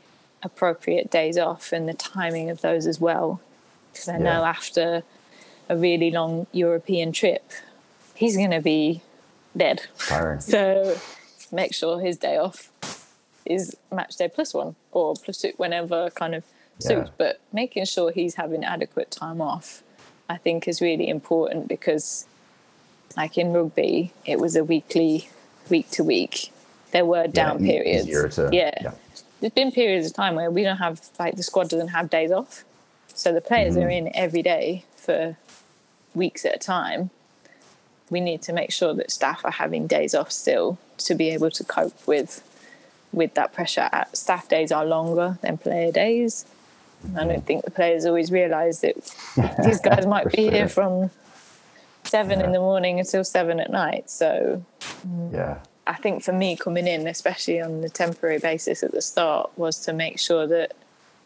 appropriate 0.44 1.10
days 1.10 1.38
off 1.38 1.72
and 1.72 1.88
the 1.88 1.94
timing 1.94 2.50
of 2.50 2.60
those 2.60 2.86
as 2.86 3.00
well 3.00 3.40
because 3.92 4.08
i 4.08 4.16
know 4.18 4.40
Yeah. 4.42 4.48
after 4.50 5.02
a 5.68 5.76
really 5.76 6.10
long 6.10 6.46
european 6.52 7.12
trip 7.12 7.50
he's 8.14 8.36
going 8.36 8.50
to 8.50 8.60
be 8.60 9.00
dead 9.56 9.82
Tiring. 9.98 10.40
so 10.54 10.96
make 11.50 11.72
sure 11.74 12.00
his 12.00 12.16
day 12.18 12.36
off 12.36 12.70
is 13.46 13.76
match 13.92 14.16
day 14.16 14.28
plus 14.28 14.54
one 14.54 14.74
or 14.92 15.14
plus 15.14 15.38
two, 15.42 15.52
whenever 15.58 16.08
kind 16.10 16.34
of 16.34 16.44
suits. 16.78 17.08
Yeah. 17.08 17.14
But 17.18 17.40
making 17.52 17.84
sure 17.84 18.10
he's 18.10 18.36
having 18.36 18.64
adequate 18.64 19.10
time 19.10 19.40
off, 19.40 19.82
I 20.30 20.38
think, 20.38 20.66
is 20.66 20.80
really 20.80 21.08
important 21.08 21.68
because 21.68 22.26
like 23.16 23.36
in 23.36 23.52
rugby, 23.52 24.12
it 24.24 24.40
was 24.40 24.56
a 24.56 24.64
weekly, 24.64 25.28
week 25.68 25.90
to 25.90 26.02
week. 26.02 26.52
There 26.92 27.04
were 27.04 27.26
down 27.26 27.62
e- 27.64 27.68
periods. 27.70 28.34
to- 28.36 28.48
yeah. 28.50 28.72
yeah. 28.82 28.92
There's 29.44 29.52
been 29.52 29.72
periods 29.72 30.06
of 30.06 30.14
time 30.14 30.36
where 30.36 30.50
we 30.50 30.62
don't 30.62 30.78
have 30.78 31.02
like 31.18 31.36
the 31.36 31.42
squad 31.42 31.68
doesn't 31.68 31.88
have 31.88 32.08
days 32.08 32.32
off. 32.32 32.64
So 33.08 33.30
the 33.30 33.42
players 33.42 33.76
are 33.76 33.80
Mm-hmm. 33.80 34.06
in 34.06 34.16
every 34.16 34.40
day 34.40 34.86
for 34.96 35.36
weeks 36.14 36.46
at 36.46 36.56
a 36.56 36.58
time. 36.58 37.10
We 38.08 38.20
need 38.20 38.40
to 38.40 38.54
make 38.54 38.70
sure 38.72 38.94
that 38.94 39.10
staff 39.10 39.44
are 39.44 39.50
having 39.50 39.86
days 39.86 40.14
off 40.14 40.32
still 40.32 40.78
to 40.96 41.14
be 41.14 41.28
able 41.28 41.50
to 41.50 41.62
cope 41.62 42.06
with 42.06 42.42
with 43.12 43.34
that 43.34 43.52
pressure. 43.52 43.90
Uh, 43.92 44.04
Staff 44.14 44.48
days 44.48 44.72
are 44.72 44.86
longer 44.86 45.38
than 45.42 45.58
player 45.58 45.92
days. 45.92 46.46
I 47.14 47.24
don't 47.26 47.44
think 47.44 47.66
the 47.66 47.70
players 47.70 48.06
always 48.06 48.32
realise 48.32 48.80
that 48.80 48.96
these 49.62 49.78
guys 49.82 50.06
might 50.06 50.32
be 50.32 50.48
here 50.48 50.68
from 50.70 51.10
seven 52.04 52.40
in 52.40 52.52
the 52.52 52.60
morning 52.60 52.98
until 52.98 53.24
seven 53.24 53.60
at 53.60 53.70
night. 53.70 54.08
So 54.08 54.64
Yeah. 55.30 55.58
I 55.86 55.94
think 55.94 56.22
for 56.22 56.32
me 56.32 56.56
coming 56.56 56.86
in, 56.86 57.06
especially 57.06 57.60
on 57.60 57.82
the 57.82 57.88
temporary 57.88 58.38
basis 58.38 58.82
at 58.82 58.92
the 58.92 59.02
start, 59.02 59.50
was 59.56 59.78
to 59.80 59.92
make 59.92 60.18
sure 60.18 60.46
that 60.46 60.72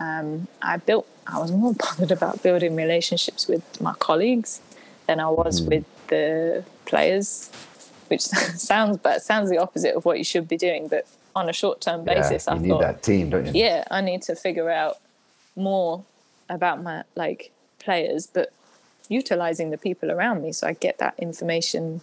um, 0.01 0.49
I 0.63 0.79
built. 0.79 1.07
I 1.27 1.39
was 1.39 1.53
more 1.53 1.75
bothered 1.79 2.11
about 2.11 2.43
building 2.43 2.75
relationships 2.75 3.47
with 3.47 3.81
my 3.81 3.95
colleagues 3.95 4.61
than 5.07 5.21
I 5.21 5.29
was 5.29 5.63
with 5.63 5.85
the 6.09 6.65
players, 6.87 7.51
which 8.09 8.23
sounds 8.23 8.99
but 8.99 9.23
sounds 9.23 9.51
the 9.51 9.59
opposite 9.59 9.95
of 9.95 10.05
what 10.05 10.19
you 10.19 10.25
should 10.25 10.49
be 10.49 10.57
doing. 10.57 10.89
But 10.89 11.07
on 11.37 11.49
a 11.49 11.53
short 11.53 11.81
term 11.81 12.05
basis, 12.05 12.47
yeah. 12.47 12.55
I 12.55 12.59
need 12.59 12.69
thought, 12.69 12.81
that 12.81 13.03
team, 13.03 13.31
don't 13.31 13.47
you? 13.47 13.53
yeah, 13.55 13.85
I 13.91 14.01
need 14.01 14.23
to 14.23 14.35
figure 14.35 14.71
out 14.71 14.99
more 15.55 16.05
about 16.49 16.83
my 16.83 17.05
like 17.15 17.53
players, 17.79 18.27
but 18.27 18.53
utilizing 19.09 19.71
the 19.71 19.79
people 19.79 20.11
around 20.11 20.43
me 20.43 20.53
so 20.53 20.67
I 20.67 20.75
get 20.75 20.99
that 20.99 21.15
information 21.19 22.01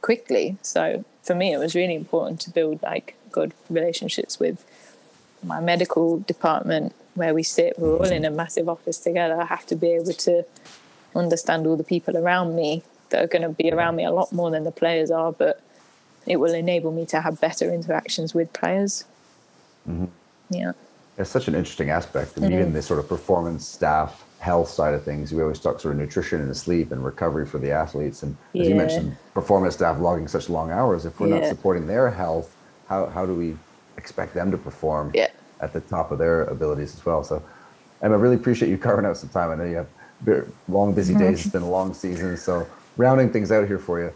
quickly. 0.00 0.56
So 0.62 1.04
for 1.26 1.34
me, 1.34 1.52
it 1.52 1.58
was 1.58 1.74
really 1.74 1.94
important 1.94 2.40
to 2.42 2.50
build 2.50 2.82
like 2.82 3.16
good 3.30 3.52
relationships 3.68 4.38
with 4.38 4.64
my 5.42 5.60
medical 5.60 6.20
department 6.20 6.94
where 7.14 7.34
we 7.34 7.42
sit. 7.42 7.78
We're 7.78 7.96
all 7.96 8.04
in 8.04 8.24
a 8.24 8.30
massive 8.30 8.68
office 8.68 8.98
together. 8.98 9.40
I 9.40 9.46
have 9.46 9.66
to 9.66 9.76
be 9.76 9.88
able 9.88 10.12
to 10.12 10.44
understand 11.14 11.66
all 11.66 11.76
the 11.76 11.84
people 11.84 12.16
around 12.16 12.54
me 12.54 12.82
that 13.10 13.24
are 13.24 13.26
going 13.26 13.42
to 13.42 13.48
be 13.48 13.70
around 13.70 13.96
me 13.96 14.04
a 14.04 14.10
lot 14.10 14.32
more 14.32 14.50
than 14.50 14.64
the 14.64 14.70
players 14.70 15.10
are, 15.10 15.32
but 15.32 15.60
it 16.26 16.36
will 16.36 16.54
enable 16.54 16.92
me 16.92 17.06
to 17.06 17.20
have 17.20 17.40
better 17.40 17.72
interactions 17.72 18.34
with 18.34 18.52
players. 18.52 19.04
Yeah. 20.50 20.72
It's 21.18 21.30
such 21.30 21.48
an 21.48 21.54
interesting 21.54 21.90
aspect. 21.90 22.32
Mm-hmm. 22.32 22.44
I 22.44 22.48
mean, 22.48 22.58
even 22.58 22.72
the 22.72 22.82
sort 22.82 22.98
of 22.98 23.08
performance 23.08 23.66
staff 23.66 24.24
health 24.38 24.68
side 24.68 24.94
of 24.94 25.04
things, 25.04 25.32
we 25.32 25.42
always 25.42 25.60
talk 25.60 25.80
sort 25.80 25.94
of 25.94 26.00
nutrition 26.00 26.40
and 26.42 26.56
sleep 26.56 26.92
and 26.92 27.04
recovery 27.04 27.46
for 27.46 27.58
the 27.58 27.70
athletes. 27.70 28.22
And 28.22 28.36
as 28.58 28.68
you 28.68 28.74
mentioned, 28.74 29.16
performance 29.34 29.74
staff 29.74 29.98
logging 29.98 30.28
such 30.28 30.48
long 30.48 30.70
hours. 30.70 31.06
If 31.06 31.18
we're 31.20 31.26
not 31.28 31.46
supporting 31.46 31.86
their 31.86 32.10
health, 32.10 32.54
how, 32.88 33.06
how 33.06 33.26
do 33.26 33.34
we 33.34 33.56
expect 33.96 34.34
them 34.34 34.50
to 34.50 34.58
perform 34.58 35.10
Yeah. 35.14 35.28
at 35.60 35.72
the 35.72 35.80
top 35.80 36.12
of 36.12 36.18
their 36.18 36.44
abilities 36.44 36.94
as 36.94 37.04
well? 37.04 37.24
So, 37.24 37.42
Emma, 38.02 38.14
I 38.14 38.18
really 38.18 38.36
appreciate 38.36 38.68
you 38.68 38.78
carving 38.78 39.06
out 39.06 39.16
some 39.16 39.30
time. 39.30 39.50
I 39.50 39.54
know 39.56 39.64
you 39.64 39.76
have 39.76 39.88
long, 40.68 40.94
busy 40.94 41.14
Mm-hmm. 41.14 41.22
days. 41.22 41.40
It's 41.42 41.52
been 41.52 41.62
a 41.62 41.70
long 41.70 41.94
season. 41.94 42.36
So, 42.36 42.66
rounding 42.96 43.32
things 43.32 43.50
out 43.50 43.66
here 43.66 43.78
for 43.78 44.00
you, 44.00 44.12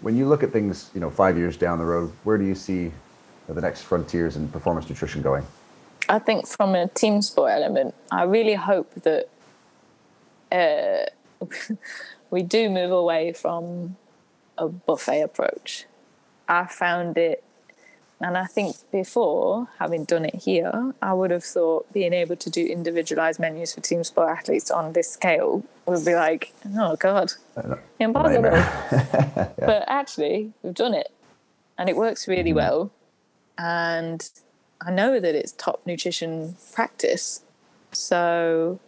when 0.00 0.16
you 0.16 0.26
look 0.26 0.42
at 0.42 0.52
things, 0.52 0.90
you 0.94 1.00
know, 1.00 1.10
five 1.10 1.36
years 1.36 1.56
down 1.56 1.78
the 1.78 1.84
road, 1.84 2.12
where 2.24 2.38
do 2.38 2.44
you 2.44 2.54
see 2.54 2.92
the 3.48 3.60
next 3.60 3.82
frontiers 3.82 4.36
in 4.36 4.48
performance 4.48 4.88
nutrition 4.88 5.22
going? 5.22 5.46
I 6.08 6.18
think 6.18 6.46
from 6.46 6.74
a 6.74 6.88
team 6.88 7.22
sport 7.22 7.52
element, 7.52 7.94
I 8.10 8.24
really 8.24 8.54
hope 8.54 8.94
that 9.02 9.26
uh, 10.54 11.04
we 12.30 12.42
do 12.42 12.68
move 12.70 12.90
away 12.92 13.32
from 13.32 13.96
a 14.56 14.68
buffet 14.68 15.22
approach. 15.22 15.86
I 16.48 16.66
found 16.66 17.16
it, 17.18 17.42
and 18.20 18.36
I 18.38 18.44
think 18.44 18.76
before 18.92 19.68
having 19.78 20.04
done 20.04 20.24
it 20.24 20.36
here, 20.36 20.92
I 21.02 21.12
would 21.14 21.30
have 21.30 21.44
thought 21.44 21.92
being 21.92 22.12
able 22.12 22.36
to 22.36 22.50
do 22.50 22.64
individualized 22.64 23.40
menus 23.40 23.74
for 23.74 23.80
team 23.80 24.04
sport 24.04 24.28
athletes 24.28 24.70
on 24.70 24.92
this 24.92 25.10
scale 25.10 25.64
would 25.86 26.04
be 26.04 26.14
like, 26.14 26.52
oh 26.76 26.96
God, 26.96 27.32
impossible. 27.98 28.42
Nightmare. 28.42 29.50
But 29.58 29.84
actually, 29.88 30.52
we've 30.62 30.74
done 30.74 30.94
it, 30.94 31.10
and 31.78 31.88
it 31.88 31.96
works 31.96 32.28
really 32.28 32.50
Mm-hmm. 32.50 32.56
well. 32.56 32.92
And 33.56 34.28
I 34.80 34.90
know 34.90 35.18
that 35.20 35.34
it's 35.34 35.52
top 35.52 35.80
nutrition 35.86 36.56
practice. 36.72 37.40
So 37.92 38.80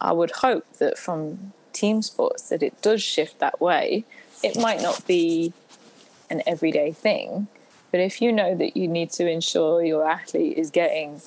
I 0.00 0.12
would 0.12 0.30
hope 0.30 0.66
that 0.78 0.98
from 0.98 1.52
team 1.72 2.02
sports 2.02 2.48
that 2.48 2.62
it 2.62 2.80
does 2.82 3.02
shift 3.02 3.38
that 3.38 3.60
way. 3.60 4.04
It 4.42 4.56
might 4.58 4.80
not 4.80 5.06
be 5.06 5.52
an 6.30 6.42
everyday 6.46 6.92
thing, 6.92 7.48
but 7.90 8.00
if 8.00 8.22
you 8.22 8.32
know 8.32 8.54
that 8.54 8.76
you 8.76 8.88
need 8.88 9.10
to 9.12 9.28
ensure 9.28 9.84
your 9.84 10.08
athlete 10.08 10.56
is 10.56 10.70
getting 10.70 11.20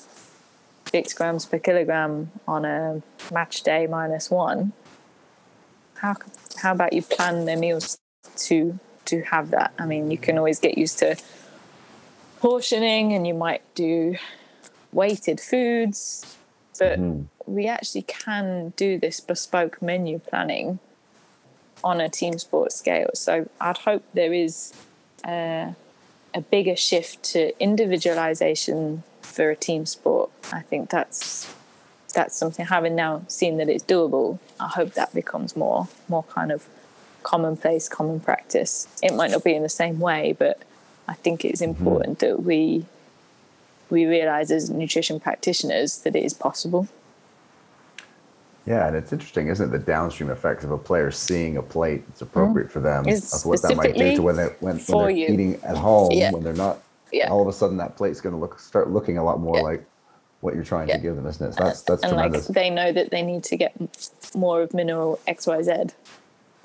six 0.86 1.14
grams 1.14 1.46
per 1.46 1.58
kilogram 1.58 2.30
on 2.46 2.64
a 2.64 3.02
match 3.32 3.62
day 3.62 3.86
minus 3.86 4.30
one, 4.30 4.72
how 5.96 6.14
how 6.56 6.72
about 6.72 6.92
you 6.92 7.02
plan 7.02 7.44
their 7.44 7.56
meals 7.56 7.98
to 8.36 8.78
to 9.06 9.22
have 9.22 9.50
that? 9.50 9.72
I 9.78 9.86
mean, 9.86 10.10
you 10.10 10.18
can 10.18 10.38
always 10.38 10.58
get 10.58 10.76
used 10.78 10.98
to 11.00 11.16
portioning, 12.40 13.12
and 13.12 13.26
you 13.26 13.34
might 13.34 13.62
do 13.74 14.16
weighted 14.92 15.40
foods, 15.40 16.36
but 16.78 16.98
hmm. 16.98 17.22
We 17.46 17.66
actually 17.66 18.02
can 18.02 18.72
do 18.76 18.98
this 18.98 19.20
bespoke 19.20 19.80
menu 19.82 20.18
planning 20.18 20.78
on 21.82 22.00
a 22.00 22.08
team 22.08 22.38
sport 22.38 22.72
scale. 22.72 23.10
So 23.14 23.48
I'd 23.60 23.78
hope 23.78 24.02
there 24.14 24.32
is 24.32 24.72
a, 25.26 25.74
a 26.34 26.40
bigger 26.40 26.76
shift 26.76 27.22
to 27.32 27.58
individualization 27.62 29.02
for 29.20 29.50
a 29.50 29.56
team 29.56 29.84
sport. 29.84 30.30
I 30.52 30.62
think 30.62 30.90
that's 30.90 31.54
that's 32.14 32.36
something 32.36 32.66
having 32.66 32.94
now 32.94 33.22
seen 33.28 33.58
that 33.58 33.68
it's 33.68 33.84
doable 33.84 34.38
i 34.58 34.68
hope 34.68 34.94
that 34.94 35.12
becomes 35.12 35.56
more 35.56 35.88
more 36.08 36.22
kind 36.24 36.50
of 36.50 36.66
commonplace 37.22 37.88
common 37.88 38.20
practice 38.20 38.86
it 39.02 39.12
might 39.12 39.30
not 39.30 39.44
be 39.44 39.54
in 39.54 39.62
the 39.62 39.68
same 39.68 39.98
way 39.98 40.34
but 40.38 40.62
i 41.08 41.14
think 41.14 41.44
it's 41.44 41.60
mm-hmm. 41.60 41.70
important 41.70 42.20
that 42.20 42.42
we 42.42 42.86
we 43.90 44.06
realize 44.06 44.50
as 44.50 44.70
nutrition 44.70 45.20
practitioners 45.20 45.98
that 45.98 46.16
it 46.16 46.24
is 46.24 46.32
possible 46.32 46.88
Yeah, 48.66 48.86
and 48.86 48.96
it's 48.96 49.12
interesting, 49.12 49.48
isn't 49.48 49.68
it? 49.68 49.72
The 49.72 49.78
downstream 49.78 50.30
effects 50.30 50.64
of 50.64 50.70
a 50.70 50.78
player 50.78 51.10
seeing 51.10 51.58
a 51.58 51.62
plate 51.62 52.06
that's 52.08 52.22
appropriate 52.22 52.70
for 52.72 52.80
them, 52.80 53.06
It's 53.06 53.42
of 53.42 53.46
what 53.48 53.60
that 53.62 53.76
might 53.76 53.94
do 53.96 54.16
to 54.16 54.22
when 54.22 54.36
they 54.36 54.46
when, 54.60 54.78
when 54.78 54.98
they're 55.02 55.10
you. 55.10 55.26
eating 55.28 55.60
at 55.64 55.76
home, 55.76 56.10
Yeah. 56.12 56.30
when 56.32 56.42
they're 56.42 56.54
not. 56.54 56.78
Yeah. 57.12 57.30
All 57.30 57.42
of 57.42 57.48
a 57.48 57.52
sudden, 57.52 57.76
that 57.76 57.96
plate's 57.96 58.20
going 58.20 58.34
to 58.34 58.40
look 58.40 58.58
start 58.58 58.90
looking 58.90 59.18
a 59.18 59.24
lot 59.24 59.38
more 59.40 59.56
Yeah. 59.56 59.62
like 59.62 59.84
what 60.40 60.54
you're 60.54 60.64
trying 60.64 60.88
to 60.88 60.98
give 60.98 61.14
them, 61.16 61.26
isn't 61.26 61.46
it? 61.46 61.54
So 61.54 61.64
that's 61.64 61.82
that's 61.82 62.02
and 62.02 62.12
tremendous. 62.12 62.48
like 62.48 62.54
they 62.54 62.70
know 62.70 62.90
that 62.92 63.10
they 63.10 63.22
need 63.22 63.44
to 63.44 63.56
get 63.56 63.74
more 64.34 64.62
of 64.62 64.72
mineral 64.74 65.18
xyz 65.28 65.68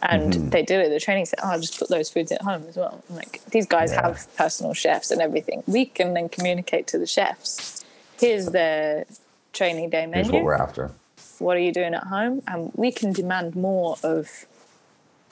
and 0.02 0.34
Mm-hmm. 0.34 0.50
they 0.50 0.64
do 0.64 0.80
it 0.80 0.88
the 0.90 1.00
training 1.00 1.26
said 1.26 1.40
oh 1.44 1.50
i'll 1.50 1.60
just 1.60 1.78
put 1.78 1.90
those 1.90 2.10
foods 2.10 2.32
at 2.32 2.42
home 2.42 2.64
as 2.70 2.78
well 2.78 3.04
I'm 3.10 3.18
like 3.18 3.42
these 3.52 3.66
guys 3.68 3.92
have 3.92 4.28
personal 4.38 4.74
chefs 4.74 5.12
and 5.12 5.22
everything 5.22 5.62
we 5.68 5.86
can 5.86 6.14
then 6.14 6.30
communicate 6.30 6.88
to 6.88 6.98
the 6.98 7.06
chefs 7.06 7.84
here's 8.18 8.46
the 8.46 9.06
training 9.52 9.90
day 9.90 10.02
Here's 10.14 10.28
menu 10.28 10.32
what 10.36 10.44
we're 10.46 10.54
after. 10.56 10.92
What 11.40 11.58
are 11.58 11.62
you 11.62 11.72
doing 11.72 11.94
at 11.94 12.04
home 12.04 12.42
and 12.48 12.72
we 12.76 12.92
can 12.92 13.14
demand 13.14 13.56
more 13.56 13.98
of 14.04 14.46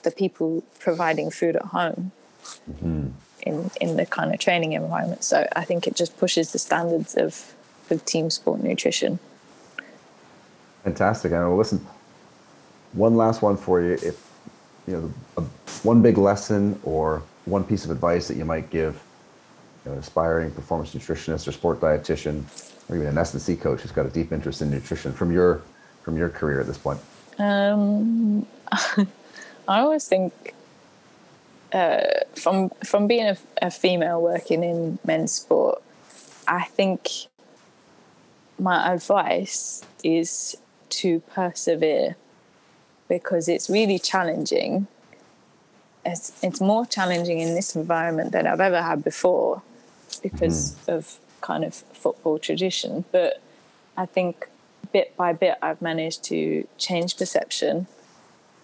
the 0.02 0.10
people 0.10 0.64
providing 0.78 1.30
food 1.30 1.56
at 1.56 1.66
home 1.66 2.12
mm-hmm. 2.70 3.08
in 3.42 3.70
in 3.80 3.96
the 3.96 4.06
kind 4.06 4.32
of 4.32 4.40
training 4.40 4.72
environment 4.72 5.24
so 5.24 5.46
i 5.54 5.64
think 5.64 5.86
it 5.86 5.94
just 5.94 6.16
pushes 6.18 6.52
the 6.52 6.58
standards 6.58 7.14
of 7.14 7.54
of 7.90 8.04
team 8.04 8.30
sport 8.30 8.62
nutrition 8.62 9.18
Fantastic. 10.88 11.32
I 11.32 11.40
know. 11.40 11.52
Uh, 11.52 11.56
listen, 11.56 11.86
one 12.92 13.14
last 13.14 13.42
one 13.42 13.58
for 13.58 13.82
you. 13.82 13.92
If 13.92 14.26
you 14.86 14.94
know, 14.94 15.12
a, 15.36 15.42
one 15.82 16.00
big 16.00 16.16
lesson 16.16 16.80
or 16.82 17.22
one 17.44 17.62
piece 17.62 17.84
of 17.84 17.90
advice 17.90 18.26
that 18.28 18.38
you 18.38 18.46
might 18.46 18.70
give 18.70 18.94
you 19.84 19.90
know, 19.90 19.92
an 19.92 19.98
aspiring 19.98 20.50
performance 20.50 20.94
nutritionist 20.94 21.46
or 21.46 21.52
sport 21.52 21.80
dietitian, 21.80 22.44
or 22.88 22.96
even 22.96 23.08
an 23.08 23.18
S 23.18 23.34
and 23.34 23.42
C 23.42 23.54
coach 23.54 23.82
who's 23.82 23.92
got 23.92 24.06
a 24.06 24.08
deep 24.08 24.32
interest 24.32 24.62
in 24.62 24.70
nutrition 24.70 25.12
from 25.12 25.30
your 25.30 25.60
from 26.08 26.16
your 26.16 26.30
career 26.30 26.58
at 26.58 26.66
this 26.66 26.78
point. 26.78 26.98
Um, 27.38 28.46
I 29.68 29.80
always 29.80 30.08
think 30.08 30.54
uh, 31.70 32.00
from 32.34 32.70
from 32.82 33.06
being 33.06 33.26
a, 33.26 33.36
a 33.60 33.70
female 33.70 34.22
working 34.22 34.64
in 34.64 34.98
men's 35.04 35.32
sport, 35.32 35.82
I 36.46 36.64
think 36.64 37.10
my 38.58 38.90
advice 38.90 39.84
is 40.02 40.56
to 41.00 41.20
persevere 41.34 42.16
because 43.06 43.46
it's 43.46 43.68
really 43.68 43.98
challenging. 43.98 44.86
It's, 46.06 46.32
it's 46.42 46.60
more 46.60 46.86
challenging 46.86 47.40
in 47.40 47.54
this 47.54 47.76
environment 47.76 48.32
than 48.32 48.46
I've 48.46 48.60
ever 48.60 48.80
had 48.80 49.04
before 49.04 49.60
because 50.22 50.74
of 50.88 51.18
kind 51.42 51.64
of 51.64 51.74
football 51.74 52.38
tradition. 52.38 53.04
But 53.12 53.42
I 53.94 54.06
think 54.06 54.48
bit 54.92 55.16
by 55.16 55.32
bit, 55.32 55.56
I've 55.62 55.82
managed 55.82 56.24
to 56.24 56.66
change 56.78 57.16
perception 57.16 57.86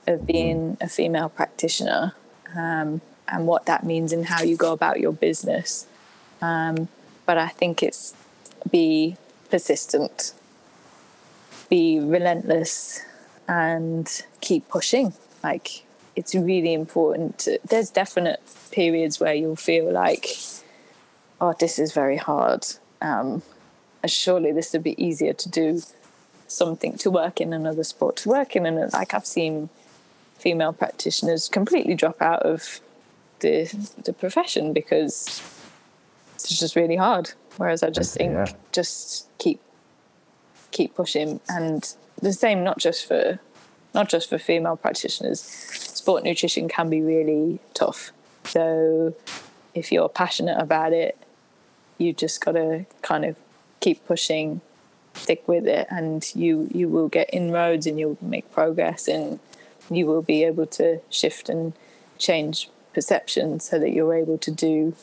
of 0.06 0.26
being 0.26 0.76
a 0.80 0.88
female 0.88 1.28
practitioner 1.28 2.14
um, 2.54 3.00
and 3.28 3.46
what 3.46 3.66
that 3.66 3.84
means 3.84 4.12
and 4.12 4.26
how 4.26 4.42
you 4.42 4.56
go 4.56 4.72
about 4.72 5.00
your 5.00 5.12
business. 5.12 5.86
Um, 6.42 6.88
but 7.26 7.38
I 7.38 7.48
think 7.48 7.82
it's 7.82 8.14
be 8.70 9.16
persistent, 9.50 10.34
be 11.70 11.98
relentless, 12.00 13.02
and 13.48 14.24
keep 14.40 14.68
pushing. 14.68 15.14
Like 15.42 15.84
it's 16.16 16.34
really 16.34 16.74
important. 16.74 17.38
To, 17.40 17.58
there's 17.68 17.90
definite 17.90 18.40
periods 18.70 19.20
where 19.20 19.34
you'll 19.34 19.56
feel 19.56 19.90
like, 19.90 20.26
oh, 21.40 21.54
this 21.58 21.78
is 21.78 21.92
very 21.92 22.16
hard. 22.16 22.66
Um, 23.00 23.42
surely 24.06 24.52
this 24.52 24.72
would 24.72 24.82
be 24.82 25.02
easier 25.02 25.32
to 25.32 25.48
do 25.48 25.80
something 26.46 26.96
to 26.98 27.10
work 27.10 27.40
in 27.40 27.52
another 27.52 27.84
sport 27.84 28.16
to 28.16 28.28
work 28.28 28.56
in. 28.56 28.66
And 28.66 28.92
like 28.92 29.14
I've 29.14 29.26
seen 29.26 29.68
female 30.38 30.72
practitioners 30.72 31.48
completely 31.48 31.94
drop 31.94 32.20
out 32.20 32.42
of 32.42 32.80
the 33.40 33.64
the 34.04 34.12
profession 34.12 34.72
because 34.72 35.42
it's 36.34 36.58
just 36.58 36.76
really 36.76 36.96
hard. 36.96 37.32
Whereas 37.56 37.82
I 37.82 37.90
just 37.90 38.14
think 38.16 38.32
yeah. 38.32 38.46
just 38.72 39.28
keep 39.38 39.60
keep 40.70 40.94
pushing. 40.94 41.40
And 41.48 41.94
the 42.20 42.32
same 42.32 42.64
not 42.64 42.78
just 42.78 43.06
for 43.06 43.40
not 43.94 44.08
just 44.08 44.28
for 44.28 44.38
female 44.38 44.76
practitioners. 44.76 45.40
Sport 45.40 46.24
nutrition 46.24 46.68
can 46.68 46.90
be 46.90 47.00
really 47.00 47.60
tough. 47.72 48.12
So 48.44 49.14
if 49.74 49.90
you're 49.90 50.08
passionate 50.08 50.60
about 50.60 50.92
it 50.92 51.18
you 51.98 52.12
just 52.12 52.44
got 52.44 52.52
to 52.52 52.86
kind 53.02 53.24
of 53.24 53.36
keep 53.80 54.04
pushing 54.06 54.60
stick 55.14 55.46
with 55.46 55.66
it 55.66 55.86
and 55.90 56.30
you 56.34 56.68
you 56.72 56.88
will 56.88 57.08
get 57.08 57.30
inroads 57.32 57.86
and 57.86 57.98
you'll 57.98 58.18
make 58.20 58.50
progress 58.52 59.08
and 59.08 59.38
you 59.90 60.06
will 60.06 60.22
be 60.22 60.44
able 60.44 60.66
to 60.66 61.00
shift 61.10 61.48
and 61.48 61.72
change 62.18 62.68
perception 62.92 63.60
so 63.60 63.78
that 63.78 63.90
you're 63.90 64.14
able 64.14 64.38
to 64.38 64.50
do 64.50 64.94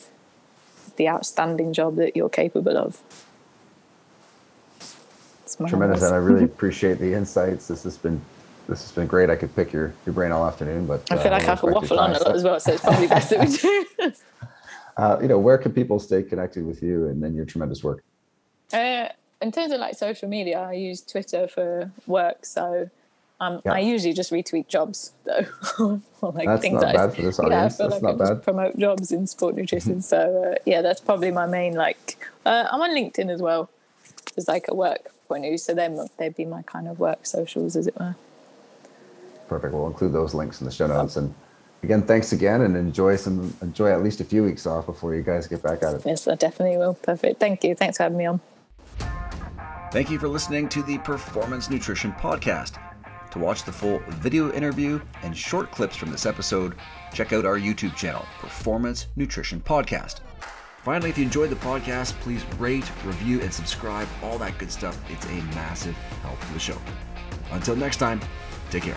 the 0.96 1.08
outstanding 1.08 1.72
job 1.72 1.96
that 1.96 2.16
you're 2.16 2.28
capable 2.28 2.76
of. 2.76 3.00
Tremendous, 5.68 6.02
and 6.02 6.14
I 6.14 6.18
really 6.18 6.44
appreciate 6.44 6.98
the 6.98 7.12
insights. 7.12 7.68
This 7.68 7.82
has 7.84 7.98
been 7.98 8.20
this 8.68 8.82
has 8.82 8.92
been 8.92 9.06
great. 9.06 9.28
I 9.28 9.36
could 9.36 9.54
pick 9.54 9.72
your, 9.72 9.92
your 10.06 10.14
brain 10.14 10.32
all 10.32 10.46
afternoon, 10.46 10.86
but 10.86 11.06
I 11.10 11.16
feel 11.16 11.26
uh, 11.28 11.38
like 11.38 11.48
I 11.48 11.56
could 11.56 11.74
waffle 11.74 11.98
on 11.98 12.12
a 12.12 12.18
lot 12.18 12.34
as 12.34 12.42
well, 12.42 12.58
so 12.58 12.72
it's 12.72 12.82
probably 12.82 13.06
best 13.06 13.30
that 13.30 13.46
we 13.46 13.56
do. 13.56 13.84
uh, 14.96 15.18
you 15.20 15.28
know, 15.28 15.38
where 15.38 15.58
can 15.58 15.72
people 15.72 15.98
stay 15.98 16.22
connected 16.22 16.64
with 16.64 16.82
you 16.82 17.08
and 17.08 17.22
then 17.22 17.34
your 17.34 17.44
tremendous 17.44 17.84
work? 17.84 18.02
Uh, 18.72 19.08
in 19.42 19.52
terms 19.52 19.72
of 19.72 19.80
like 19.80 19.94
social 19.94 20.28
media, 20.28 20.60
I 20.60 20.72
use 20.72 21.00
Twitter 21.02 21.46
for 21.48 21.90
work, 22.06 22.46
so 22.46 22.88
um, 23.42 23.60
yeah. 23.64 23.72
I 23.72 23.80
usually 23.80 24.14
just 24.14 24.30
retweet 24.30 24.68
jobs 24.68 25.12
though, 25.24 25.44
or 26.20 26.32
like 26.32 26.46
that's 26.46 26.62
things 26.62 26.80
not 26.80 26.94
bad 26.94 27.10
I, 27.10 27.12
for 27.12 27.22
this 27.22 27.40
audience. 27.40 27.50
Yeah, 27.50 27.64
I 27.64 27.68
feel 27.68 27.88
that's 27.88 28.02
like 28.02 28.16
not 28.16 28.30
I 28.30 28.34
bad. 28.34 28.42
promote 28.44 28.78
jobs 28.78 29.10
in 29.10 29.26
sport 29.26 29.56
nutrition. 29.56 30.00
so 30.12 30.52
uh, 30.52 30.58
yeah, 30.64 30.80
that's 30.80 31.00
probably 31.00 31.32
my 31.32 31.46
main 31.46 31.74
like. 31.74 32.24
Uh, 32.46 32.68
I'm 32.70 32.80
on 32.80 32.90
LinkedIn 32.90 33.30
as 33.30 33.42
well, 33.42 33.68
as 34.36 34.46
like 34.46 34.66
a 34.68 34.74
work 34.74 35.10
point 35.26 35.44
of 35.44 35.50
view. 35.50 35.58
So 35.58 35.74
then 35.74 36.06
they'd 36.18 36.36
be 36.36 36.44
my 36.44 36.62
kind 36.62 36.86
of 36.86 37.00
work 37.00 37.26
socials, 37.26 37.74
as 37.74 37.88
it 37.88 37.98
were. 37.98 38.14
Perfect. 39.48 39.74
We'll 39.74 39.88
include 39.88 40.12
those 40.12 40.34
links 40.34 40.60
in 40.60 40.64
the 40.64 40.72
show 40.72 40.86
notes. 40.86 41.16
And 41.16 41.34
again, 41.82 42.02
thanks 42.02 42.32
again, 42.32 42.60
and 42.60 42.76
enjoy 42.76 43.16
some 43.16 43.56
enjoy 43.60 43.90
at 43.90 44.04
least 44.04 44.20
a 44.20 44.24
few 44.24 44.44
weeks 44.44 44.66
off 44.66 44.86
before 44.86 45.16
you 45.16 45.22
guys 45.22 45.48
get 45.48 45.64
back 45.64 45.82
at 45.82 45.94
it. 45.94 46.02
Yes, 46.06 46.28
I 46.28 46.36
definitely 46.36 46.78
will. 46.78 46.94
Perfect. 46.94 47.40
Thank 47.40 47.64
you. 47.64 47.74
Thanks 47.74 47.96
for 47.96 48.04
having 48.04 48.18
me 48.18 48.26
on. 48.26 48.40
Thank 49.92 50.10
you 50.10 50.18
for 50.18 50.26
listening 50.26 50.70
to 50.70 50.82
the 50.82 50.96
Performance 50.96 51.68
Nutrition 51.68 52.12
Podcast. 52.12 52.80
To 53.30 53.38
watch 53.38 53.64
the 53.64 53.72
full 53.72 53.98
video 54.08 54.50
interview 54.50 54.98
and 55.22 55.36
short 55.36 55.70
clips 55.70 55.96
from 55.96 56.10
this 56.10 56.24
episode, 56.24 56.76
check 57.12 57.34
out 57.34 57.44
our 57.44 57.58
YouTube 57.58 57.94
channel, 57.94 58.24
Performance 58.38 59.08
Nutrition 59.16 59.60
Podcast. 59.60 60.20
Finally, 60.82 61.10
if 61.10 61.18
you 61.18 61.24
enjoyed 61.24 61.50
the 61.50 61.56
podcast, 61.56 62.12
please 62.20 62.42
rate, 62.58 62.90
review, 63.04 63.42
and 63.42 63.52
subscribe. 63.52 64.08
All 64.22 64.38
that 64.38 64.56
good 64.56 64.72
stuff. 64.72 64.98
It's 65.10 65.26
a 65.26 65.54
massive 65.54 65.94
help 66.22 66.40
to 66.40 66.52
the 66.54 66.58
show. 66.58 66.78
Until 67.50 67.76
next 67.76 67.98
time, 67.98 68.18
take 68.70 68.84
care. 68.84 68.96